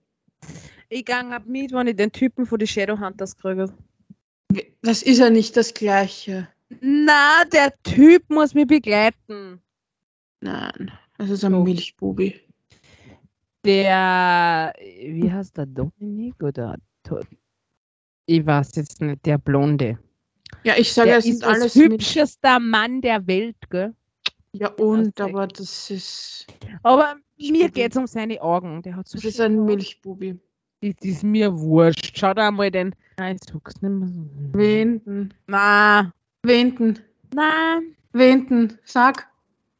Ich 0.87 1.03
gang 1.03 1.33
ab 1.33 1.43
mit, 1.47 1.73
wenn 1.73 1.87
ich 1.87 1.97
den 1.97 2.13
Typen 2.13 2.45
von 2.45 2.59
die 2.59 2.67
Shadowhunters 2.67 3.35
kriege. 3.35 3.73
Das 4.81 5.01
ist 5.03 5.19
ja 5.19 5.29
nicht 5.29 5.55
das 5.57 5.73
Gleiche. 5.73 6.47
Na, 6.81 7.43
der 7.51 7.73
Typ 7.83 8.29
muss 8.29 8.53
mich 8.53 8.67
begleiten. 8.67 9.61
Nein, 10.41 10.91
das 11.17 11.29
ist 11.29 11.43
ein 11.43 11.51
Doch. 11.51 11.63
Milchbubi. 11.63 12.39
Der, 13.65 14.73
wie 15.01 15.31
heißt 15.31 15.55
der, 15.57 15.65
Dominik 15.67 16.41
oder? 16.43 16.77
Ich 18.25 18.45
weiß 18.45 18.75
jetzt 18.75 19.01
nicht, 19.01 19.25
der 19.25 19.37
Blonde. 19.37 19.97
Ja, 20.63 20.73
ich 20.77 20.91
sage, 20.91 21.09
Der 21.09 21.17
es 21.19 21.25
ist 21.25 21.43
alles 21.43 21.75
Milch. 21.75 21.93
hübschester 21.93 22.59
Mann 22.59 23.01
der 23.01 23.25
Welt, 23.27 23.55
gell? 23.69 23.93
Ja, 24.53 24.69
und, 24.73 25.17
Das 25.17 25.27
aber 25.29 25.47
das 25.47 25.89
ist, 25.89 26.45
Aber 26.83 27.15
mir 27.37 27.69
geht 27.69 27.91
es 27.91 27.97
um 27.97 28.05
seine 28.07 28.41
Augen. 28.41 28.81
Der 28.83 28.95
hat 28.95 29.07
so 29.07 29.17
das 29.17 29.25
ist 29.25 29.41
ein. 29.41 29.65
Milchbubi. 29.65 30.39
Das 30.91 31.05
ist 31.09 31.23
mir 31.23 31.57
wurscht. 31.57 32.17
Schau 32.17 32.33
da 32.33 32.51
mal 32.51 32.69
den. 32.69 32.93
Nein, 33.17 33.37
ich 33.41 33.49
sag's 33.49 33.81
nicht 33.81 33.89
mehr 33.91 34.07
so. 34.09 34.25
Wen 34.53 35.03
denn? 35.05 35.33
Na, 35.47 36.11
Wen 36.43 36.75
denn? 36.75 36.99
na, 37.33 37.79
Wen 38.11 38.47
denn? 38.47 38.77
Sag 38.83 39.29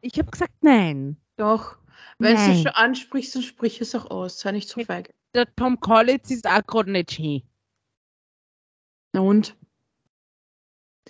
ich 0.01 0.17
habe 0.17 0.29
gesagt 0.31 0.53
nein. 0.61 1.17
doch. 1.37 1.77
Wenn 2.19 2.35
du 2.35 2.41
es 2.51 2.57
schon 2.61 2.67
ansprichst, 2.67 3.35
dann 3.35 3.41
sprich 3.41 3.81
es 3.81 3.95
auch 3.95 4.09
aus. 4.11 4.39
Sei 4.39 4.51
nicht 4.51 4.69
so 4.69 4.79
Mit- 4.79 4.87
feige. 4.87 5.11
Der 5.35 5.53
Tom 5.55 5.79
Collins 5.79 6.29
ist 6.29 6.47
auch 6.47 6.65
gerade 6.67 6.91
nicht. 6.91 7.19
Na 9.13 9.21
und? 9.21 9.55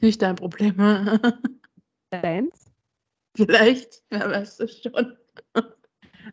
Nicht 0.01 0.21
dein 0.21 0.35
Problem. 0.35 0.75
Deins? 2.11 2.71
Vielleicht, 3.35 4.03
wer 4.09 4.29
weiß 4.29 4.57
das 4.57 4.81
schon. 4.81 5.17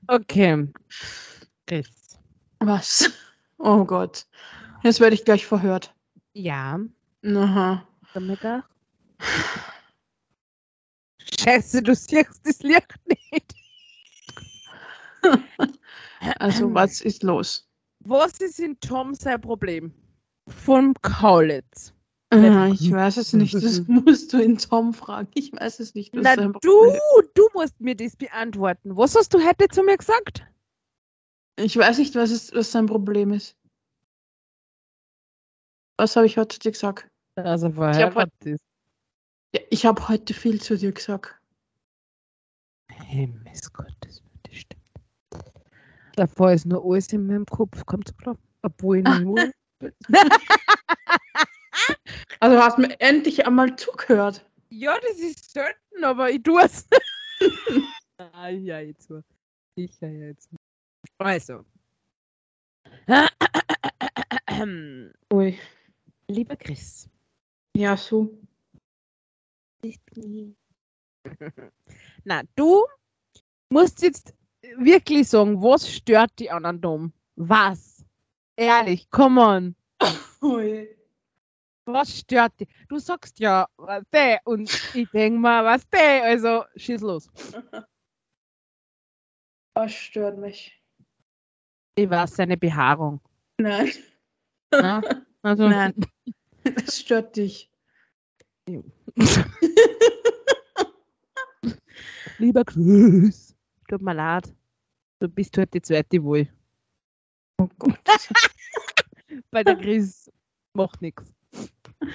Okay. 0.07 0.69
Chris. 1.67 2.19
Was? 2.61 3.11
Oh 3.63 3.85
Gott. 3.85 4.27
Jetzt 4.83 5.01
werde 5.01 5.15
ich 5.15 5.25
gleich 5.25 5.47
verhört. 5.47 5.95
Ja, 6.33 6.81
Aha. 7.25 7.87
Dominika. 8.15 8.65
Scheiße, 11.39 11.83
du 11.83 11.95
siehst 11.95 12.41
das 12.45 12.63
Licht 12.63 12.95
nicht. 13.07 13.55
Also, 16.39 16.73
was 16.75 17.01
ist 17.01 17.23
los? 17.23 17.67
Was 18.01 18.33
ist 18.41 18.61
in 18.61 18.79
Tom 18.81 19.15
sein 19.15 19.41
Problem? 19.41 19.91
Vom 20.49 20.93
Kaulitz. 21.01 21.95
Aha, 22.29 22.69
ich 22.69 22.93
weiß 22.93 23.17
es 23.17 23.33
nicht. 23.33 23.55
Das 23.55 23.83
musst 23.87 24.33
du 24.33 24.39
in 24.39 24.59
Tom 24.59 24.93
fragen. 24.93 25.29
Ich 25.35 25.51
weiß 25.53 25.81
es 25.81 25.95
nicht. 25.95 26.15
Na, 26.15 26.37
du, 26.37 26.93
du 27.35 27.49
musst 27.55 27.81
mir 27.81 27.97
das 27.97 28.17
beantworten. 28.17 28.97
Was 28.97 29.17
hast 29.17 29.33
du 29.33 29.39
heute 29.39 29.69
zu 29.69 29.83
mir 29.83 29.97
gesagt? 29.97 30.45
Ist. 31.61 31.67
Ich 31.67 31.77
weiß 31.77 31.99
nicht, 31.99 32.15
was, 32.15 32.31
es, 32.31 32.53
was 32.55 32.73
sein 32.73 32.87
Problem 32.87 33.33
ist. 33.33 33.57
Was 35.99 36.17
habe 36.17 36.27
ich 36.27 36.37
heute 36.37 36.55
zu 36.55 36.61
dir 36.61 36.73
gesagt? 36.73 37.09
Also 37.37 37.71
verheiratet 37.71 38.33
ist. 38.45 38.65
Ja, 39.55 39.61
ich 39.71 39.87
habe 39.87 40.09
heute 40.09 40.35
viel 40.35 40.61
zu 40.61 40.77
dir 40.77 40.93
gesagt. 40.93 41.37
Himmels 42.91 43.73
Gottes, 43.73 44.23
das 44.43 44.57
stimmt. 44.57 44.83
Davor 46.17 46.53
ist 46.53 46.67
nur 46.67 46.85
alles 46.85 47.13
in 47.13 47.27
meinem 47.27 47.47
Kopf. 47.47 47.85
Kommt 47.87 48.17
klar. 48.19 48.37
Obwohl 48.63 48.99
ich 48.99 49.21
nur. 49.21 49.51
Also 52.41 52.59
hast 52.59 52.79
mir 52.79 52.99
endlich 53.01 53.47
einmal 53.47 53.77
zugehört. 53.77 54.45
ja, 54.71 54.99
das 55.01 55.19
ist 55.19 55.53
selten, 55.53 56.05
aber 56.05 56.31
ich 56.31 56.43
tue 56.43 56.63
es. 56.63 56.89
ah, 58.19 58.49
ja, 58.49 58.81
jetzt 58.81 59.11
mal. 59.11 59.23
Ich 59.75 60.01
ja 60.01 60.09
jetzt. 60.09 60.49
Also. 61.21 61.65
Ui. 65.33 65.59
Lieber 66.29 66.57
Chris. 66.57 67.09
Ja, 67.77 67.97
so. 67.97 68.37
Na, 72.25 72.43
du 72.57 72.85
musst 73.69 74.03
jetzt 74.03 74.35
wirklich 74.79 75.29
sagen, 75.29 75.63
was 75.63 75.89
stört 75.91 76.33
die 76.39 76.51
anderen 76.51 76.81
dumm? 76.81 77.13
Was? 77.37 78.03
Ehrlich, 78.57 79.11
come 79.11 79.41
on. 79.41 79.77
Ui. 80.43 80.89
Was 81.85 82.21
stört 82.21 82.59
dich? 82.61 82.69
Du 82.89 82.99
sagst 82.99 83.39
ja, 83.41 83.69
was 83.77 84.05
der 84.11 84.41
und 84.45 84.71
ich 84.95 85.11
denke 85.11 85.39
mal, 85.39 85.67
was 85.67 85.87
der, 85.91 86.25
also 86.25 86.65
schieß 86.77 87.03
los. 87.03 87.29
Was 89.75 89.93
stört 89.93 90.37
mich? 90.37 90.80
Ich 92.01 92.09
weiß 92.09 92.37
seine 92.37 92.57
Behaarung. 92.57 93.21
Nein. 93.59 93.91
Ne? 94.73 95.03
Also, 95.43 95.69
Nein. 95.69 95.93
Das 96.65 96.99
stört 96.99 97.37
dich. 97.37 97.71
Lieber 102.39 102.65
Chris, 102.65 103.55
tut 103.87 104.01
mir 104.01 104.15
leid. 104.15 104.51
Du 105.19 105.29
bist 105.29 105.59
heute 105.59 105.73
die 105.73 105.83
zweite 105.83 106.25
wohl. 106.25 106.49
Oh 107.59 107.69
Gott. 107.79 107.99
Bei 109.51 109.63
der 109.63 109.77
Chris 109.77 110.31
macht 110.73 111.03
nichts. 111.03 111.35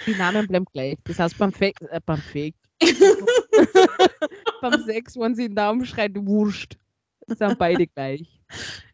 Die 0.07 0.15
Namen 0.15 0.47
bleiben 0.47 0.65
gleich. 0.73 0.97
Das 1.03 1.19
heißt, 1.19 1.37
beim 1.37 1.51
Fake, 1.51 1.79
äh, 1.91 2.01
beim 2.03 2.17
Fake, 2.17 2.55
beim 4.61 4.81
Sex, 4.83 5.15
wenn 5.15 5.35
sie 5.35 5.47
den 5.47 5.55
Daumen 5.55 5.85
schreit, 5.85 6.13
wurscht. 6.15 6.75
Sind 7.27 7.59
beide 7.59 7.85
gleich. 7.85 8.34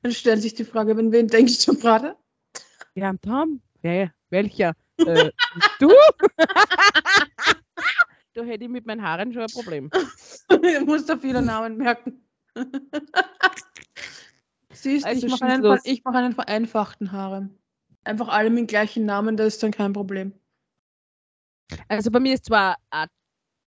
Dann 0.02 0.12
stellt 0.12 0.42
sich 0.42 0.54
die 0.54 0.66
Frage, 0.66 0.92
an 0.92 1.12
wen 1.12 1.28
denkst 1.28 1.66
du 1.66 1.78
gerade? 1.78 2.16
Ja, 2.96 3.10
am 3.10 3.20
Tom? 3.22 3.62
Wer? 3.82 4.12
Welcher? 4.30 4.74
Äh, 4.98 5.32
du? 5.80 5.92
da 8.34 8.44
hätte 8.44 8.64
ich 8.64 8.70
mit 8.70 8.86
meinen 8.86 9.02
Haaren 9.02 9.34
schon 9.34 9.44
ein 9.44 9.52
Problem. 9.52 9.90
Du 10.50 10.86
musst 10.86 11.10
auf 11.10 11.22
viele 11.22 11.42
Namen 11.42 11.78
merken. 11.78 12.28
Siehst, 14.74 15.06
Also 15.06 15.26
ich 15.26 15.32
mache 15.32 15.46
einen, 15.46 15.80
ich 15.84 16.04
mach 16.04 16.14
einen 16.14 16.34
vereinfachten 16.34 17.12
Harem. 17.12 17.58
Einfach 18.04 18.28
alle 18.28 18.50
mit 18.50 18.60
dem 18.60 18.68
gleichen 18.68 19.06
Namen, 19.06 19.38
das 19.38 19.56
ist 19.56 19.64
dann 19.64 19.72
kein 19.72 19.94
Problem. 19.94 20.34
Also 21.88 22.12
bei 22.12 22.20
mir 22.20 22.34
ist 22.34 22.46
zwar 22.46 22.78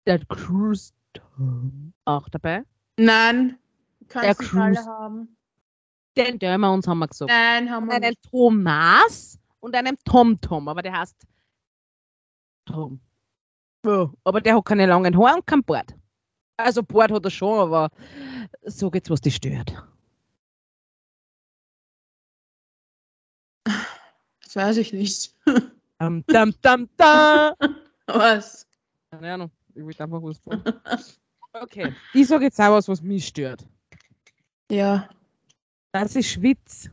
der 0.06 0.26
Cruise 0.26 0.94
Tom 1.14 1.94
auch 2.06 2.30
dabei. 2.30 2.64
Nein, 2.98 3.58
du 4.00 4.06
Der 4.20 4.36
kannst 4.36 4.42
nicht 4.42 4.56
alle 4.56 4.86
haben. 4.86 5.37
Den 6.18 6.40
wir 6.62 6.72
uns, 6.72 6.88
haben 6.88 7.00
wir 7.00 7.08
gesagt. 7.08 7.32
Nein, 7.32 7.70
haben 7.70 7.84
Und 7.84 7.90
wir 7.90 7.96
einen 7.96 8.10
nicht. 8.10 8.30
Thomas 8.30 9.40
und 9.60 9.76
einen 9.76 9.98
Tom-Tom, 10.06 10.68
aber 10.68 10.82
der 10.82 10.98
heißt 10.98 11.16
Tom. 12.66 13.00
Ja, 13.86 14.12
aber 14.24 14.42
der 14.42 14.56
hat 14.56 14.66
keine 14.66 14.86
langen 14.86 15.18
Haare 15.18 15.38
und 15.38 15.48
kein 15.48 15.64
Bart. 15.64 15.96
Also 16.58 16.84
Bart 16.84 17.12
hat 17.12 17.24
er 17.24 17.32
schon, 17.32 17.60
aber 17.60 17.90
so 18.64 18.90
geht's, 18.90 19.10
was 19.10 19.22
die 19.22 19.32
stört. 19.32 19.74
Das 24.44 24.56
weiß 24.56 24.78
ich 24.78 24.94
nicht. 24.94 25.36
Dam, 26.00 26.24
dam, 26.28 26.54
dam, 26.62 26.90
da. 26.96 27.54
Was? 28.08 28.68
Keine 29.10 29.34
Ahnung, 29.34 29.52
ich 29.74 29.84
will 29.84 29.96
einfach 29.98 30.22
was 30.22 30.38
sagen. 30.44 30.64
Okay, 31.54 31.94
ich 32.14 32.28
sage 32.28 32.46
jetzt 32.46 32.60
auch 32.60 32.72
was, 32.72 32.88
was 32.88 33.02
mich 33.02 33.28
stört. 33.28 33.66
Ja, 34.70 35.10
Das 36.04 36.16
ist 36.16 36.30
Schwitz. 36.30 36.92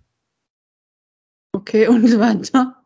okay, 1.53 1.89
und 1.89 2.05
weiter. 2.19 2.83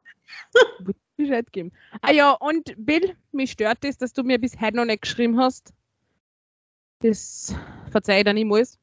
Bescheid 1.17 1.53
geben. 1.53 1.71
Ah 2.03 2.11
ja, 2.11 2.33
und 2.33 2.75
Bill, 2.77 3.17
mich 3.31 3.53
stört 3.53 3.85
es, 3.85 3.99
dass 3.99 4.13
du 4.15 4.25
mir 4.25 4.41
bis 4.41 4.61
heute 4.61 4.77
noch 4.77 4.85
nicht 4.85 5.03
geschrieben 5.03 5.39
hast. 5.39 5.73
Das 7.03 7.55
verzeih 7.91 8.19
ich 8.19 8.25
dir 8.25 8.35
niemals. 8.35 8.81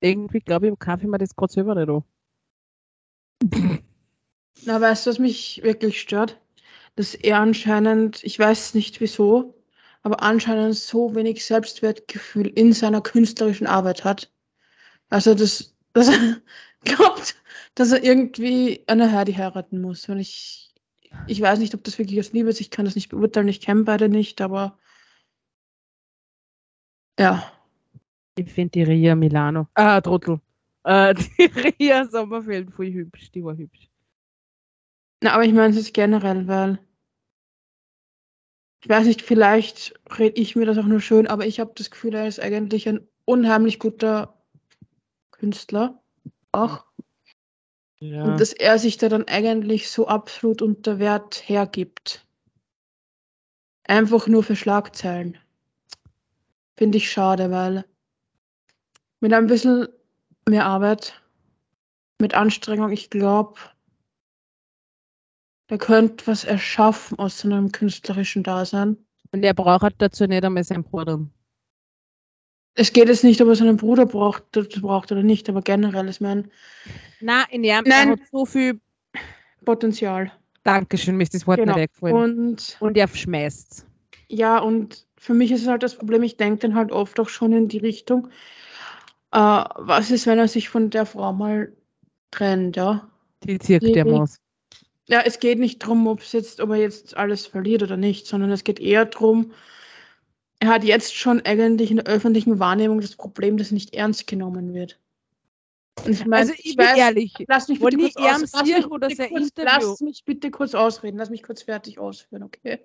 Irgendwie 0.00 0.38
glaube 0.38 0.68
ich, 0.68 0.78
kaufe 0.78 1.02
ich 1.02 1.08
mir 1.08 1.18
das 1.18 1.34
gerade 1.34 1.52
selber 1.52 1.74
nicht 1.74 1.88
an. 1.88 3.82
Na, 4.64 4.80
weißt 4.80 5.06
du, 5.06 5.10
was 5.10 5.18
mich 5.18 5.60
wirklich 5.64 6.00
stört? 6.00 6.40
Dass 6.94 7.14
er 7.14 7.38
anscheinend, 7.40 8.22
ich 8.22 8.38
weiß 8.38 8.74
nicht 8.74 9.00
wieso, 9.00 9.60
aber 10.02 10.22
anscheinend 10.22 10.76
so 10.76 11.16
wenig 11.16 11.44
Selbstwertgefühl 11.44 12.46
in 12.46 12.72
seiner 12.72 13.00
künstlerischen 13.00 13.66
Arbeit 13.66 14.04
hat. 14.04 14.32
Also, 15.08 15.34
dass, 15.34 15.75
dass 15.96 16.08
er 16.08 16.42
glaubt, 16.84 17.34
dass 17.74 17.90
er 17.90 18.04
irgendwie 18.04 18.84
eine 18.86 19.10
Heidi 19.12 19.32
heiraten 19.32 19.80
muss. 19.80 20.08
Und 20.08 20.18
ich, 20.18 20.74
ich 21.26 21.40
weiß 21.40 21.58
nicht, 21.58 21.74
ob 21.74 21.82
das 21.84 21.98
wirklich 21.98 22.20
aus 22.20 22.32
Liebe 22.32 22.50
ist. 22.50 22.60
Ich 22.60 22.70
kann 22.70 22.84
das 22.84 22.94
nicht 22.94 23.08
beurteilen. 23.08 23.48
Ich 23.48 23.62
kenne 23.62 23.84
beide 23.84 24.10
nicht, 24.10 24.42
aber 24.42 24.78
ja. 27.18 27.50
Ich 28.36 28.52
finde 28.52 28.72
die 28.72 28.82
Ria 28.82 29.14
Milano, 29.14 29.68
ah, 29.72 29.98
Trottel, 30.02 30.40
äh, 30.84 31.14
die 31.38 31.44
Ria 31.80 32.06
Sommerfeld 32.06 32.70
voll 32.70 32.92
hübsch, 32.92 33.30
die 33.32 33.42
war 33.42 33.56
hübsch. 33.56 33.88
Na, 35.22 35.32
aber 35.32 35.44
ich 35.44 35.54
meine 35.54 35.70
es 35.70 35.78
ist 35.78 35.94
generell, 35.94 36.46
weil 36.46 36.78
ich 38.82 38.90
weiß 38.90 39.06
nicht, 39.06 39.22
vielleicht 39.22 39.98
rede 40.18 40.38
ich 40.38 40.54
mir 40.54 40.66
das 40.66 40.76
auch 40.76 40.84
nur 40.84 41.00
schön, 41.00 41.26
aber 41.26 41.46
ich 41.46 41.58
habe 41.58 41.72
das 41.74 41.90
Gefühl, 41.90 42.14
er 42.14 42.28
ist 42.28 42.38
eigentlich 42.38 42.86
ein 42.86 43.08
unheimlich 43.24 43.78
guter 43.78 44.35
Künstler. 45.38 46.02
Auch. 46.52 46.84
Ja. 47.98 48.24
Und 48.24 48.40
dass 48.40 48.52
er 48.52 48.78
sich 48.78 48.98
da 48.98 49.08
dann 49.08 49.26
eigentlich 49.26 49.90
so 49.90 50.06
absolut 50.06 50.62
unter 50.62 50.98
Wert 50.98 51.48
hergibt. 51.48 52.26
Einfach 53.84 54.26
nur 54.26 54.42
für 54.42 54.56
Schlagzeilen. 54.56 55.38
Finde 56.76 56.98
ich 56.98 57.10
schade, 57.10 57.50
weil 57.50 57.84
mit 59.20 59.32
ein 59.32 59.46
bisschen 59.46 59.88
mehr 60.48 60.66
Arbeit, 60.66 61.20
mit 62.20 62.34
Anstrengung, 62.34 62.90
ich 62.90 63.10
glaube, 63.10 63.58
der 65.70 65.78
könnte 65.78 66.26
was 66.26 66.44
erschaffen 66.44 67.18
aus 67.18 67.40
seinem 67.40 67.72
künstlerischen 67.72 68.42
Dasein. 68.42 68.96
Und 69.32 69.42
er 69.42 69.54
braucht 69.54 69.94
dazu 69.98 70.26
nicht 70.26 70.44
einmal 70.44 70.64
seinen 70.64 70.84
Bruder. 70.84 71.26
Es 72.76 72.92
geht 72.92 73.08
jetzt 73.08 73.24
nicht, 73.24 73.40
ob 73.40 73.48
er 73.48 73.56
seinen 73.56 73.78
Bruder 73.78 74.06
braucht, 74.06 74.52
braucht 74.52 75.10
oder 75.10 75.22
nicht, 75.22 75.48
aber 75.48 75.62
generell, 75.62 76.08
ich 76.08 76.20
meine, 76.20 76.44
Nein, 77.20 77.44
in 77.50 77.64
ihm, 77.64 77.82
Nein. 77.86 78.10
hat 78.10 78.20
so 78.30 78.44
viel, 78.44 78.78
Potenzial. 79.64 80.32
Dankeschön, 80.62 81.16
mir 81.16 81.24
ist 81.24 81.34
das 81.34 81.46
Wort 81.46 81.58
Genau. 81.58 81.76
nicht. 81.76 81.90
Und 82.00 82.76
Und 82.80 82.96
er 82.96 83.08
schmeißt 83.08 83.86
Ja, 84.28 84.58
und 84.58 85.06
für 85.18 85.34
mich 85.34 85.52
ist 85.52 85.62
es 85.62 85.68
halt 85.68 85.82
das 85.82 85.96
Problem, 85.96 86.22
ich 86.22 86.36
denke 86.36 86.60
dann 86.60 86.74
halt 86.74 86.92
oft 86.92 87.18
auch 87.20 87.28
schon 87.28 87.52
in 87.52 87.68
die 87.68 87.78
Richtung, 87.78 88.28
äh, 89.32 89.38
was 89.38 90.10
ist, 90.10 90.26
wenn 90.26 90.38
er 90.38 90.48
sich 90.48 90.68
von 90.68 90.90
der 90.90 91.06
Frau 91.06 91.32
mal 91.32 91.72
trennt, 92.30 92.76
ja? 92.76 93.08
die 93.44 93.58
zirkt 93.58 93.94
der 93.94 94.06
Maus. 94.06 94.38
Ja, 95.08 95.20
es 95.20 95.38
geht 95.38 95.58
nicht 95.58 95.82
darum, 95.82 96.06
ob, 96.08 96.20
jetzt, 96.22 96.60
ob 96.60 96.70
er 96.70 96.76
jetzt 96.76 97.16
alles 97.16 97.46
verliert 97.46 97.82
oder 97.82 97.96
nicht, 97.96 98.26
sondern 98.26 98.50
es 98.50 98.64
geht 98.64 98.80
eher 98.80 99.04
darum, 99.04 99.52
er 100.60 100.68
hat 100.68 100.84
jetzt 100.84 101.14
schon 101.14 101.40
eigentlich 101.44 101.90
in 101.90 101.98
der 101.98 102.06
öffentlichen 102.06 102.58
Wahrnehmung 102.58 103.00
das 103.00 103.16
Problem, 103.16 103.56
dass 103.56 103.70
er 103.70 103.74
nicht 103.74 103.94
ernst 103.94 104.26
genommen 104.26 104.74
wird. 104.74 104.98
Ich 106.06 106.24
meine, 106.26 106.42
Also 106.42 106.52
ich 106.58 106.76
bin 106.76 106.86
ehrlich, 106.94 107.34
lass 107.48 107.68
mich 107.68 107.80
bitte 107.80 107.96
kurz, 107.96 108.16
aus, 108.16 108.52
lass 108.52 108.62
mich 108.64 108.86
oder 108.86 109.08
bitte 109.08 109.28
kurz, 109.28 109.50
lass 109.56 110.00
mich 110.00 110.24
bitte 110.24 110.50
kurz 110.50 110.74
ausreden, 110.74 111.16
lass 111.18 111.30
mich 111.30 111.42
kurz 111.42 111.62
fertig 111.62 111.98
ausführen, 111.98 112.42
okay? 112.42 112.80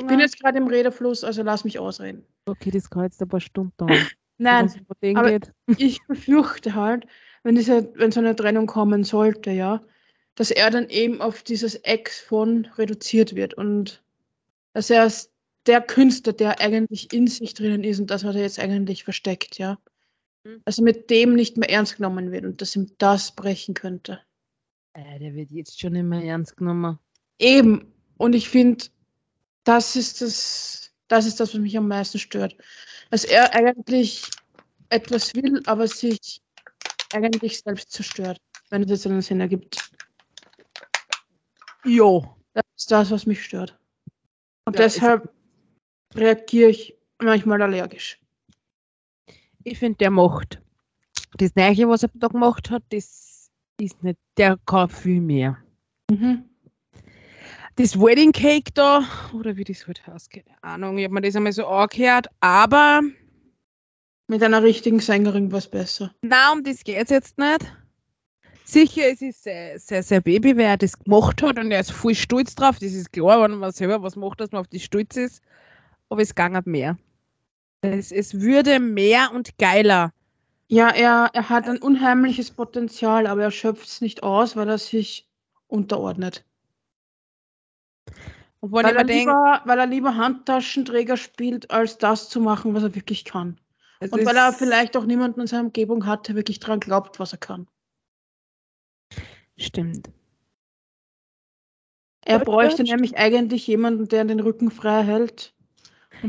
Ich 0.00 0.06
bin 0.06 0.20
jetzt 0.20 0.38
gerade 0.38 0.58
im 0.58 0.66
Redefluss, 0.66 1.24
also 1.24 1.42
lass 1.42 1.64
mich 1.64 1.78
ausreden. 1.78 2.26
okay, 2.46 2.70
das 2.70 2.90
kann 2.90 3.04
jetzt 3.04 3.22
ein 3.22 3.28
paar 3.28 3.40
Stunden 3.40 3.72
dauern. 3.76 4.06
Nein, 4.38 4.66
es 4.66 4.76
aber- 5.14 5.30
geht. 5.30 5.52
ich 5.78 6.04
befürchte 6.06 6.74
halt, 6.74 7.06
wenn, 7.42 7.54
diese, 7.54 7.92
wenn 7.94 8.12
so 8.12 8.20
eine 8.20 8.36
Trennung 8.36 8.66
kommen 8.66 9.04
sollte, 9.04 9.50
ja, 9.50 9.82
dass 10.34 10.50
er 10.50 10.70
dann 10.70 10.88
eben 10.90 11.20
auf 11.20 11.42
dieses 11.42 11.76
Ex 11.76 12.20
von 12.20 12.66
reduziert 12.76 13.34
wird 13.34 13.54
und 13.54 14.02
dass 14.74 14.90
er 14.90 15.02
als 15.02 15.32
der 15.66 15.80
Künstler, 15.82 16.32
der 16.32 16.60
eigentlich 16.60 17.12
in 17.12 17.26
sich 17.26 17.54
drinnen 17.54 17.84
ist 17.84 18.00
und 18.00 18.10
das, 18.10 18.24
was 18.24 18.34
er 18.36 18.42
jetzt 18.42 18.58
eigentlich 18.58 19.04
versteckt, 19.04 19.58
ja, 19.58 19.78
Mhm. 20.44 20.62
dass 20.64 20.78
er 20.78 20.84
mit 20.84 21.10
dem 21.10 21.34
nicht 21.34 21.56
mehr 21.56 21.68
ernst 21.70 21.96
genommen 21.96 22.30
wird 22.30 22.44
und 22.44 22.60
dass 22.62 22.76
ihm 22.76 22.90
das 22.98 23.32
brechen 23.34 23.74
könnte. 23.74 24.20
Äh, 24.94 25.18
der 25.18 25.34
wird 25.34 25.50
jetzt 25.50 25.78
schon 25.80 25.92
mehr 26.08 26.22
ernst 26.24 26.56
genommen. 26.56 26.98
Eben. 27.38 27.92
Und 28.16 28.34
ich 28.34 28.48
finde, 28.48 28.84
das 29.64 29.96
ist 29.96 30.20
das, 30.22 30.90
das 31.08 31.26
ist 31.26 31.38
das, 31.40 31.52
was 31.54 31.60
mich 31.60 31.76
am 31.76 31.88
meisten 31.88 32.18
stört. 32.18 32.56
Dass 33.10 33.24
er 33.24 33.54
eigentlich 33.54 34.22
etwas 34.90 35.34
will, 35.34 35.62
aber 35.66 35.86
sich 35.88 36.40
eigentlich 37.12 37.60
selbst 37.60 37.90
zerstört, 37.92 38.40
wenn 38.70 38.82
es 38.82 38.90
jetzt 38.90 39.06
einen 39.06 39.22
Sinn 39.22 39.40
ergibt. 39.40 39.90
Jo. 41.84 42.34
Das 42.54 42.64
ist 42.76 42.90
das, 42.90 43.10
was 43.10 43.26
mich 43.26 43.44
stört. 43.44 43.78
Und 44.64 44.78
Ja, 44.78 44.84
ist- 44.86 44.96
deshalb 44.96 45.30
reagiere 46.14 46.70
ich 46.70 46.96
manchmal 47.20 47.62
allergisch. 47.62 48.18
Ich 49.64 49.78
finde, 49.78 49.98
der 49.98 50.10
macht. 50.10 50.60
Das 51.36 51.54
Neue, 51.54 51.88
was 51.88 52.02
er 52.02 52.10
da 52.14 52.28
gemacht 52.28 52.70
hat, 52.70 52.82
das 52.90 53.50
ist 53.80 54.02
nicht, 54.02 54.18
der 54.36 54.58
kann 54.66 54.88
viel 54.88 55.20
mehr. 55.20 55.58
Mhm. 56.10 56.44
Das 57.76 57.98
Wedding 57.98 58.32
Cake 58.32 58.72
da, 58.74 59.04
oder 59.32 59.56
wie 59.56 59.64
das 59.64 59.86
halt 59.86 60.04
heißt, 60.06 60.30
keine 60.30 60.62
Ahnung, 60.62 60.98
ich 60.98 61.04
habe 61.04 61.14
mir 61.14 61.20
das 61.20 61.36
einmal 61.36 61.52
so 61.52 61.66
angehört, 61.66 62.26
aber 62.40 63.02
Mit 64.26 64.42
einer 64.42 64.62
richtigen 64.62 64.98
Sängerin 65.00 65.52
was 65.52 65.70
besser. 65.70 66.12
na, 66.22 66.52
um 66.52 66.64
das 66.64 66.82
geht 66.82 67.04
es 67.04 67.10
jetzt 67.10 67.38
nicht. 67.38 67.72
Sicher, 68.64 69.02
es 69.12 69.22
ist 69.22 69.44
sehr, 69.44 69.78
sehr, 69.78 70.02
sehr 70.02 70.20
Baby, 70.20 70.56
wer 70.56 70.76
das 70.76 70.98
gemacht 70.98 71.40
hat 71.42 71.58
und 71.58 71.70
er 71.70 71.80
ist 71.80 71.92
voll 71.92 72.14
stolz 72.14 72.54
drauf. 72.54 72.78
Das 72.80 72.92
ist 72.92 73.12
klar, 73.12 73.42
wenn 73.42 73.56
man 73.58 73.72
selber 73.72 74.02
was 74.02 74.16
macht, 74.16 74.40
dass 74.40 74.50
man 74.50 74.60
auf 74.60 74.68
die 74.68 74.80
stolz 74.80 75.16
ist. 75.16 75.42
Aber 76.08 76.22
es 76.22 76.34
ging 76.34 76.58
mehr. 76.64 76.96
Es, 77.82 78.10
es 78.10 78.40
würde 78.40 78.80
mehr 78.80 79.30
und 79.32 79.56
geiler. 79.58 80.12
Ja, 80.68 80.90
er, 80.90 81.30
er 81.32 81.48
hat 81.48 81.66
ein 81.66 81.78
unheimliches 81.78 82.50
Potenzial, 82.50 83.26
aber 83.26 83.42
er 83.42 83.50
schöpft 83.50 83.86
es 83.86 84.00
nicht 84.00 84.22
aus, 84.22 84.56
weil 84.56 84.68
er 84.68 84.78
sich 84.78 85.28
unterordnet. 85.66 86.44
Wenn 88.60 88.72
Weil 88.72 88.96
er, 88.96 89.04
lieber, 89.04 89.62
weil 89.64 89.78
er 89.78 89.86
lieber 89.86 90.16
Handtaschenträger 90.16 91.16
spielt, 91.16 91.70
als 91.70 91.96
das 91.98 92.28
zu 92.28 92.40
machen, 92.40 92.74
was 92.74 92.82
er 92.82 92.94
wirklich 92.94 93.24
kann. 93.24 93.60
es 94.00 94.10
Und 94.10 94.26
weil 94.26 94.36
er 94.36 94.52
vielleicht 94.52 94.96
auch 94.96 95.04
niemanden 95.04 95.40
in 95.42 95.46
seiner 95.46 95.64
Umgebung 95.64 96.06
hat, 96.06 96.28
der 96.28 96.34
wirklich 96.34 96.58
dran 96.58 96.80
glaubt, 96.80 97.20
was 97.20 97.32
er 97.32 97.38
kann. 97.38 97.68
Stimmt. 99.56 100.10
Er 102.24 102.40
bräuchte 102.40 102.82
nämlich 102.82 103.16
eigentlich 103.16 103.66
jemanden, 103.66 104.08
der 104.08 104.24
den 104.24 104.40
Rücken 104.40 104.70
frei 104.70 105.02
hält. 105.02 105.54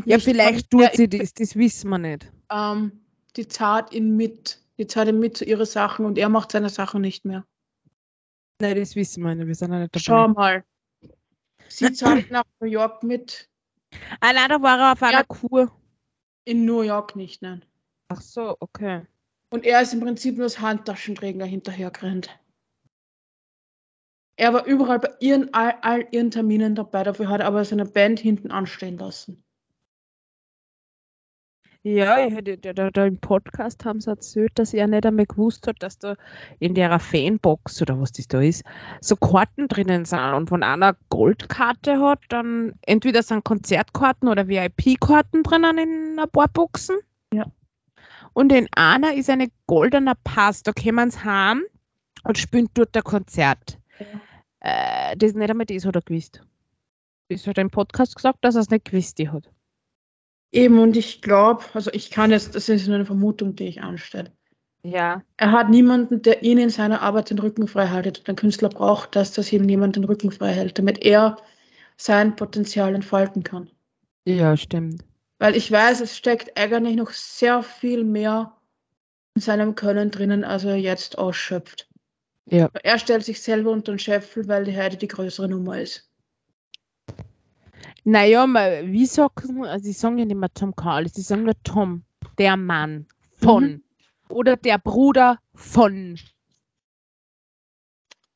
Ja, 0.05 0.19
vielleicht 0.19 0.69
tut 0.69 0.89
sie 0.93 1.09
das, 1.09 1.33
das 1.33 1.55
wissen 1.55 1.89
wir 1.89 1.97
nicht. 1.97 2.31
Ähm, 2.51 2.91
die 3.35 3.47
zahlt 3.47 3.91
ihn 3.93 4.15
mit. 4.15 4.63
Die 4.77 4.87
zahlt 4.87 5.09
ihn 5.09 5.19
mit 5.19 5.37
zu 5.37 5.45
ihre 5.45 5.65
Sachen 5.65 6.05
und 6.05 6.17
er 6.17 6.29
macht 6.29 6.51
seine 6.51 6.69
Sachen 6.69 7.01
nicht 7.01 7.25
mehr. 7.25 7.45
Nein, 8.61 8.75
das 8.75 8.95
wissen 8.95 9.23
wir 9.23 9.35
nicht. 9.35 9.47
Wir 9.47 9.55
sind 9.55 9.71
ja 9.71 9.79
nicht 9.79 9.95
dabei. 9.95 10.03
Schau 10.03 10.27
mal. 10.29 10.63
Sie 11.67 11.91
zahlt 11.93 12.31
nach 12.31 12.43
New 12.59 12.67
York 12.67 13.03
mit. 13.03 13.49
Ah, 14.21 14.33
nein, 14.33 14.49
da 14.49 14.61
war 14.61 14.79
er 14.79 14.91
auf 14.93 15.03
einer 15.03 15.19
Ja. 15.19 15.23
Kur. 15.23 15.71
In 16.45 16.65
New 16.65 16.81
York 16.81 17.15
nicht, 17.15 17.41
nein. 17.41 17.63
Ach 18.09 18.21
so, 18.21 18.55
okay. 18.59 19.05
Und 19.51 19.65
er 19.65 19.81
ist 19.81 19.93
im 19.93 19.99
Prinzip 19.99 20.35
nur 20.35 20.45
als 20.45 20.59
Handtaschenträger 20.59 21.45
hinterhergerannt. 21.45 22.29
Er 24.35 24.53
war 24.53 24.65
überall 24.65 24.99
bei 24.99 25.09
ihren, 25.19 25.53
all, 25.53 25.75
all 25.81 26.07
ihren 26.11 26.31
Terminen 26.31 26.75
dabei, 26.75 27.03
dafür 27.03 27.27
hat 27.29 27.41
er 27.41 27.47
aber 27.47 27.65
seine 27.65 27.85
Band 27.85 28.19
hinten 28.19 28.51
anstehen 28.51 28.97
lassen. 28.97 29.43
Ja, 31.83 32.25
ich 32.27 32.35
hätte- 32.35 32.57
da, 32.57 32.73
da, 32.73 32.89
da 32.91 33.05
im 33.05 33.17
Podcast 33.19 33.85
haben 33.85 34.01
sie 34.01 34.09
erzählt, 34.09 34.51
dass 34.55 34.73
er 34.73 34.85
nicht 34.87 35.05
einmal 35.05 35.25
gewusst 35.25 35.65
hat, 35.65 35.77
dass 35.79 35.97
da 35.97 36.15
in 36.59 36.75
der 36.75 36.99
Fanbox 36.99 37.81
oder 37.81 37.99
was 38.01 38.11
das 38.11 38.27
da 38.27 38.41
ist, 38.41 38.63
so 38.99 39.15
Karten 39.15 39.69
drinnen 39.69 40.03
sind. 40.03 40.19
Und 40.33 40.51
wenn 40.51 40.61
einer 40.63 40.97
Goldkarte 41.09 42.01
hat, 42.01 42.19
dann 42.29 42.73
entweder 42.81 43.23
sind 43.23 43.45
Konzertkarten 43.45 44.27
oder 44.27 44.47
VIP-Karten 44.49 45.41
drinnen 45.43 45.77
in 45.77 46.19
ein 46.19 46.29
paar 46.29 46.49
Boxen. 46.49 46.97
Ja. 47.33 47.45
Und 48.33 48.51
in 48.51 48.67
einer 48.73 49.13
ist 49.13 49.29
eine 49.29 49.47
goldener 49.65 50.15
Pass. 50.25 50.63
Da 50.63 50.73
kommen 50.73 51.11
sie 51.11 51.23
heim 51.23 51.63
und 52.25 52.37
spielen 52.37 52.69
dort 52.73 52.95
ein 52.95 53.03
Konzert. 53.03 53.79
Äh, 54.59 55.15
das 55.15 55.33
nicht 55.33 55.49
einmal 55.49 55.65
das 55.65 55.85
hat 55.85 55.95
er 55.95 56.01
gewusst. 56.01 56.41
Das 57.29 57.47
hat 57.47 57.57
er 57.57 57.61
im 57.61 57.69
Podcast 57.69 58.15
gesagt, 58.15 58.39
dass 58.41 58.55
er 58.55 58.61
es 58.61 58.69
nicht 58.69 58.83
gewusst 58.83 59.17
hat. 59.19 59.49
Eben, 60.51 60.79
und 60.79 60.97
ich 60.97 61.21
glaube, 61.21 61.63
also 61.73 61.91
ich 61.93 62.09
kann 62.09 62.31
jetzt, 62.31 62.55
das 62.55 62.69
ist 62.69 62.87
nur 62.87 62.95
eine 62.95 63.05
Vermutung, 63.05 63.55
die 63.55 63.67
ich 63.67 63.81
anstelle. 63.81 64.31
Ja. 64.83 65.23
Er 65.37 65.51
hat 65.51 65.69
niemanden, 65.69 66.21
der 66.21 66.41
ihn 66.43 66.57
in 66.57 66.69
seiner 66.69 67.01
Arbeit 67.01 67.29
den 67.29 67.39
Rücken 67.39 67.67
frei 67.67 67.85
hält. 67.85 68.19
Und 68.19 68.29
ein 68.29 68.35
Künstler 68.35 68.69
braucht 68.69 69.15
das, 69.15 69.33
dass 69.33 69.51
ihm 69.51 69.67
jemand 69.67 69.95
den 69.95 70.05
Rücken 70.05 70.31
frei 70.31 70.53
hält, 70.53 70.79
damit 70.79 71.03
er 71.03 71.37
sein 71.97 72.35
Potenzial 72.35 72.95
entfalten 72.95 73.43
kann. 73.43 73.69
Ja, 74.25 74.55
stimmt. 74.55 75.03
Weil 75.37 75.55
ich 75.55 75.71
weiß, 75.71 76.01
es 76.01 76.17
steckt 76.17 76.57
eigentlich 76.57 76.95
noch 76.95 77.11
sehr 77.11 77.61
viel 77.61 78.03
mehr 78.03 78.55
in 79.35 79.41
seinem 79.41 79.75
Können 79.75 80.11
drinnen, 80.11 80.43
als 80.43 80.63
er 80.63 80.75
jetzt 80.75 81.17
ausschöpft. 81.17 81.89
Ja. 82.45 82.69
Er 82.83 82.99
stellt 82.99 83.23
sich 83.23 83.41
selber 83.41 83.71
unter 83.71 83.91
den 83.91 83.99
Scheffel, 83.99 84.47
weil 84.47 84.63
die 84.63 84.75
Heide 84.75 84.97
die 84.97 85.07
größere 85.07 85.47
Nummer 85.47 85.79
ist. 85.79 86.08
Naja, 88.03 88.47
ma- 88.47 88.81
wie 88.83 89.05
sagen, 89.05 89.65
also 89.65 89.85
sie 89.85 89.91
sagen 89.93 90.17
ja 90.17 90.25
nicht 90.25 90.37
mehr 90.37 90.53
Tom 90.53 90.75
Carl, 90.75 91.07
sie 91.07 91.21
sagen 91.21 91.43
nur 91.43 91.55
Tom, 91.63 92.03
der 92.37 92.57
Mann 92.57 93.05
von. 93.37 93.81
Oder 94.29 94.55
der 94.57 94.77
Bruder 94.77 95.39
von. 95.55 96.17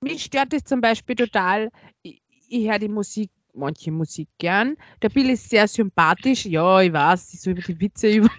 Mich 0.01 0.23
stört 0.25 0.53
das 0.53 0.63
zum 0.63 0.81
Beispiel 0.81 1.15
total. 1.15 1.69
Ich, 2.01 2.21
ich 2.49 2.69
höre 2.69 2.79
die 2.79 2.87
Musik, 2.89 3.31
manche 3.53 3.91
Musik 3.91 4.27
gern. 4.37 4.75
Der 5.01 5.09
Bill 5.09 5.29
ist 5.29 5.49
sehr 5.49 5.67
sympathisch. 5.67 6.45
Ja, 6.45 6.81
ich 6.81 6.91
weiß, 6.91 7.33
ich 7.33 7.41
soll 7.41 7.53
über 7.53 7.61
die 7.61 7.79
Witze 7.79 8.09
über, 8.09 8.29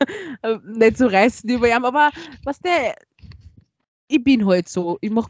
nicht 0.64 0.96
so 0.96 1.06
reißen 1.06 1.48
über 1.48 1.68
ihn, 1.68 1.84
aber 1.84 2.10
was 2.44 2.58
der, 2.60 2.96
ich 4.08 4.22
bin 4.22 4.44
halt 4.46 4.68
so. 4.68 4.98
Ich 5.00 5.10
mach, 5.10 5.28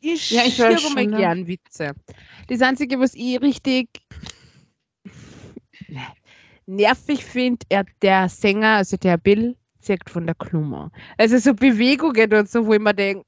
ich, 0.00 0.30
Ja, 0.30 0.44
ich 0.44 0.58
weiß 0.58 0.90
mal 0.94 1.06
ne? 1.06 1.16
gern 1.16 1.46
Witze. 1.46 1.92
Das 2.48 2.60
Einzige, 2.62 2.98
was 2.98 3.14
ich 3.14 3.40
richtig 3.40 3.88
nervig 6.66 7.24
finde, 7.24 7.66
er, 7.68 7.84
der 8.02 8.28
Sänger, 8.28 8.76
also 8.76 8.96
der 8.96 9.16
Bill, 9.16 9.56
sagt 9.80 10.10
von 10.10 10.26
der 10.26 10.34
Klummer. 10.34 10.90
Also 11.18 11.38
so 11.38 11.54
Bewegungen 11.54 12.32
und 12.32 12.48
so, 12.48 12.66
wo 12.66 12.74
ich 12.74 12.80
mir 12.80 12.94
denke, 12.94 13.24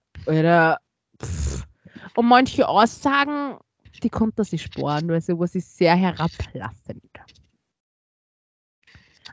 pff. 1.22 1.66
Und 2.16 2.26
manche 2.26 2.68
Aussagen, 2.68 3.58
die 4.02 4.10
konnte 4.10 4.44
sich 4.44 4.62
sparen, 4.62 5.10
also 5.10 5.38
was 5.38 5.54
ist 5.54 5.76
sehr 5.76 5.96
herablassend. 5.96 7.02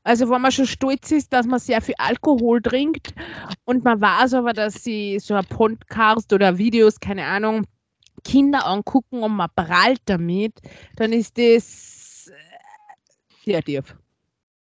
Also 0.04 0.30
wenn 0.30 0.42
man 0.42 0.52
schon 0.52 0.66
stolz 0.66 1.12
ist, 1.12 1.32
dass 1.32 1.46
man 1.46 1.60
sehr 1.60 1.80
viel 1.80 1.94
Alkohol 2.00 2.60
trinkt 2.62 3.14
und 3.66 3.84
man 3.84 4.02
weiß 4.02 4.34
aber, 4.34 4.54
dass 4.54 4.84
sie 4.84 5.20
so 5.20 5.36
ein 5.36 5.46
Podcast 5.46 6.34
oder 6.34 6.58
Videos, 6.58 7.00
keine 7.00 7.26
Ahnung, 7.26 7.68
Kinder 8.24 8.66
angucken 8.66 9.22
und 9.22 9.36
man 9.36 9.50
prallt 9.56 10.02
damit, 10.06 10.60
dann 10.96 11.14
ist 11.14 11.38
das 11.38 12.01
sehr 13.44 13.62
tief. 13.64 13.96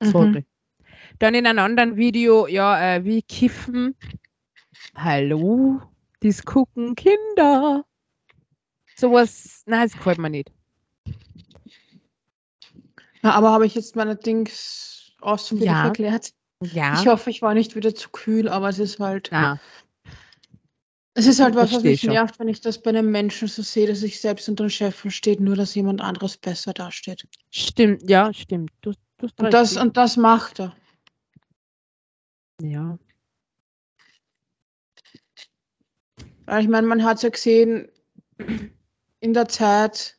Sorry. 0.03 0.45
Dann 1.18 1.35
in 1.35 1.47
einem 1.47 1.61
anderen 1.61 1.97
Video, 1.97 2.47
ja, 2.47 2.97
äh, 2.97 3.05
wie 3.05 3.22
kiffen. 3.22 3.95
Hallo, 4.97 5.81
dies 6.22 6.45
gucken 6.45 6.95
Kinder. 6.95 7.85
Sowas, 8.97 9.62
nein, 9.66 9.83
das 9.89 9.93
gefällt 9.97 10.18
mir 10.18 10.31
nicht. 10.31 10.53
Ja, 13.22 13.31
aber 13.33 13.51
habe 13.53 13.66
ich 13.66 13.75
jetzt 13.75 13.97
meine 13.97 14.16
Dings 14.16 15.12
ausführlich 15.20 15.66
Ja. 15.66 15.87
erklärt? 15.87 16.33
Ja, 16.62 17.01
Ich 17.01 17.07
hoffe, 17.07 17.31
ich 17.31 17.43
war 17.43 17.55
nicht 17.55 17.75
wieder 17.77 17.95
zu 17.95 18.11
kühl, 18.11 18.49
aber 18.49 18.68
es 18.68 18.79
ist 18.79 19.01
halt. 19.01 19.29
na, 19.33 19.61
Es 21.16 21.26
ist 21.26 21.40
halt 21.40 21.54
was, 21.54 21.72
was 21.72 21.84
mich 21.84 22.00
schon. 22.00 22.10
nervt, 22.10 22.38
wenn 22.40 22.48
ich 22.48 22.60
das 22.60 22.82
bei 22.82 22.90
einem 22.90 23.10
Menschen 23.10 23.46
so 23.46 23.62
sehe, 23.62 23.86
dass 23.86 24.00
sich 24.00 24.20
selbst 24.20 24.48
unter 24.48 24.64
den 24.64 24.70
Scheffel 24.70 25.12
steht, 25.12 25.38
nur 25.40 25.54
dass 25.54 25.74
jemand 25.76 26.00
anderes 26.00 26.36
besser 26.36 26.72
dasteht. 26.72 27.24
stimmt, 27.50 28.08
ja, 28.10 28.32
stimmt. 28.32 28.72
Du, 28.80 28.92
du 29.18 29.28
Und 29.38 29.54
das, 29.54 29.76
und 29.76 29.96
das 29.96 30.16
macht 30.16 30.60
er. 30.60 30.76
ja. 32.60 32.98
Ich 36.58 36.68
meine, 36.68 36.86
man 36.86 37.02
hat 37.04 37.16
es 37.18 37.22
ja 37.22 37.30
gesehen 37.30 37.88
in 39.20 39.32
der 39.32 39.48
Zeit, 39.48 40.18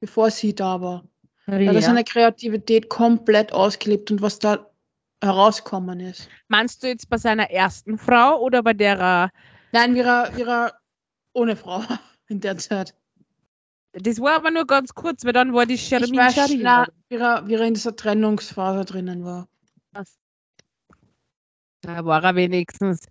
bevor 0.00 0.30
sie 0.30 0.54
da 0.54 0.80
war. 0.80 1.04
Da 1.46 1.54
hat 1.54 1.60
er 1.60 1.72
ja. 1.72 1.80
seine 1.80 2.04
Kreativität 2.04 2.90
komplett 2.90 3.52
ausgelebt 3.52 4.10
und 4.10 4.20
was 4.20 4.38
da 4.38 4.70
herausgekommen 5.22 6.00
ist. 6.00 6.28
Meinst 6.48 6.82
du 6.82 6.88
jetzt 6.88 7.08
bei 7.08 7.16
seiner 7.16 7.50
ersten 7.50 7.96
Frau 7.96 8.40
oder 8.40 8.62
bei 8.62 8.74
der, 8.74 9.30
Nein, 9.72 9.94
wir, 9.94 10.30
wir 10.34 10.48
er 10.48 10.72
ohne 11.32 11.56
Frau 11.56 11.82
in 12.28 12.40
der 12.40 12.58
Zeit. 12.58 12.94
das 13.92 14.20
war 14.20 14.36
aber 14.36 14.50
nur 14.50 14.66
ganz 14.66 14.94
kurz, 14.94 15.24
weil 15.24 15.32
dann 15.32 15.54
war 15.54 15.66
die 15.66 15.74
Ich 15.74 15.90
weiß, 15.90 16.34
Sharif. 16.34 16.60
na, 16.62 16.86
wie, 17.08 17.16
er, 17.16 17.66
in 17.66 17.74
dieser 17.74 17.96
Trennungsphase 17.96 18.84
drinnen 18.84 19.24
war. 19.24 19.48
Da 21.84 22.04
war 22.04 22.22
er 22.22 22.36
wenigstens 22.36 23.06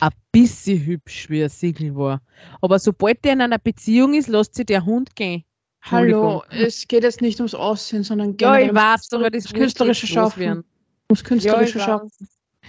ein 0.00 0.10
bisschen 0.32 0.84
hübsch, 0.84 1.30
wie 1.30 1.40
er 1.42 1.48
Single 1.48 1.94
war. 1.94 2.20
Aber 2.60 2.80
sobald 2.80 3.24
der 3.24 3.34
in 3.34 3.40
einer 3.40 3.58
Beziehung 3.58 4.14
ist, 4.14 4.26
lässt 4.26 4.56
sich 4.56 4.66
der 4.66 4.84
Hund 4.84 5.14
gehen. 5.14 5.44
Hallo, 5.82 6.42
es 6.50 6.88
geht 6.88 7.04
jetzt 7.04 7.20
nicht 7.20 7.38
ums 7.38 7.54
Aussehen, 7.54 8.02
sondern 8.02 8.30
Ja, 8.30 8.56
generell 8.56 8.62
ich 8.62 8.68
ums 8.70 8.82
weiß, 8.82 9.12
aber 9.12 9.30
das 9.30 9.46
ums 9.46 9.58
künstlerische 9.58 10.06
Schaffen. 10.08 10.64
Ums 11.08 11.20
Ja, 11.20 11.24
künstlerische 11.28 11.78
ich 11.78 11.84
Schaffen. 11.84 12.10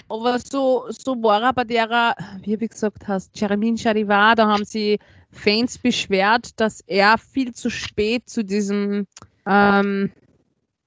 Aber 0.10 0.40
so, 0.40 0.86
so 0.90 1.22
war 1.22 1.42
er 1.44 1.54
bei 1.54 1.64
der, 1.64 2.16
wie 2.44 2.58
du 2.58 2.68
gesagt 2.68 3.08
hast, 3.08 3.40
Jeremy 3.40 3.78
Charivar, 3.78 4.36
da 4.36 4.48
haben 4.48 4.66
sie 4.66 5.00
Fans 5.32 5.78
beschwert, 5.78 6.60
dass 6.60 6.82
er 6.88 7.18
viel 7.18 7.54
zu 7.54 7.70
spät 7.70 8.30
zu 8.30 8.44
diesem 8.44 9.06
ähm, 9.46 10.12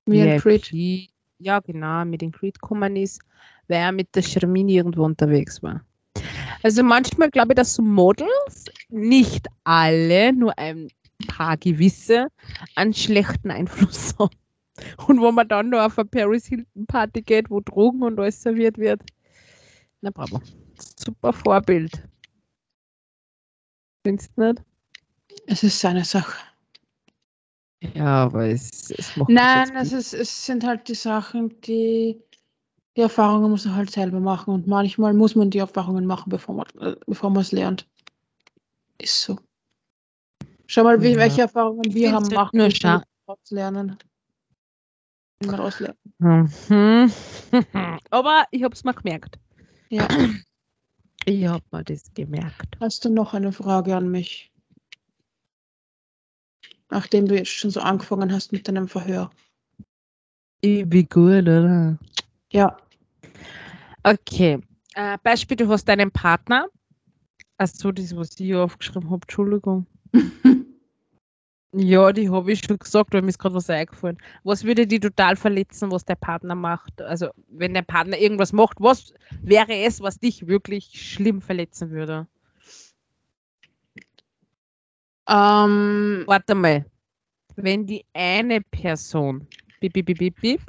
and 0.09 0.43
Creed. 0.43 1.09
Ja 1.39 1.61
genau, 1.61 2.05
mit 2.05 2.21
den 2.21 2.33
Creed 2.33 2.61
gekommen 2.61 2.97
ist, 2.97 3.21
weil 3.69 3.79
er 3.79 3.93
mit 3.93 4.15
der 4.15 4.23
Shermin 4.23 4.69
irgendwo 4.69 5.05
unterwegs 5.05 5.63
war. 5.63 5.81
Also 6.63 6.83
manchmal 6.83 7.31
glaube 7.31 7.53
ich, 7.53 7.57
dass 7.57 7.75
so 7.75 7.83
Models, 7.83 8.67
nicht 8.91 9.47
alle, 9.65 10.33
nur 10.33 10.59
ein 10.59 10.89
paar 11.29 11.57
gewisse, 11.57 12.29
einen 12.75 12.93
schlechten 12.93 13.51
Einfluss 13.51 14.15
haben. 14.19 14.31
Und 15.07 15.21
wo 15.21 15.33
man 15.33 15.49
dann 15.49 15.71
noch 15.71 15.81
auf 15.81 15.99
eine 15.99 16.09
Paris 16.09 16.47
Hilton 16.47 16.87
Party 16.87 17.23
geht, 17.23 17.51
wo 17.51 17.61
Drogen 17.61 18.03
und 18.03 18.19
alles 18.19 18.43
serviert 18.43 18.79
wird. 18.79 19.03
Na 20.01 20.11
bravo. 20.11 20.41
Super 20.97 21.33
Vorbild. 21.33 22.03
Findest 24.07 24.31
du 24.37 24.43
nicht? 24.43 24.63
Es 25.47 25.63
ist 25.63 25.79
seine 25.79 26.05
Sache. 26.05 26.37
Ja, 27.95 28.25
aber 28.25 28.49
es, 28.49 28.91
es 28.91 29.17
macht 29.17 29.31
Nein, 29.31 29.77
es, 29.77 29.93
ist, 29.93 30.13
es 30.13 30.47
sind 30.47 30.65
halt 30.65 30.87
die 30.89 30.95
Sachen, 30.95 31.61
die 31.63 32.21
die 32.97 33.03
Erfahrungen 33.03 33.51
muss 33.51 33.65
man 33.65 33.77
halt 33.77 33.91
selber 33.91 34.21
machen 34.21 34.53
und 34.53 34.67
manchmal 34.67 35.15
muss 35.15 35.37
man 35.37 35.51
die 35.51 35.59
Erfahrungen 35.59 36.07
machen, 36.07 36.29
bevor 36.29 36.57
man 36.57 36.67
äh, 36.81 36.97
bevor 37.07 37.31
man 37.31 37.43
es 37.43 37.53
lernt. 37.53 37.89
Ist 38.99 39.23
so. 39.23 39.39
Schau 40.67 40.85
mal, 40.85 41.01
wie, 41.01 41.13
Ja. 41.13 41.19
welche 41.19 41.43
Erfahrungen 41.43 41.95
wir 41.95 42.13
haben 42.13 42.29
machen 42.29 42.59
nur 42.59 43.03
lernen. 43.51 43.97
Wenn 45.41 45.51
wir 45.51 45.57
daraus 45.57 45.81
lernen. 45.81 45.99
Mhm. 46.19 47.13
Aber 48.11 48.45
ich 48.51 48.63
habe 48.63 48.75
es 48.75 48.85
mir 48.85 48.95
gemerkt. 48.95 49.39
Ja. 49.89 50.07
Ich 51.27 51.47
habe 51.47 51.63
mir 51.71 51.85
das 51.85 52.03
gemerkt. 52.15 52.79
Hast 52.81 53.05
du 53.05 53.11
noch 53.11 53.35
eine 53.35 53.53
Frage 53.53 53.95
an 53.95 54.11
mich? 54.11 54.51
Nachdem 56.89 57.29
du 57.29 57.37
jetzt 57.37 57.51
schon 57.51 57.71
so 57.71 57.81
angefangen 57.81 58.33
hast 58.33 58.53
mit 58.53 58.67
deinem 58.67 58.89
Verhör. 58.89 59.31
Ich 60.63 60.89
bin 60.89 61.07
gut, 61.11 61.43
oder? 61.43 61.99
Ja. 62.51 62.75
Okay. 64.03 64.61
Äh, 64.95 65.19
Beispiel, 65.23 65.59
du 65.59 65.69
hast 65.69 65.85
deinen 65.85 66.11
Partner. 66.11 66.69
Achso, 67.59 67.93
das, 67.93 68.17
was 68.17 68.31
ich 68.31 68.47
hier 68.47 68.61
aufgeschrieben 68.61 69.11
habe, 69.11 69.21
Entschuldigung. 69.23 69.87
Ja, 71.73 72.13
die 72.13 72.29
habe 72.29 72.51
ich 72.51 72.65
schon 72.65 72.79
gesagt, 72.79 73.15
weil 73.15 73.23
mir 73.23 73.29
ist 73.29 73.39
gerade 73.39 73.55
was 73.55 73.71
eingefallen. 73.71 74.19
Was 74.43 74.65
würde 74.65 74.89
die 74.89 74.99
total 74.99 75.37
verletzen, 75.37 75.93
was 75.93 76.05
der 76.05 76.17
Partner 76.17 76.57
macht? 76.57 77.01
Also, 77.01 77.29
wenn 77.49 77.75
der 77.75 77.83
Partner 77.83 78.19
irgendwas 78.19 78.53
macht, 78.53 78.81
was 78.81 79.15
wäre 79.41 79.73
es, 79.85 80.01
was 80.01 80.19
dich 80.19 80.49
wirklich 80.49 80.91
schlimm 80.95 81.41
verletzen 81.41 81.91
würde? 81.91 82.27
Ähm, 85.29 86.25
Warte 86.27 86.55
mal. 86.57 86.85
Wenn 87.55 87.87
die 87.87 88.05
eine 88.15 88.61
Person 88.63 89.47
bip, 89.81 89.93
bip, 89.93 90.07
bip, 90.07 90.41
bip, 90.41 90.61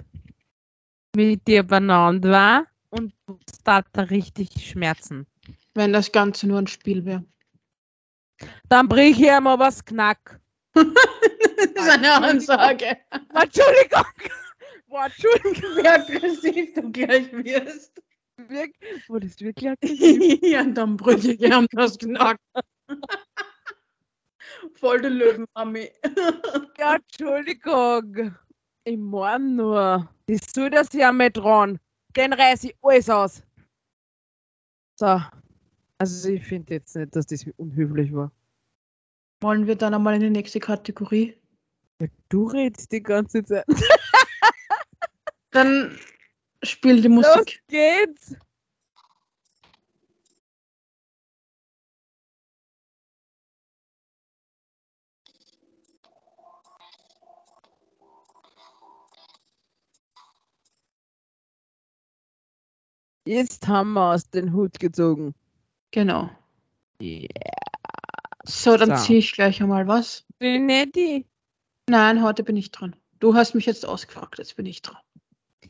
mit 1.16 1.48
dir 1.48 1.64
benannt 1.64 2.26
war 2.26 2.68
und 2.90 3.14
da 3.64 3.84
richtig 3.96 4.50
Schmerzen, 4.70 5.26
wenn 5.74 5.94
das 5.94 6.12
Ganze 6.12 6.48
nur 6.48 6.60
ein 6.60 6.68
Spiel 6.68 7.06
wäre. 7.06 7.24
dann 8.70 8.88
brich 8.88 9.20
ich 9.20 9.28
ihm 9.28 9.48
aber 9.48 9.66
das 9.66 9.84
Knack. 9.86 10.41
Das 10.74 11.86
ist 11.86 11.90
eine 11.90 12.14
Ansage. 12.14 12.98
Entschuldigung! 13.34 14.06
Boah, 14.88 15.06
Entschuldigung! 15.06 15.78
Wie 15.78 15.88
aggressiv 15.88 16.74
du 16.74 16.92
gleich 16.92 17.32
wirst. 17.32 18.02
Wirk 18.50 18.74
das 19.10 19.32
ist 19.32 19.42
wirklich 19.42 19.70
aggressiv. 19.70 20.40
ja, 20.42 20.62
und 20.62 20.76
dann 20.76 20.98
brüche 20.98 21.34
ich 21.34 21.40
gern 21.40 21.68
das 21.72 21.98
Knack. 21.98 22.38
Voll 24.74 25.02
die 25.02 25.08
Löwenmami. 25.08 25.90
Ja, 26.78 26.96
Entschuldigung. 26.96 28.36
Ich 28.84 28.98
mein 28.98 29.56
nur. 29.56 30.10
Das 30.28 30.42
soll 30.54 30.70
das 30.70 30.92
ja 30.94 31.12
mit 31.12 31.38
dran. 31.38 31.80
Den 32.16 32.34
reiß 32.34 32.66
ich 32.66 32.76
alles 32.82 33.10
aus. 33.10 33.44
So. 34.96 35.22
Also 35.98 36.30
ich 36.30 36.46
finde 36.46 36.76
jetzt 36.76 36.96
nicht, 36.96 37.16
dass 37.16 37.26
das 37.28 37.46
unhöflich 37.58 38.14
war. 38.14 38.32
Wollen 39.42 39.66
wir 39.66 39.76
dann 39.76 39.96
einmal 39.96 40.14
in 40.14 40.22
die 40.22 40.30
nächste 40.30 40.60
Kategorie? 40.60 41.36
Ja, 42.00 42.08
du 42.30 42.46
redest 42.46 42.92
die 42.92 43.02
ganze 43.02 43.44
Zeit. 43.44 43.66
Dann 45.52 45.98
spiel 46.64 47.02
die 47.02 47.08
Los 47.08 47.26
Musik. 47.26 47.64
geht's! 47.68 48.36
Jetzt 63.26 63.68
haben 63.68 63.94
wir 63.94 64.14
aus 64.14 64.30
den 64.30 64.54
Hut 64.54 64.80
gezogen. 64.80 65.34
Genau. 65.92 66.30
Yeah. 67.02 67.71
So, 68.46 68.78
dann 68.78 68.98
So. 68.98 69.06
ziehe 69.06 69.20
ich 69.20 69.32
gleich 69.34 69.62
einmal 69.62 69.88
was. 69.88 70.26
Netti. 70.40 71.26
Nein, 71.90 72.24
heute 72.24 72.44
bin 72.44 72.58
ich 72.58 72.72
dran. 72.72 72.96
Du 73.20 73.36
hast 73.36 73.54
mich 73.54 73.66
jetzt 73.66 73.86
ausgefragt, 73.86 74.40
jetzt 74.40 74.56
bin 74.56 74.66
ich 74.66 74.82
dran. 74.82 74.98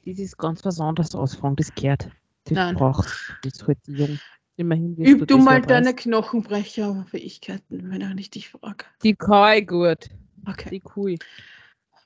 Das 0.05 0.17
ist 0.17 0.37
ganz 0.37 0.63
was 0.65 0.79
anderes 0.79 1.13
ausfragen, 1.13 1.55
das 1.57 1.73
gehört. 1.75 2.09
Das 2.45 2.55
Nein. 2.55 2.75
brauchst 2.75 3.09
du. 3.09 3.49
Das 3.49 3.53
ist 3.53 3.67
halt 3.67 3.77
jung. 3.87 4.19
Immerhin 4.57 4.95
Üb 4.97 5.27
du 5.27 5.37
mal 5.37 5.61
deine. 5.61 5.93
Knochenbrecher-Fähigkeiten, 5.93 7.89
wenn 7.89 8.17
ich 8.17 8.29
dich 8.29 8.49
frage. 8.49 8.85
Die 9.03 9.11
ich 9.11 9.67
gut. 9.67 10.09
Okay. 10.47 10.69
Die 10.69 10.79
Kui. 10.79 11.19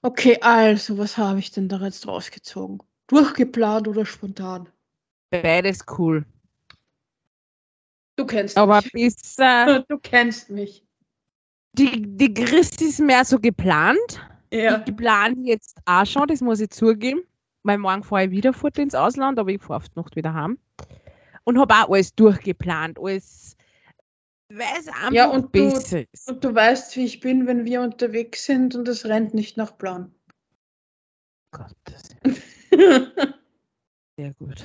Okay, 0.02 0.38
also, 0.42 0.98
was 0.98 1.18
habe 1.18 1.40
ich 1.40 1.52
denn 1.52 1.68
da 1.68 1.78
jetzt 1.78 2.08
rausgezogen? 2.08 2.82
Durchgeplant 3.08 3.88
oder 3.88 4.06
spontan? 4.06 4.70
Beides 5.32 5.80
cool. 5.98 6.26
Du 8.18 8.26
kennst 8.26 8.58
Aber 8.58 8.82
mich. 8.82 8.92
bis 8.92 9.36
äh, 9.40 9.82
Du 9.90 9.98
kennst 10.00 10.50
mich. 10.50 10.84
die, 11.74 12.02
die 12.18 12.34
Christ 12.34 12.82
ist 12.82 13.00
mehr 13.00 13.26
so 13.26 13.40
geplant. 13.40 14.22
Ja. 14.52 14.84
Ich 14.88 14.96
plane 14.96 15.36
jetzt 15.44 15.78
auch 15.86 16.06
schon, 16.06 16.28
das 16.28 16.42
muss 16.42 16.60
ich 16.62 16.70
zugeben. 16.70 17.22
Weil 17.64 17.78
morgen 17.80 18.04
fahre 18.04 18.26
ich 18.26 18.32
wieder 18.32 18.54
fort 18.54 18.78
ins 18.78 18.94
Ausland, 18.96 19.40
aber 19.40 19.50
ich 19.50 19.62
fahre 19.62 19.84
die 19.84 20.00
Nacht 20.00 20.16
wieder 20.16 20.34
heim. 20.34 20.60
Und 21.46 21.58
habe 21.60 21.74
auch 21.74 21.90
alles 21.90 22.14
durchgeplant. 22.16 23.00
Alles, 23.00 23.58
weil 24.50 24.66
es 24.80 24.88
einfach 24.88 25.12
Ja, 25.12 25.28
und 25.30 25.46
du- 25.56 25.70
besser 25.74 26.04
ist. 26.14 26.30
Und 26.30 26.44
du 26.44 26.54
weißt, 26.54 26.96
wie 26.96 27.06
ich 27.06 27.20
bin, 27.20 27.48
wenn 27.48 27.66
wir 27.66 27.82
unterwegs 27.82 28.46
sind 28.46 28.76
und 28.76 28.88
es 28.88 29.06
rennt 29.06 29.34
nicht 29.34 29.58
nach 29.58 29.76
Plan. 29.78 30.14
Gottes, 31.52 32.16
sehr 34.18 34.34
gut. 34.38 34.64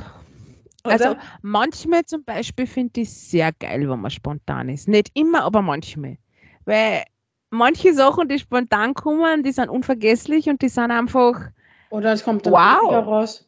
Also 0.85 1.17
manchmal 1.43 2.05
zum 2.05 2.25
Beispiel 2.25 2.67
finde 2.67 3.03
ich 3.03 3.09
es 3.09 3.31
sehr 3.31 3.53
geil, 3.53 3.89
wenn 3.89 4.01
man 4.01 4.11
spontan 4.11 4.69
ist. 4.69 4.89
Nicht 4.89 5.11
immer, 5.15 5.43
aber 5.43 5.63
manchmal. 5.63 6.17
Weil 6.65 7.05
manche 7.51 7.93
Sachen, 7.93 8.29
die 8.29 8.39
spontan 8.39 8.95
kommen, 8.95 9.43
die 9.43 9.53
sind 9.53 9.69
unvergesslich 9.69 10.49
und 10.49 10.63
die 10.63 10.69
sind 10.69 10.91
einfach. 10.91 11.51
Oder 11.91 12.13
es 12.13 12.25
kommt 12.25 12.47
dann 12.47 12.53
Wow. 12.53 13.07
raus. 13.07 13.47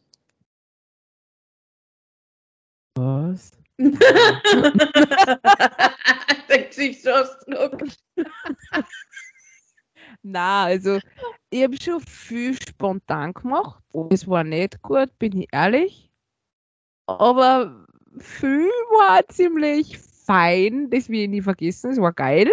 Was? 2.95 3.51
Der 6.49 6.63
Gesichtsausdruck. 6.67 7.83
Na, 10.21 10.65
also 10.65 10.99
ich 11.49 11.63
habe 11.63 11.75
schon 11.81 12.01
viel 12.01 12.55
spontan 12.61 13.33
gemacht. 13.33 13.83
Es 14.11 14.27
war 14.27 14.43
nicht 14.43 14.81
gut, 14.81 15.17
bin 15.17 15.41
ich 15.41 15.47
ehrlich. 15.51 16.11
Aber 17.07 17.85
viel 18.19 18.69
war 18.97 19.27
ziemlich 19.27 19.97
fein. 19.97 20.89
Das 20.89 21.09
will 21.09 21.21
ich 21.21 21.29
nie 21.29 21.41
vergessen. 21.41 21.91
Es 21.91 21.99
war 21.99 22.13
geil. 22.13 22.49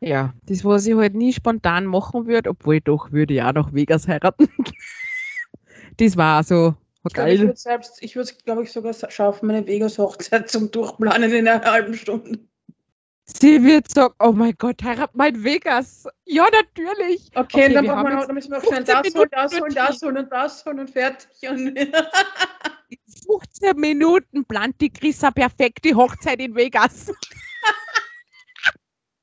Ja, 0.00 0.32
das, 0.46 0.64
was 0.64 0.86
ich 0.86 0.94
halt 0.94 1.14
nie 1.14 1.32
spontan 1.32 1.84
machen 1.86 2.26
würde, 2.26 2.50
obwohl 2.50 2.80
doch 2.80 3.12
würde 3.12 3.34
ich 3.34 3.42
auch 3.42 3.52
nach 3.52 3.72
Vegas 3.72 4.08
heiraten. 4.08 4.48
das 5.98 6.16
war 6.16 6.42
so 6.42 6.74
Ich 7.06 7.12
glaube, 7.12 7.32
ich 7.32 7.38
geil. 7.38 7.48
würde 7.48 7.56
selbst, 7.58 8.02
ich 8.02 8.16
würde 8.16 8.30
es, 8.30 8.38
glaube 8.44 8.62
ich, 8.62 8.72
sogar 8.72 8.94
schaffen, 8.94 9.46
meine 9.48 9.66
Vegas-Hochzeit 9.66 10.50
zum 10.50 10.70
Durchplanen 10.70 11.30
in 11.32 11.46
einer 11.46 11.62
halben 11.62 11.94
Stunde. 11.94 12.38
Sie 13.38 13.62
wird 13.62 13.92
sagen, 13.92 14.14
oh 14.18 14.32
mein 14.32 14.54
Gott, 14.58 14.82
heirat 14.82 15.14
mein 15.14 15.44
Vegas. 15.44 16.06
Ja, 16.24 16.46
natürlich. 16.50 17.30
Okay, 17.34 17.66
Okay, 17.66 17.74
dann, 17.74 17.84
wir 17.84 17.92
brauchen 17.92 18.08
wir 18.08 18.16
noch, 18.16 18.26
dann 18.26 18.34
müssen 18.34 18.50
wir 18.50 18.58
auch 18.58 18.64
schnell 18.64 18.84
15 18.84 19.02
das 19.02 19.14
holen, 19.14 19.28
das 19.30 19.60
holen, 19.60 19.74
das 19.74 20.02
holen 20.02 20.16
und 20.16 20.32
das 20.32 20.64
holen 20.64 20.80
und 20.80 20.90
fertig. 20.90 21.48
Und 21.48 21.76
15 23.26 23.76
Minuten 23.76 24.44
plant 24.44 24.80
die 24.80 24.90
Chrissa 24.90 25.30
perfekt 25.30 25.84
die 25.84 25.94
Hochzeit 25.94 26.40
in 26.40 26.54
Vegas. 26.54 27.12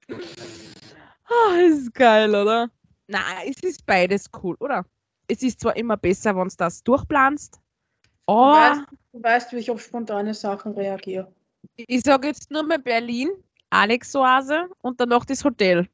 oh, 0.09 1.53
ist 1.67 1.93
geil, 1.93 2.33
oder? 2.33 2.69
Nein, 3.07 3.47
es 3.49 3.63
ist 3.63 3.85
beides 3.85 4.25
cool, 4.41 4.55
oder? 4.59 4.85
Es 5.27 5.43
ist 5.43 5.59
zwar 5.59 5.75
immer 5.75 5.97
besser, 5.97 6.35
wenn 6.35 6.47
du 6.47 6.55
das 6.57 6.83
durchplanst, 6.83 7.55
du, 7.55 8.33
aber 8.33 8.79
weißt, 8.79 8.83
du 9.13 9.23
weißt, 9.23 9.53
wie 9.53 9.57
ich 9.57 9.71
auf 9.71 9.81
spontane 9.81 10.33
Sachen 10.33 10.73
reagiere. 10.73 11.33
ich 11.75 12.01
sage 12.01 12.27
jetzt 12.27 12.49
nur 12.51 12.63
mal 12.63 12.79
Berlin, 12.79 13.29
Alex-Oase 13.69 14.69
und 14.81 14.99
danach 14.99 15.25
das 15.25 15.43
Hotel. 15.43 15.87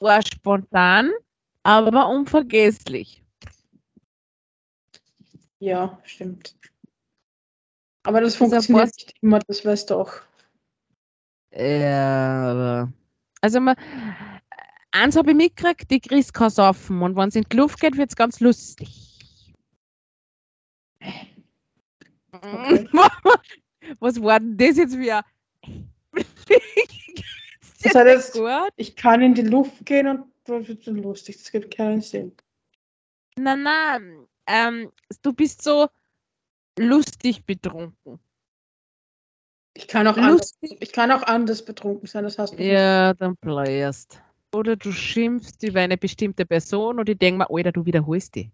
War 0.00 0.22
spontan, 0.22 1.12
aber 1.62 2.08
unvergesslich. 2.08 3.24
Ja, 5.60 6.00
stimmt. 6.04 6.56
Aber 8.04 8.20
das 8.20 8.36
funktioniert 8.36 8.86
nicht 8.86 9.14
immer, 9.20 9.38
das 9.40 9.64
weißt 9.64 9.90
du 9.90 9.96
auch. 9.96 10.12
Ja, 11.52 12.88
also 13.40 13.60
man, 13.60 13.76
eins 14.92 15.16
habe 15.16 15.30
ich 15.30 15.36
mitgekriegt, 15.36 15.90
die 15.90 16.00
Chris 16.00 16.32
kann 16.32 16.50
saufen 16.50 17.02
und 17.02 17.16
wenn 17.16 17.28
es 17.28 17.36
in 17.36 17.44
die 17.50 17.56
Luft 17.56 17.80
geht, 17.80 17.96
wird 17.96 18.10
es 18.10 18.16
ganz 18.16 18.40
lustig. 18.40 19.54
Okay. 22.32 22.88
Was 24.00 24.20
war 24.22 24.38
denn 24.40 24.56
das 24.56 24.76
jetzt 24.76 24.98
wieder? 24.98 25.24
Das 27.80 27.94
hat 27.94 28.06
jetzt- 28.08 28.32
gut? 28.32 28.70
Ich 28.76 28.96
kann 28.96 29.22
in 29.22 29.34
die 29.34 29.42
Luft 29.42 29.86
gehen 29.86 30.08
und 30.08 30.24
das 30.44 30.66
wird 30.66 30.82
so 30.82 30.90
lustig. 30.90 31.36
Das 31.38 31.52
gibt 31.52 31.74
keinen 31.76 32.00
Sinn. 32.00 32.32
Nein, 33.36 33.62
nein, 33.62 34.26
ähm, 34.48 34.90
du 35.22 35.32
bist 35.32 35.62
so 35.62 35.88
lustig 36.78 37.44
betrunken. 37.44 38.18
Ich 39.74 39.86
kann 39.86 40.08
auch, 40.08 40.16
anders, 40.16 40.58
ich 40.60 40.92
kann 40.92 41.12
auch 41.12 41.22
anders 41.22 41.64
betrunken 41.64 42.08
sein, 42.08 42.24
das 42.24 42.36
hast 42.36 42.58
du. 42.58 42.62
Ja, 42.62 43.14
dann 43.14 43.36
bläst. 43.36 44.20
Oder 44.52 44.74
du 44.74 44.90
schimpfst 44.90 45.62
über 45.62 45.80
eine 45.80 45.96
bestimmte 45.96 46.44
Person 46.44 46.98
und 46.98 47.08
ich 47.08 47.18
denke 47.18 47.38
mir, 47.38 47.50
Alter, 47.50 47.70
du 47.70 47.84
wiederholst 47.84 48.34
die. 48.34 48.50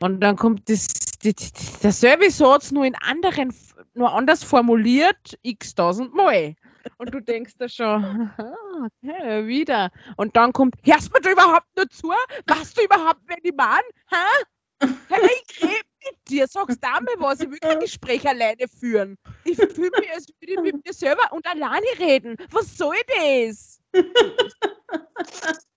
Und 0.00 0.20
dann 0.20 0.36
kommt 0.36 0.70
das, 0.70 0.86
die, 1.22 1.34
die, 1.34 1.50
der 1.82 1.92
Service-Satz 1.92 2.70
nur 2.70 2.86
in 2.86 2.94
anderen, 2.94 3.52
nur 3.94 4.12
anders 4.14 4.44
formuliert, 4.44 5.38
x 5.42 5.74
tausend 5.74 6.14
Mal. 6.14 6.54
Und 6.96 7.12
du 7.12 7.20
denkst 7.20 7.54
da 7.58 7.68
schon, 7.68 8.30
okay, 9.02 9.46
wieder. 9.46 9.90
Und 10.16 10.36
dann 10.36 10.52
kommt, 10.52 10.76
hörst 10.84 11.08
du 11.08 11.12
mir 11.12 11.20
da 11.20 11.30
überhaupt 11.30 11.66
nur 11.76 11.90
zu? 11.90 12.08
Weißt 12.46 12.78
du 12.78 12.84
überhaupt, 12.84 13.20
wer 13.26 13.36
die 13.44 13.52
Mann? 13.52 13.82
Hä? 14.10 14.44
Hey, 14.80 15.28
ich 15.48 15.62
rede 15.62 15.88
mit 16.04 16.28
dir, 16.28 16.46
sagst 16.46 16.78
du 16.82 16.88
mal 16.88 17.04
was, 17.18 17.40
ich 17.40 17.50
will 17.50 17.58
kein 17.58 17.80
Gespräch 17.80 18.26
alleine 18.26 18.68
führen. 18.68 19.16
Ich 19.44 19.56
fühle 19.56 19.90
mich, 19.98 20.10
als 20.12 20.28
würde 20.40 20.52
ich 20.52 20.60
mit 20.60 20.86
mir 20.86 20.92
selber 20.92 21.32
und 21.32 21.46
alleine 21.46 21.86
reden. 21.98 22.36
Was 22.50 22.76
soll 22.76 22.96
das? 23.16 23.80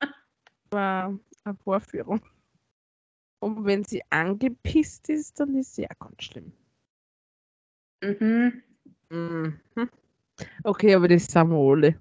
war 0.71 1.17
eine 1.43 1.55
Vorführung. 1.63 2.21
Und 3.39 3.65
wenn 3.65 3.83
sie 3.83 4.01
angepisst 4.09 5.09
ist, 5.09 5.39
dann 5.39 5.55
ist 5.55 5.75
sie 5.75 5.89
auch 5.89 5.99
ganz 5.99 6.23
schlimm. 6.23 6.51
Mhm. 8.01 8.63
Mhm. 9.09 9.59
Okay, 10.63 10.95
aber 10.95 11.07
das 11.07 11.25
sind 11.25 11.49
wir 11.49 11.57
alle. 11.57 11.99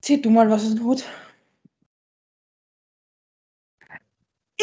Zieh 0.00 0.20
du 0.20 0.30
mal 0.30 0.50
was 0.50 0.74
dem 0.74 0.84
Hut. 0.84 1.04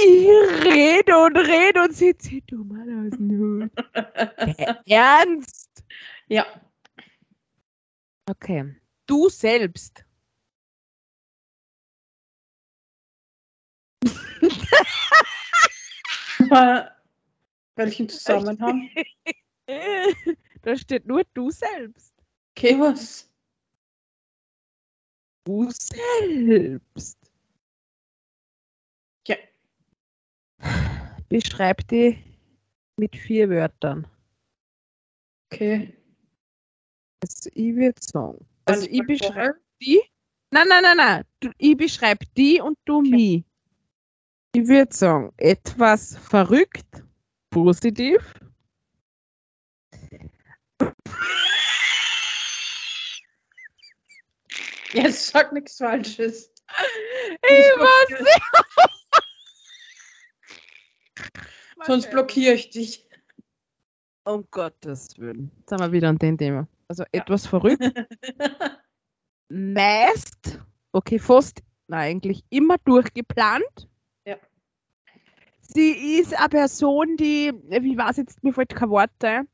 Ich 0.05 0.65
rede 0.65 1.17
und 1.17 1.37
rede 1.37 1.83
und 1.83 1.95
sie 1.95 2.17
zieht 2.17 2.51
du 2.51 2.63
mal 2.63 3.07
aus 3.07 3.17
dem 3.17 3.39
Hut. 3.39 3.71
Ernst? 4.85 5.83
Ja. 6.27 6.45
Okay. 8.29 8.75
Du 9.05 9.29
selbst. 9.29 10.05
Welchen 17.75 18.09
Zusammenhang? 18.09 18.89
Da 20.61 20.75
steht 20.75 21.05
nur 21.05 21.23
du 21.33 21.51
selbst. 21.51 22.13
Okay, 22.51 22.77
was? 22.79 23.29
Du 25.45 25.69
selbst. 25.71 27.17
Ja. 29.27 29.35
Beschreib 31.29 31.87
die 31.87 32.17
mit 32.97 33.15
vier 33.15 33.49
Wörtern. 33.49 34.07
Okay. 35.51 35.95
Also 37.21 37.49
ich 37.53 37.75
würde 37.75 38.01
sagen. 38.01 38.45
Also 38.65 38.87
ich 38.89 39.05
beschreibe 39.05 39.59
die. 39.81 40.01
Nein, 40.51 40.67
nein, 40.67 40.83
nein, 40.83 40.97
nein. 40.97 41.23
Du, 41.39 41.51
ich 41.57 41.77
beschreibe 41.77 42.25
die 42.35 42.59
und 42.59 42.77
du 42.85 43.01
mich. 43.01 43.43
Ich 44.53 44.67
würde 44.67 44.95
sagen, 44.95 45.31
etwas 45.37 46.17
verrückt, 46.17 47.03
positiv. 47.51 48.33
Jetzt 54.91 55.27
sag 55.27 55.53
nichts 55.53 55.77
Falsches. 55.77 56.51
Ich 57.43 57.49
weiß 57.49 58.19
nicht. 58.19 58.98
Sonst 61.85 62.09
blockiere 62.11 62.53
ich 62.53 62.69
dich. 62.69 63.07
Um 64.25 64.45
Gottes 64.51 65.17
Willen. 65.17 65.51
Jetzt 65.59 65.69
sind 65.69 65.79
wir 65.79 65.91
wieder 65.91 66.09
an 66.09 66.17
dem 66.17 66.37
Thema. 66.37 66.67
Also 66.87 67.03
etwas 67.11 67.47
verrückt. 67.47 67.81
Meist, 69.49 70.59
okay, 70.91 71.17
fast, 71.17 71.61
nein, 71.87 72.17
eigentlich 72.17 72.43
immer 72.49 72.77
durchgeplant. 72.85 73.87
Ja. 74.25 74.37
Sie 75.61 76.19
ist 76.19 76.37
eine 76.37 76.49
Person, 76.49 77.17
die, 77.17 77.51
wie 77.67 77.97
war 77.97 78.11
es 78.11 78.17
jetzt, 78.17 78.43
mir 78.43 78.53
fällt 78.53 78.75
kein 78.75 78.89
Wort 78.89 79.09
ein, 79.23 79.47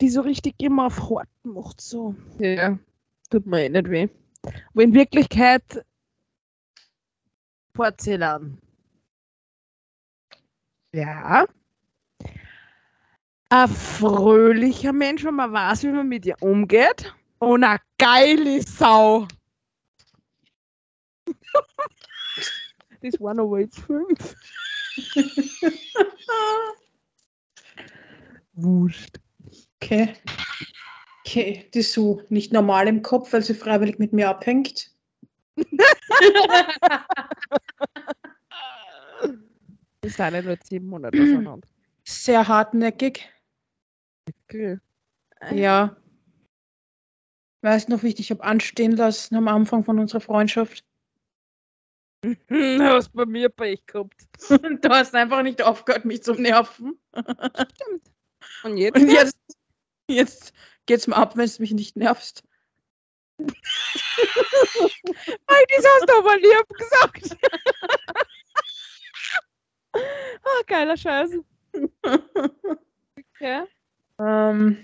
die 0.00 0.08
so 0.08 0.22
richtig 0.22 0.54
immer 0.58 0.86
auf 0.86 1.08
Horten 1.08 1.52
macht, 1.52 1.80
so. 1.80 2.16
Ja, 2.38 2.78
tut 3.30 3.46
mir 3.46 3.66
eh 3.66 3.68
nicht 3.68 3.88
weh. 3.88 4.08
Aber 4.72 4.82
in 4.82 4.94
Wirklichkeit 4.94 5.84
Porzellan. 7.72 8.58
Ja. 10.92 11.46
Ein 13.48 13.68
fröhlicher 13.68 14.92
Mensch, 14.92 15.24
wenn 15.24 15.34
man 15.34 15.52
weiß, 15.52 15.82
wie 15.84 15.88
man 15.88 16.08
mit 16.08 16.26
ihr 16.26 16.36
umgeht. 16.40 17.14
Und 17.38 17.64
eine 17.64 17.80
geile 17.98 18.62
Sau. 18.62 19.26
das 23.02 23.20
aber 23.20 23.60
jetzt 23.60 23.80
fünf. 23.80 24.34
Wurscht. 28.54 29.18
Okay. 29.82 30.14
Okay, 31.26 31.68
die 31.74 31.82
Sue. 31.82 32.24
Nicht 32.28 32.52
normal 32.52 32.88
im 32.88 33.02
Kopf, 33.02 33.32
weil 33.32 33.42
sie 33.42 33.54
freiwillig 33.54 33.98
mit 33.98 34.12
mir 34.12 34.28
abhängt. 34.28 34.90
Wir 40.02 40.10
sind 40.10 40.34
ja 40.34 40.42
nur 40.42 40.58
sieben 40.64 40.88
Monate 40.88 41.16
auseinander. 41.16 41.68
Sehr 42.04 42.48
hartnäckig. 42.48 43.30
Okay. 44.44 44.78
Ja. 45.52 45.96
Weißt 47.62 47.88
noch, 47.88 48.02
wie 48.02 48.08
ich 48.08 48.16
dich 48.16 48.30
habe 48.32 48.42
anstehen 48.42 48.96
lassen 48.96 49.36
am 49.36 49.46
Anfang 49.46 49.84
von 49.84 50.00
unserer 50.00 50.20
Freundschaft? 50.20 50.84
Du 52.22 52.36
hast 52.80 53.12
bei 53.12 53.26
mir 53.26 53.48
Pech 53.48 53.86
gehabt. 53.86 54.26
du 54.48 54.88
hast 54.88 55.14
einfach 55.14 55.42
nicht 55.42 55.62
aufgehört, 55.62 56.04
mich 56.04 56.24
zu 56.24 56.34
nerven. 56.34 56.98
Stimmt. 57.12 58.10
Und 58.64 58.76
jetzt? 58.76 58.96
Und 58.96 59.08
jetzt, 59.08 59.36
jetzt 60.08 60.52
geht's 60.86 61.06
mir 61.06 61.16
ab, 61.16 61.36
wenn 61.36 61.48
du 61.48 61.62
mich 61.62 61.72
nicht 61.72 61.96
nervst. 61.96 62.42
Nein, 63.38 63.52
das 65.76 65.84
hast 65.84 66.08
du 66.08 66.18
aber 66.18 66.36
lieb 66.38 66.68
gesagt. 66.68 67.36
oh, 70.44 70.62
geiler 70.66 70.96
Scheiß. 70.96 71.30
Okay. 73.34 73.64
Ähm, 74.18 74.76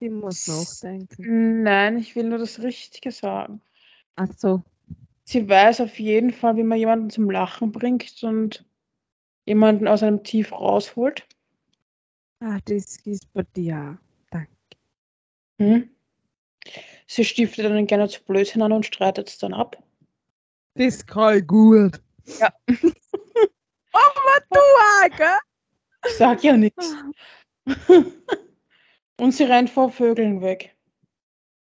Ich 0.00 0.10
muss 0.10 0.46
nachdenken. 0.46 1.62
nein, 1.62 1.98
ich 1.98 2.14
will 2.14 2.24
nur 2.24 2.38
das 2.38 2.62
Richtige 2.62 3.10
sagen. 3.10 3.60
Ach 4.14 4.28
so. 4.36 4.62
Sie 5.24 5.48
weiß 5.48 5.80
auf 5.80 5.98
jeden 5.98 6.32
Fall, 6.32 6.56
wie 6.56 6.62
man 6.62 6.78
jemanden 6.78 7.10
zum 7.10 7.30
Lachen 7.30 7.72
bringt 7.72 8.22
und 8.22 8.64
jemanden 9.44 9.88
aus 9.88 10.02
einem 10.02 10.22
Tief 10.22 10.52
rausholt. 10.52 11.26
Ah, 12.40 12.58
das 12.64 12.98
ist 13.04 13.32
bei 13.32 13.42
dir. 13.42 13.98
Danke. 14.30 14.50
Hm? 15.58 15.90
Sie 17.06 17.24
stiftet 17.24 17.64
dann 17.64 17.86
gerne 17.86 18.08
zu 18.08 18.22
Blödsinn 18.22 18.62
an 18.62 18.72
und 18.72 18.86
streitet 18.86 19.28
es 19.28 19.38
dann 19.38 19.54
ab. 19.54 19.82
Das 20.78 21.04
kann 21.04 21.38
ich 21.38 21.46
gut. 21.46 22.00
Ja. 22.38 22.52
Aber 23.92 24.44
du 24.50 24.58
auch, 24.60 25.16
gell? 25.16 25.38
Ich 26.06 26.12
sag 26.16 26.42
ja 26.44 26.56
nichts. 26.56 26.94
Und 29.20 29.32
sie 29.32 29.44
rennt 29.44 29.70
vor 29.70 29.90
Vögeln 29.90 30.40
weg. 30.40 30.76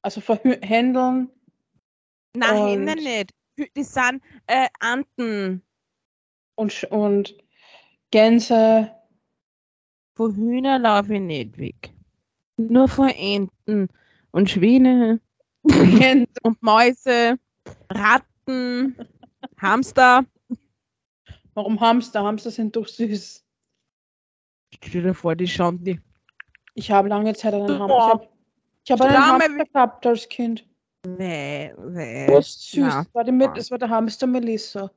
Also 0.02 0.22
vor 0.22 0.40
Händeln. 0.62 1.30
Nein, 2.36 2.58
Und- 2.62 2.88
Hände 2.88 2.96
nicht. 2.96 3.32
Das 3.76 3.94
sind 3.94 4.24
äh, 4.48 4.68
Anten. 4.80 5.62
und, 6.56 6.72
Sch- 6.72 6.88
und 6.88 7.36
Gänse. 8.10 8.92
Von 10.16 10.36
Hühner 10.36 10.80
laufe 10.80 11.14
ich 11.16 11.22
nicht 11.22 11.58
weg. 11.58 11.92
Nur 12.58 12.88
von 12.88 13.10
Enten 13.10 13.90
und 14.32 14.50
Schwäne 14.50 15.20
und 15.64 16.62
Mäuse, 16.64 17.38
Ratten, 17.92 18.26
Hamster. 19.58 20.26
Warum 21.54 21.80
Hamster? 21.80 22.24
Hamster 22.24 22.52
sind 22.52 22.76
doch 22.76 22.88
süß. 22.88 23.44
Stell 24.74 25.04
dir 25.04 25.14
vor, 25.14 25.36
die 25.36 25.48
schauen 25.48 25.84
die. 25.84 26.00
Ich 26.74 26.90
habe 26.92 27.10
lange 27.10 27.34
Zeit 27.34 27.54
einen 27.54 27.80
Hamster. 27.80 28.30
Ich 28.86 28.92
habe 28.92 29.04
hab 29.04 29.10
einen 29.10 29.44
Hamster 29.44 29.66
gehabt 29.66 30.06
als 30.06 30.28
Kind. 30.28 30.68
Nee, 31.06 31.74
nee. 31.90 32.28
Was 32.30 32.70
süß. 32.72 32.80
na. 32.80 33.04
Das 33.04 33.14
war, 33.14 33.24
die 33.24 33.50
das 33.56 33.72
war 33.72 33.78
der 33.78 33.90
Hamster 33.90 34.28
Melissa. 34.28 34.92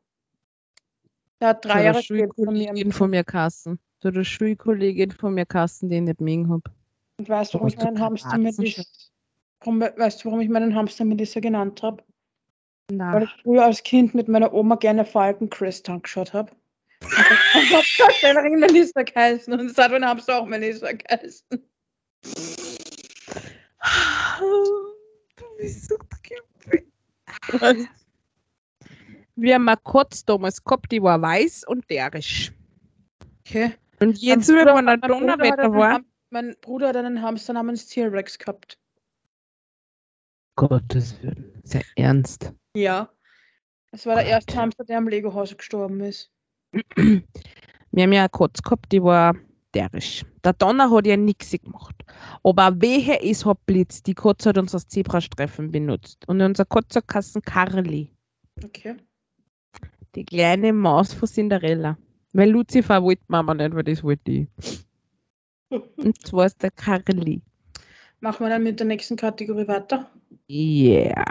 Der 1.41 1.49
hat 1.49 1.65
drei 1.65 1.85
Jahre 1.85 2.03
gelebt 2.03 2.35
von 2.35 2.55
mir. 2.55 2.65
Schulkollegin 2.65 2.93
von 2.93 3.11
mir 3.11 3.25
kassen. 3.25 3.79
So 3.99 4.09
eine 4.09 4.25
Schulkollegin 4.25 5.11
von 5.11 5.35
mir 5.35 5.47
kassen, 5.47 5.91
die 5.91 5.97
ich 5.97 6.03
nicht 6.03 6.21
mögen 6.21 6.51
hab. 6.51 6.71
Und 7.19 7.29
weißt 7.29 7.55
du, 7.55 7.59
warum 7.59 7.69
ich 7.69 7.77
meinen 7.77 8.01
Hamster 8.01 8.29
Katzen 8.31 8.43
Melissa, 8.43 8.83
weißt 9.65 10.21
du, 10.21 10.25
warum 10.27 10.41
ich 10.41 10.49
meinen 10.49 10.75
Hamster 10.75 11.05
Melissa 11.05 11.41
genannt 11.41 11.83
habe? 11.83 12.03
Weil 12.89 12.99
Na, 12.99 13.23
ich 13.23 13.43
früher 13.43 13.65
als 13.65 13.83
Kind 13.83 14.15
mit 14.15 14.29
meiner 14.29 14.53
Oma 14.53 14.77
gerne 14.77 15.05
Falken 15.05 15.51
Chris 15.51 15.83
angeschaut 15.89 16.33
habe. 16.33 16.53
Und 17.03 17.11
ich 17.63 17.73
habe 17.73 17.85
Darstellerin 17.99 18.61
Melissa 18.61 19.03
geheißen 19.03 19.53
und 19.53 19.67
es 19.71 19.77
hat 19.77 19.91
mein 19.91 20.05
Hamster 20.05 20.39
auch 20.39 20.47
Melissa 20.47 20.93
geheißen. 20.93 21.47
du 25.39 25.45
bist 25.59 25.89
so 25.89 25.97
creepy. 26.23 26.87
Wir 29.37 29.55
haben 29.55 29.69
eine 29.69 29.77
Katze 29.77 30.25
damals 30.25 30.65
gehabt, 30.65 30.91
die 30.91 31.03
war 31.03 31.21
weiß 31.21 31.65
und 31.67 31.89
derisch. 31.91 32.53
Okay. 33.41 33.73
Und 34.01 34.19
jetzt, 34.19 34.49
wenn 34.49 34.65
man 34.65 34.89
ein 34.89 35.01
mein 35.01 35.01
Bruder 35.01 35.33
hat 35.33 35.41
Donnerwetter 35.41 35.63
einen 35.65 35.75
war. 35.75 36.01
Mein 36.31 36.57
Bruder 36.63 36.89
hat 36.89 36.97
einen 36.97 37.21
Hamster 37.21 37.53
namens 37.53 37.87
T-Rex 37.87 38.39
gehabt. 38.39 38.79
Gottes 40.57 41.23
Willen. 41.23 41.61
Sehr 41.63 41.85
ernst. 41.97 42.55
Ja. 42.77 43.11
Es 43.93 44.05
war 44.07 44.17
der 44.17 44.27
erste 44.27 44.57
Hamster, 44.57 44.85
der 44.85 44.99
am 44.99 45.09
Lego-Haus 45.09 45.57
gestorben 45.57 46.01
ist. 46.01 46.31
Wir 46.73 48.03
haben 48.03 48.13
ja 48.13 48.21
eine 48.23 48.29
Katze 48.29 48.63
gehabt, 48.63 48.93
die 48.93 49.03
war 49.03 49.35
hysterisch. 49.77 50.25
Der 50.45 50.53
Donner 50.53 50.91
hat 50.91 51.07
ja 51.07 51.17
nichts 51.17 51.51
gemacht. 51.51 51.95
Aber 52.43 52.81
wehe, 52.81 53.21
es 53.23 53.45
hat 53.45 53.65
Blitz. 53.67 54.03
Die 54.03 54.15
Katze 54.15 54.51
hat 54.51 54.59
uns 54.59 54.75
als 54.75 54.89
Zebrastreifen 54.89 55.71
benutzt. 55.71 56.27
Und 56.29 56.41
unser 56.41 56.65
Katze 56.65 57.03
kassen 57.03 57.43
Carly, 57.43 58.11
Okay. 58.65 58.97
die 60.15 60.25
kleine 60.25 60.73
Maus 60.73 61.13
von 61.13 61.29
Cinderella. 61.29 61.99
Weil 62.33 62.51
Lucifer 62.51 63.03
wollte 63.03 63.23
Mama 63.29 63.55
nicht, 63.55 63.75
weil 63.75 63.85
das 63.85 64.03
wollte 64.03 64.31
ich. 64.31 64.49
Und 65.69 66.27
zwar 66.27 66.47
ist 66.47 66.63
der 66.63 66.71
Carly. 66.71 67.43
Machen 68.21 68.47
wir 68.47 68.51
dann 68.51 68.63
mit 68.63 68.79
der 68.79 68.87
nächsten 68.87 69.17
Kategorie 69.17 69.69
weiter. 69.69 70.11
Yeah. 70.49 71.25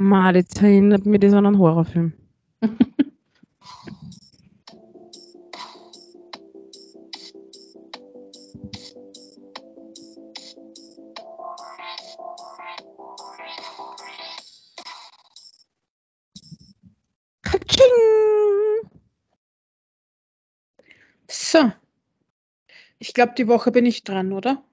Mann, 0.00 0.34
jetzt 0.34 0.62
erinnert 0.62 1.04
mich 1.04 1.20
das 1.20 1.34
an 1.34 1.44
einen 1.44 1.58
Horrorfilm. 1.58 2.14
So. 21.28 21.72
Ich 22.98 23.12
glaube, 23.12 23.34
die 23.36 23.48
Woche 23.48 23.70
bin 23.70 23.84
ich 23.84 24.02
dran, 24.04 24.32
oder? 24.32 24.64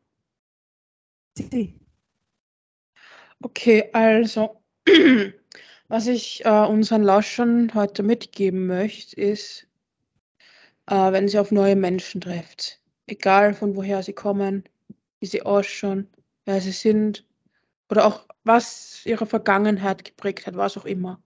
Okay, 3.43 3.89
also, 3.93 4.61
was 5.87 6.07
ich 6.07 6.45
äh, 6.45 6.65
unseren 6.65 7.03
Lauschern 7.03 7.73
heute 7.73 8.03
mitgeben 8.03 8.67
möchte, 8.67 9.19
ist, 9.19 9.67
äh, 10.87 11.11
wenn 11.11 11.27
sie 11.27 11.39
auf 11.39 11.51
neue 11.51 11.75
Menschen 11.75 12.21
trifft, 12.21 12.81
egal 13.07 13.53
von 13.53 13.75
woher 13.75 14.03
sie 14.03 14.13
kommen, 14.13 14.63
wie 15.19 15.25
sie 15.25 15.41
ausschauen, 15.41 16.09
wer 16.45 16.61
sie 16.61 16.71
sind 16.71 17.25
oder 17.89 18.05
auch 18.05 18.27
was 18.43 19.05
ihre 19.05 19.25
Vergangenheit 19.25 20.05
geprägt 20.05 20.47
hat, 20.47 20.55
was 20.55 20.77
auch 20.77 20.85
immer. 20.85 21.21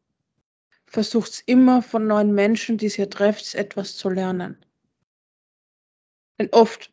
Versucht 0.88 1.44
immer 1.46 1.82
von 1.82 2.08
neuen 2.08 2.34
Menschen, 2.34 2.78
die 2.78 2.90
sie 2.90 3.08
trefft, 3.08 3.56
etwas 3.56 3.96
zu 3.96 4.10
lernen. 4.10 4.66
Denn 6.40 6.50
oft 6.52 6.92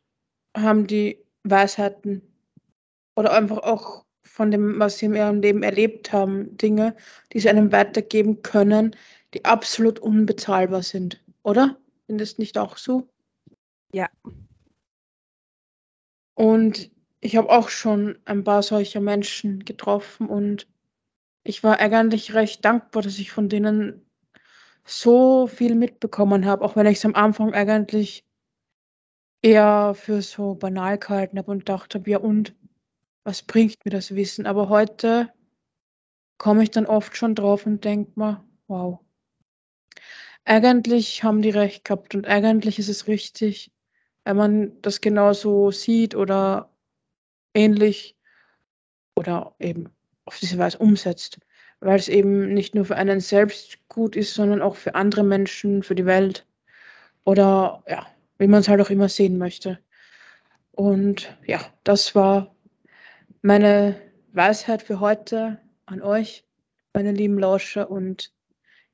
haben 0.56 0.86
die 0.86 1.24
Weisheiten 1.42 2.22
oder 3.16 3.32
einfach 3.32 3.58
auch 3.58 4.04
von 4.28 4.50
dem, 4.50 4.78
was 4.78 4.98
sie 4.98 5.06
in 5.06 5.14
ihrem 5.14 5.40
Leben 5.40 5.62
erlebt 5.62 6.12
haben, 6.12 6.56
Dinge, 6.56 6.94
die 7.32 7.40
sie 7.40 7.48
einem 7.48 7.72
weitergeben 7.72 8.42
können, 8.42 8.94
die 9.34 9.44
absolut 9.44 9.98
unbezahlbar 9.98 10.82
sind. 10.82 11.22
Oder? 11.42 11.78
Findest 12.06 12.38
nicht 12.38 12.56
auch 12.58 12.76
so? 12.76 13.08
Ja. 13.92 14.08
Und 16.34 16.90
ich 17.20 17.36
habe 17.36 17.50
auch 17.50 17.68
schon 17.68 18.18
ein 18.24 18.44
paar 18.44 18.62
solcher 18.62 19.00
Menschen 19.00 19.64
getroffen 19.64 20.28
und 20.28 20.68
ich 21.42 21.64
war 21.64 21.80
eigentlich 21.80 22.34
recht 22.34 22.64
dankbar, 22.64 23.02
dass 23.02 23.18
ich 23.18 23.32
von 23.32 23.48
denen 23.48 24.06
so 24.84 25.46
viel 25.46 25.74
mitbekommen 25.74 26.46
habe, 26.46 26.64
auch 26.64 26.76
wenn 26.76 26.86
ich 26.86 26.98
es 26.98 27.04
am 27.04 27.14
Anfang 27.14 27.54
eigentlich 27.54 28.24
eher 29.42 29.94
für 29.94 30.22
so 30.22 30.54
banal 30.54 30.98
gehalten 30.98 31.38
habe 31.38 31.50
und 31.50 31.68
dachte, 31.68 32.02
ja 32.06 32.18
und, 32.18 32.54
was 33.28 33.42
bringt 33.42 33.84
mir 33.84 33.90
das 33.90 34.14
Wissen? 34.14 34.46
Aber 34.46 34.70
heute 34.70 35.30
komme 36.38 36.62
ich 36.62 36.70
dann 36.70 36.86
oft 36.86 37.14
schon 37.14 37.34
drauf 37.34 37.66
und 37.66 37.84
denke 37.84 38.18
mir, 38.18 38.42
wow, 38.68 39.00
eigentlich 40.46 41.22
haben 41.24 41.42
die 41.42 41.50
recht 41.50 41.84
gehabt 41.84 42.14
und 42.14 42.26
eigentlich 42.26 42.78
ist 42.78 42.88
es 42.88 43.06
richtig, 43.06 43.70
wenn 44.24 44.38
man 44.38 44.80
das 44.80 45.02
genauso 45.02 45.70
sieht 45.70 46.14
oder 46.14 46.72
ähnlich 47.52 48.16
oder 49.14 49.54
eben 49.58 49.90
auf 50.24 50.38
diese 50.38 50.56
Weise 50.56 50.78
umsetzt, 50.78 51.38
weil 51.80 51.98
es 51.98 52.08
eben 52.08 52.54
nicht 52.54 52.74
nur 52.74 52.86
für 52.86 52.96
einen 52.96 53.20
selbst 53.20 53.78
gut 53.88 54.16
ist, 54.16 54.32
sondern 54.32 54.62
auch 54.62 54.76
für 54.76 54.94
andere 54.94 55.22
Menschen, 55.22 55.82
für 55.82 55.94
die 55.94 56.06
Welt 56.06 56.46
oder 57.24 57.84
ja, 57.86 58.06
wie 58.38 58.46
man 58.46 58.60
es 58.60 58.68
halt 58.68 58.80
auch 58.80 58.88
immer 58.88 59.10
sehen 59.10 59.36
möchte. 59.36 59.78
Und 60.70 61.36
ja, 61.44 61.60
das 61.84 62.14
war 62.14 62.54
meine 63.42 64.00
Weisheit 64.32 64.82
für 64.82 65.00
heute 65.00 65.60
an 65.86 66.02
euch, 66.02 66.44
meine 66.92 67.12
lieben 67.12 67.38
Lauscher. 67.38 67.90
Und 67.90 68.32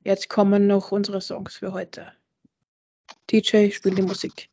jetzt 0.03 0.29
kommen 0.29 0.67
noch 0.67 0.91
unsere 0.91 1.21
Songs 1.21 1.57
für 1.57 1.73
heute. 1.73 2.11
DJ, 3.31 3.71
spiel 3.71 3.95
die 3.95 4.01
Musik. 4.01 4.49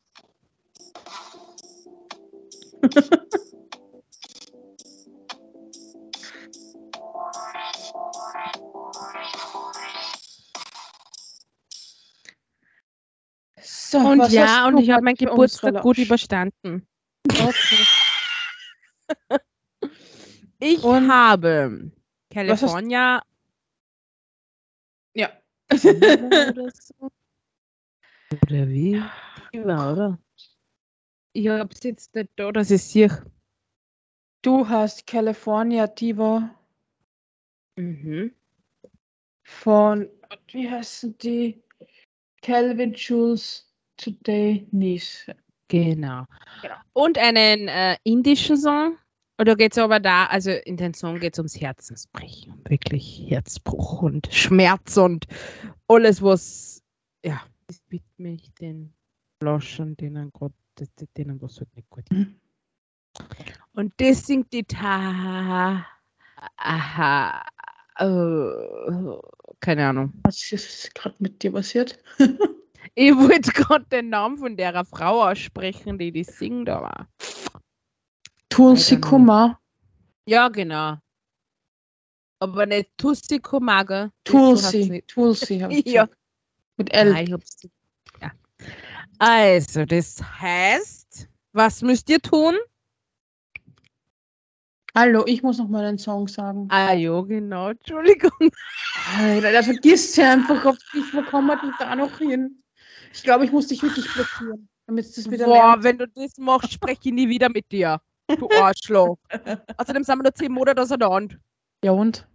so, 13.62 13.99
Und 13.99 14.32
ja, 14.32 14.66
und 14.66 14.78
ich 14.78 14.90
habe 14.90 15.03
meinen 15.03 15.16
Geburtstag 15.16 15.82
gut 15.82 15.99
überstanden. 15.99 16.86
Okay. 17.28 17.86
Ich 20.64 20.84
Und- 20.84 21.10
habe 21.10 21.90
California 22.30 23.20
Ja. 25.12 25.28
oder 25.72 26.70
so. 26.70 27.10
Oder 28.44 28.68
wie? 28.68 29.02
War, 29.54 29.92
oder? 29.92 30.18
Ich 31.32 31.48
habe 31.48 31.68
es 31.74 31.82
jetzt 31.82 32.14
nicht 32.14 32.30
da, 32.36 32.52
dass 32.52 32.70
ich 32.70 32.80
sehe. 32.84 33.24
Du 34.42 34.68
hast 34.68 35.04
California 35.08 35.88
Diva 35.88 36.54
Mhm. 37.76 38.32
von, 39.42 40.08
wie 40.52 40.70
heißen 40.70 41.18
die? 41.18 41.60
Calvin 42.40 42.92
Jules 42.94 43.68
Today 43.96 44.64
Niece. 44.70 45.26
Genau. 45.66 46.24
Genau. 46.61 46.74
Und 46.92 47.18
einen 47.18 47.66
äh, 47.66 47.96
indischen 48.04 48.57
Song. 48.57 48.96
Und 49.42 49.48
da 49.48 49.54
geht 49.56 49.72
es 49.72 49.78
aber 49.78 49.98
da, 49.98 50.26
also 50.26 50.52
in 50.52 50.76
den 50.76 50.94
Song 50.94 51.18
geht 51.18 51.32
es 51.32 51.40
ums 51.40 51.60
Herzensbrechen. 51.60 52.62
Wirklich 52.68 53.24
Herzbruch 53.26 54.00
und 54.00 54.28
Schmerz 54.30 54.96
und 54.96 55.26
alles, 55.88 56.22
was, 56.22 56.80
ja, 57.24 57.42
das 57.66 57.82
widme 57.88 58.34
ich 58.34 58.54
den 58.54 58.94
Flaschen, 59.40 59.96
denen 59.96 60.30
Gott, 60.30 60.52
denen 61.16 61.42
was 61.42 61.58
halt 61.58 61.74
nicht 61.74 61.90
gut 61.90 62.04
Mhm. 62.12 62.36
Und 63.72 63.92
das 63.96 64.28
singt 64.28 64.52
die 64.52 64.62
Ta. 64.62 65.86
Aha. 66.58 67.44
äh, 67.98 69.16
keine 69.58 69.88
Ahnung. 69.88 70.12
Was 70.22 70.52
ist 70.52 70.94
gerade 70.94 71.16
mit 71.18 71.42
dir 71.42 71.50
passiert? 71.50 71.98
Ich 72.94 73.14
wollte 73.16 73.52
gerade 73.52 73.86
den 73.86 74.10
Namen 74.10 74.36
von 74.36 74.56
der 74.56 74.84
Frau 74.84 75.22
aussprechen, 75.22 75.98
die 75.98 76.12
die 76.12 76.24
singt, 76.24 76.68
aber. 76.68 77.08
Tulsi. 78.53 79.00
Kumar. 79.00 79.58
Ja, 80.26 80.49
genau. 80.49 80.99
Aber 82.38 82.66
nicht 82.66 82.91
Tussi 82.99 83.38
Komaga. 83.38 84.11
Tulsi. 84.24 85.03
Tulsi. 85.07 85.64
ich 85.70 85.87
Ja. 85.87 86.08
Mit 86.76 86.92
L. 86.92 87.12
Nein, 87.12 87.38
ich. 87.62 87.70
Ja. 88.20 88.33
Also, 89.18 89.87
das 89.87 90.22
heißt, 90.22 91.29
was 91.53 91.80
müsst 91.80 92.11
ihr 92.11 92.20
tun? 92.20 92.57
Hallo, 94.95 95.24
ich 95.26 95.42
muss 95.42 95.57
noch 95.57 95.68
mal 95.68 95.84
einen 95.87 95.99
Song 95.99 96.29
sagen. 96.29 96.68
Ah, 96.70 96.92
ja, 96.92 97.18
genau. 97.22 97.70
Entschuldigung. 97.70 98.50
Alter, 99.16 99.53
da 99.53 99.62
vergisst 99.62 100.12
sie 100.14 100.22
einfach 100.22 100.62
auf 100.66 100.76
dich. 100.92 101.14
Wo 101.14 101.22
kommen 101.22 101.46
wir 101.46 101.57
denn 101.57 101.72
da 101.79 101.96
noch 101.96 102.18
hin? 102.18 102.62
Ich 103.14 103.22
glaube, 103.22 103.46
ich 103.46 103.53
muss 103.53 103.68
dich 103.68 103.83
wirklich 103.83 104.12
blockieren, 104.12 104.68
damit 104.87 105.07
es 105.07 105.14
das 105.14 105.30
wieder 105.30 105.46
Boah, 105.46 105.68
lernt. 105.68 105.84
wenn 105.84 105.99
du 105.99 106.08
das 106.08 106.37
machst, 106.37 106.72
spreche 106.74 107.00
ich 107.04 107.12
nie 107.12 107.29
wieder 107.29 107.49
mit 107.49 107.72
dir. 107.72 108.00
Du 108.28 108.49
Arschloch. 108.50 109.18
Außerdem 109.76 110.04
sind 110.04 110.18
wir 110.18 110.22
nur 110.22 110.34
10 110.34 110.53
Monate 110.53 110.82
auseinander. 110.82 111.36
Ja 111.84 111.92
und? 111.92 112.26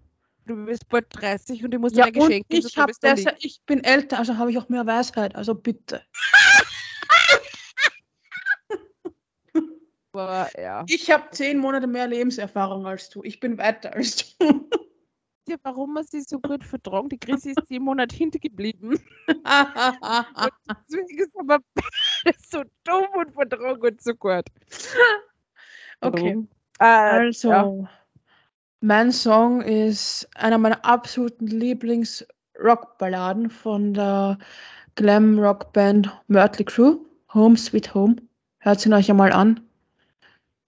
Du 0.45 0.65
bist 0.65 0.87
bald 0.87 1.07
30 1.11 1.63
und 1.63 1.73
ich 1.73 1.79
muss 1.79 1.91
dir 1.93 1.99
Ja, 1.99 2.05
ein 2.05 2.15
und 2.15 2.27
Geschenk 2.27 2.45
ich, 2.49 2.61
sonst 2.61 2.77
hab 2.77 2.89
besser, 3.01 3.33
ich 3.39 3.61
bin 3.65 3.83
älter, 3.83 4.19
also 4.19 4.37
habe 4.37 4.51
ich 4.51 4.57
auch 4.57 4.69
mehr 4.69 4.85
Weisheit. 4.85 5.35
Also 5.35 5.53
bitte. 5.55 6.01
Aber, 10.13 10.49
ja. 10.57 10.83
Ich 10.87 11.11
habe 11.11 11.29
zehn 11.31 11.59
Monate 11.59 11.85
mehr 11.85 12.07
Lebenserfahrung 12.07 12.87
als 12.87 13.09
du. 13.09 13.23
Ich 13.23 13.39
bin 13.39 13.57
weiter 13.57 13.93
als 13.93 14.37
du. 14.37 14.67
Ja, 15.47 15.55
warum 15.63 15.93
man 15.93 16.03
sie 16.03 16.21
so 16.21 16.39
gut 16.39 16.63
vertragen? 16.63 17.07
Die 17.07 17.19
Krise 17.19 17.51
ist 17.51 17.67
10 17.67 17.81
Monate 17.81 18.15
hintergeblieben. 18.15 18.99
Deswegen 19.27 21.19
ist 21.19 21.37
aber 21.39 21.59
beides 21.73 22.41
so 22.49 22.63
dumm 22.83 23.07
und 23.15 23.31
vertragen 23.33 23.81
und 23.81 24.01
so 24.01 24.13
gut. 24.13 24.43
Okay. 26.01 26.47
Äh, 26.79 26.85
Also, 26.85 27.49
ja. 27.49 27.89
mein 28.81 29.11
Song 29.11 29.61
ist 29.61 30.27
einer 30.35 30.57
meiner 30.57 30.83
absoluten 30.85 31.47
Lieblings-Rockballaden 31.47 33.49
von 33.49 33.93
der 33.93 34.37
Glam-Rock-Band 34.95 36.09
Mötley 36.27 36.65
Crüe. 36.65 36.99
Home 37.33 37.57
Sweet 37.57 37.93
Home. 37.93 38.15
Hört 38.59 38.85
ihn 38.85 38.93
euch 38.93 39.09
einmal 39.09 39.31
an. 39.31 39.61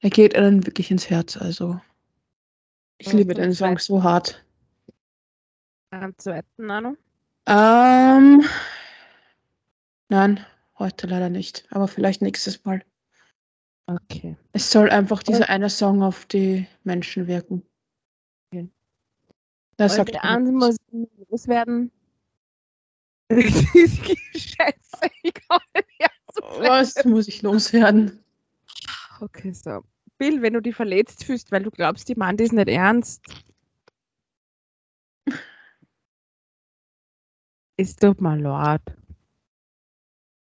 Er 0.01 0.09
geht 0.09 0.35
einem 0.35 0.65
wirklich 0.65 0.91
ins 0.91 1.09
Herz. 1.09 1.37
Also, 1.37 1.79
ich 2.97 3.11
liebe 3.13 3.33
den 3.33 3.53
Song 3.53 3.77
so 3.77 4.03
hart. 4.03 4.43
Am 5.91 6.17
zweiten 6.17 6.69
auch 6.69 6.81
noch. 6.81 6.95
Ähm, 7.47 8.43
nein, 10.09 10.45
heute 10.77 11.07
leider 11.07 11.29
nicht. 11.29 11.65
Aber 11.71 11.87
vielleicht 11.87 12.21
nächstes 12.21 12.63
Mal. 12.63 12.83
Okay. 13.89 14.37
Es 14.53 14.69
soll 14.71 14.89
einfach 14.91 15.23
dieser 15.23 15.49
eine 15.49 15.69
Song 15.69 16.03
auf 16.03 16.25
die 16.25 16.67
Menschen 16.83 17.27
wirken. 17.27 17.63
Okay. 18.51 18.69
Das 19.77 19.95
sagt 19.95 20.13
der 20.13 20.25
andere 20.25 20.53
muss 20.53 20.75
loswerden. 21.29 21.89
Scheiße, 23.31 25.09
ich 25.23 25.33
kann 25.33 25.61
nicht 25.73 26.11
Was 26.59 27.05
muss 27.05 27.29
ich 27.29 27.41
loswerden? 27.41 28.19
Okay, 29.21 29.53
so. 29.53 29.83
Bill, 30.17 30.41
wenn 30.41 30.53
du 30.53 30.61
dich 30.61 30.75
verletzt 30.75 31.23
fühlst, 31.23 31.51
weil 31.53 31.63
du 31.63 31.71
glaubst, 31.71 32.09
die 32.09 32.15
meint 32.15 32.41
das 32.41 32.51
nicht 32.51 32.67
ernst. 32.67 33.23
Es 37.77 37.95
tut 37.95 38.19
mir 38.19 38.35
leid. 38.35 38.81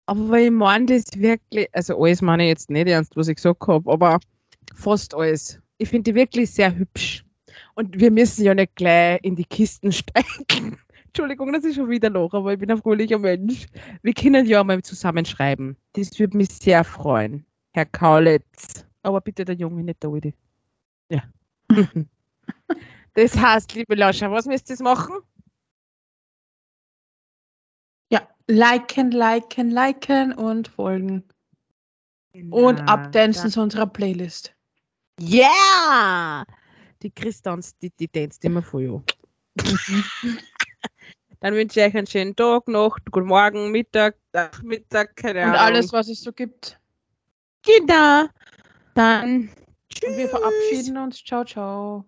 Aber 0.09 0.39
ich 0.39 0.49
meine 0.49 0.87
das 0.87 1.05
wirklich, 1.17 1.69
also 1.71 2.01
alles 2.03 2.23
meine 2.23 2.41
ich 2.41 2.49
jetzt 2.49 2.71
nicht 2.71 2.87
ernst, 2.87 3.15
was 3.15 3.27
ich 3.27 3.35
gesagt 3.35 3.67
habe, 3.67 3.91
aber 3.91 4.19
fast 4.73 5.13
alles. 5.13 5.61
Ich 5.77 5.89
finde 5.89 6.11
die 6.11 6.15
wirklich 6.15 6.49
sehr 6.49 6.75
hübsch. 6.75 7.23
Und 7.75 7.99
wir 7.99 8.09
müssen 8.09 8.43
ja 8.43 8.55
nicht 8.55 8.75
gleich 8.75 9.19
in 9.21 9.35
die 9.35 9.45
Kisten 9.45 9.91
steigen. 9.91 10.79
Entschuldigung, 11.05 11.53
das 11.53 11.63
ist 11.63 11.75
schon 11.75 11.91
wieder 11.91 12.09
noch, 12.09 12.33
aber 12.33 12.53
ich 12.53 12.59
bin 12.59 12.71
ein 12.71 12.81
fröhlicher 12.81 13.19
Mensch. 13.19 13.67
Wir 14.01 14.13
können 14.13 14.47
ja 14.47 14.63
mal 14.63 14.81
zusammen 14.81 15.25
schreiben. 15.25 15.77
Das 15.93 16.17
würde 16.17 16.37
mich 16.37 16.49
sehr 16.49 16.83
freuen. 16.83 17.45
Herr 17.73 17.85
Kaulitz. 17.85 18.87
Aber 19.03 19.21
bitte 19.21 19.45
der 19.45 19.57
Junge, 19.57 19.83
nicht 19.83 20.01
der 20.01 20.09
Alte. 20.09 20.33
Ja. 21.11 21.21
das 23.13 23.37
heißt, 23.37 23.75
liebe 23.75 23.93
Lauscher, 23.93 24.31
was 24.31 24.47
müsst 24.47 24.71
ihr 24.71 24.83
machen? 24.83 25.17
Liken, 28.49 29.11
liken, 29.11 29.69
liken 29.69 30.33
und 30.33 30.67
folgen. 30.67 31.23
Und 32.51 32.77
Genau, 32.77 32.91
abdancen 32.91 33.49
zu 33.51 33.61
unserer 33.61 33.85
Playlist. 33.87 34.53
Ja! 35.19 36.43
Die 37.01 37.11
Christans, 37.11 37.77
die, 37.77 37.91
die 37.91 38.07
tanzt 38.07 38.43
immer 38.43 38.63
an. 38.73 39.03
Dann 41.41 41.53
wünsche 41.53 41.79
ich 41.79 41.85
euch 41.87 41.95
einen 41.97 42.07
schönen 42.07 42.35
Tag, 42.35 42.67
Nacht, 42.67 43.03
guten 43.11 43.27
Morgen, 43.27 43.71
Mittag, 43.71 44.17
Nachmittag, 44.33 45.15
keine 45.15 45.39
Und 45.43 45.49
Ahnung. 45.49 45.61
alles, 45.61 45.93
was 45.93 46.09
es 46.09 46.21
so 46.21 46.33
gibt. 46.33 46.77
Genau. 47.63 48.25
Dann 48.93 49.49
Und 50.05 50.17
wir 50.17 50.27
verabschieden 50.27 50.97
uns. 50.97 51.23
Ciao, 51.23 51.45
ciao. 51.45 52.05